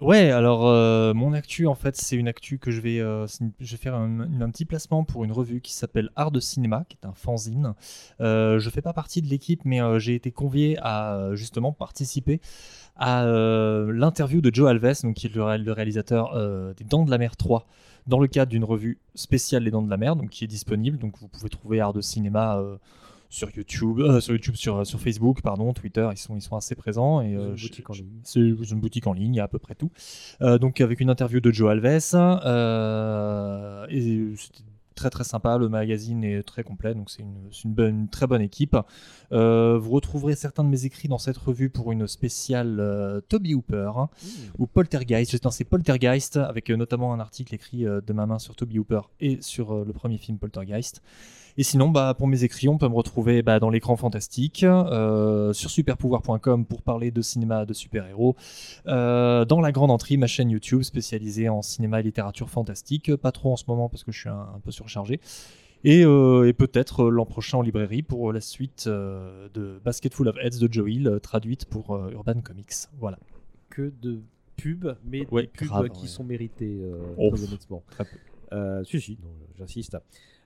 [0.00, 3.28] Ouais, alors euh, mon actu en fait, c'est une actu que je vais, euh,
[3.60, 6.98] je vais faire un, petit placement pour une revue qui s'appelle Art de Cinéma, qui
[7.00, 7.74] est un fanzine.
[8.18, 12.40] Je fais pas partie de l'équipe, mais j'ai été convié à justement participer
[12.96, 16.34] à l'interview de Joe Alves, donc qui est le, le réalisateur
[16.74, 17.64] des Dents de la Mer 3,
[18.06, 20.98] dans le cadre d'une revue spéciale Les Dents de la Mer, donc qui est disponible.
[20.98, 22.58] Donc vous pouvez trouver Art de Cinéma.
[22.58, 22.76] euh,
[23.34, 26.76] sur YouTube, euh, sur YouTube, sur, sur Facebook, pardon, Twitter, ils sont, ils sont assez
[26.76, 27.20] présents.
[27.20, 27.56] Et, euh,
[28.22, 29.90] c'est une boutique en ligne, il y a à peu près tout.
[30.40, 31.86] Euh, donc avec une interview de Joe Alves.
[33.90, 34.62] et c'était
[34.94, 35.58] très très sympa.
[35.58, 38.76] Le magazine est très complet, donc c'est une, très bonne équipe.
[39.32, 43.54] Euh, vous retrouverez certains de mes écrits dans cette revue pour une spéciale euh, Toby
[43.54, 44.08] Hooper hein,
[44.58, 45.32] ou Poltergeist.
[45.32, 48.78] Je- Non, c'est Poltergeist avec euh, notamment un article écrit de ma main sur Toby
[48.78, 51.02] Hooper et sur le premier film Poltergeist.
[51.56, 55.52] Et sinon, bah, pour mes écrits, on peut me retrouver bah, dans l'écran fantastique, euh,
[55.52, 58.34] sur superpouvoir.com pour parler de cinéma de super-héros,
[58.88, 63.30] euh, dans la grande entrée, ma chaîne YouTube spécialisée en cinéma et littérature fantastique, pas
[63.30, 65.20] trop en ce moment parce que je suis un, un peu surchargé.
[65.84, 70.36] Et, euh, et peut-être l'an prochain en librairie pour la suite de Basket Full of
[70.42, 72.72] Heads de Joel, traduite pour Urban Comics.
[72.98, 73.18] Voilà.
[73.70, 74.20] Que de
[74.56, 76.08] pubs, mais Ouais, des pubs grave, qui ouais.
[76.08, 76.80] sont méritées,
[77.18, 77.82] Oh, très honnêtement.
[77.90, 78.16] très peu.
[78.52, 79.18] Euh, si, si,
[79.58, 79.96] j'insiste.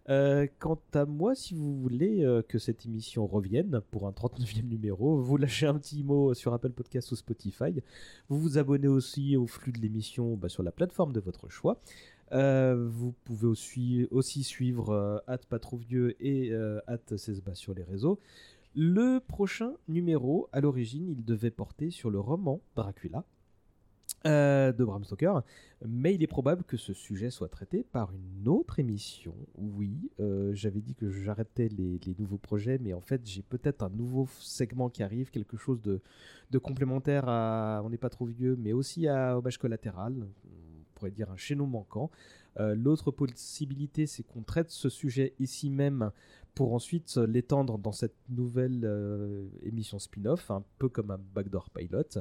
[0.09, 4.67] Euh, quant à moi, si vous voulez euh, que cette émission revienne pour un 39e
[4.67, 7.83] numéro, vous lâchez un petit mot sur Apple Podcast ou Spotify.
[8.29, 11.81] Vous vous abonnez aussi au flux de l'émission bah, sur la plateforme de votre choix.
[12.33, 13.47] Euh, vous pouvez
[14.11, 16.53] aussi, suivre at pas trop vieux et
[16.87, 18.19] at Cesba sur les réseaux.
[18.75, 23.25] Le prochain numéro, à l'origine, il devait porter sur le roman Dracula
[24.27, 25.43] euh, de Bram Stoker,
[25.86, 29.32] mais il est probable que ce sujet soit traité par une autre émission.
[29.57, 33.90] Oui, euh, j'avais dit que j'arrêtais les, nouveaux projets, mais en fait j'ai peut-être un
[33.90, 36.01] nouveau segment qui arrive, quelque chose de,
[36.59, 41.31] complémentaire à On n'est pas trop vieux, mais aussi à Hommage collatéral, on pourrait dire
[41.31, 42.11] un chaînon manquant.
[42.59, 46.11] Euh, L'autre possibilité, c'est qu'on traite ce sujet ici même
[46.57, 48.85] pour ensuite l'étendre dans cette nouvelle
[49.62, 52.19] émission spin-off, un peu comme un backdoor pilot.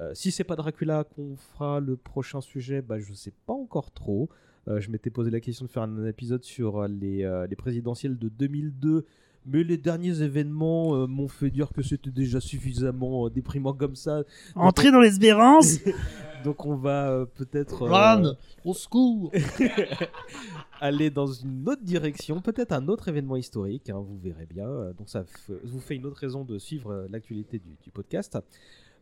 [0.00, 3.92] Euh, si c'est pas Dracula qu'on fera le prochain sujet, bah, je sais pas encore
[3.92, 4.28] trop.
[4.68, 7.56] Euh, je m'étais posé la question de faire un épisode sur euh, les, euh, les
[7.56, 9.04] présidentielles de 2002,
[9.46, 14.22] mais les derniers événements m'ont fait dire que c'était déjà suffisamment déprimant comme ça.
[14.54, 15.80] Entrez dans l'espérance
[16.44, 19.32] Donc on va peut-être Run, au secours
[20.80, 24.66] aller dans une autre direction, peut-être un autre événement historique, hein, vous verrez bien.
[24.98, 25.24] Donc ça
[25.62, 28.38] vous fait une autre raison de suivre l'actualité du, du podcast.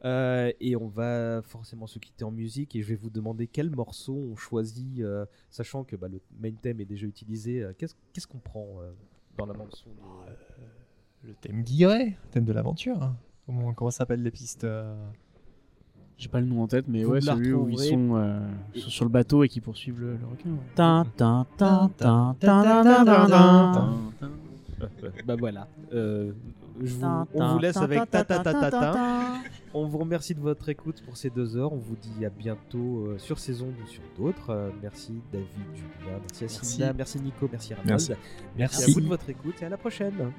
[0.04, 3.70] Euh, et on va forcément se quitter en musique et je vais vous demander quel
[3.70, 7.62] morceau on choisit, euh, sachant que bah, le main thème est déjà utilisé.
[7.62, 8.90] Euh, Qu'est-ce qu'on prend euh,
[9.38, 13.00] dans la bande son de- Le thème guilleret, le thème de l'aventure.
[13.02, 13.16] hein.
[13.46, 14.92] Comment, comment s'appellent les pistes euh
[16.18, 17.76] J'ai pas le nom en tête, mais Vous ouais, celui où ils
[18.16, 18.40] euh,
[18.74, 20.50] sont sur le bateau et qui poursuivent le, le requin.
[20.50, 20.58] ouais.
[25.26, 25.68] Bah voilà.
[25.92, 26.32] Euh,
[27.34, 29.34] on vous laisse avec ta ta ta ta.
[29.74, 31.72] On vous remercie de votre écoute pour ces deux heures.
[31.72, 34.50] On vous dit à bientôt euh, sur ces ondes ou sur d'autres.
[34.50, 37.20] Euh, merci David, Julia, merci Assinda, merci.
[37.20, 37.90] Nico, merci Arnold.
[37.90, 38.12] Merci.
[38.56, 40.32] merci à vous de votre écoute et à la prochaine.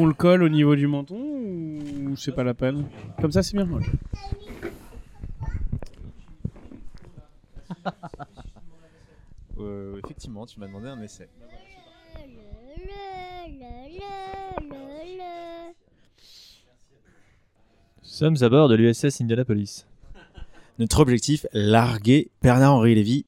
[0.00, 2.86] Qu'on le colle au niveau du menton ou c'est pas la peine
[3.20, 3.68] Comme ça, c'est bien.
[9.58, 11.28] Euh, effectivement, tu m'as demandé un essai.
[17.98, 19.84] Nous sommes à bord de l'USS Indianapolis.
[20.78, 23.26] Notre objectif, larguer Bernard-Henri Lévy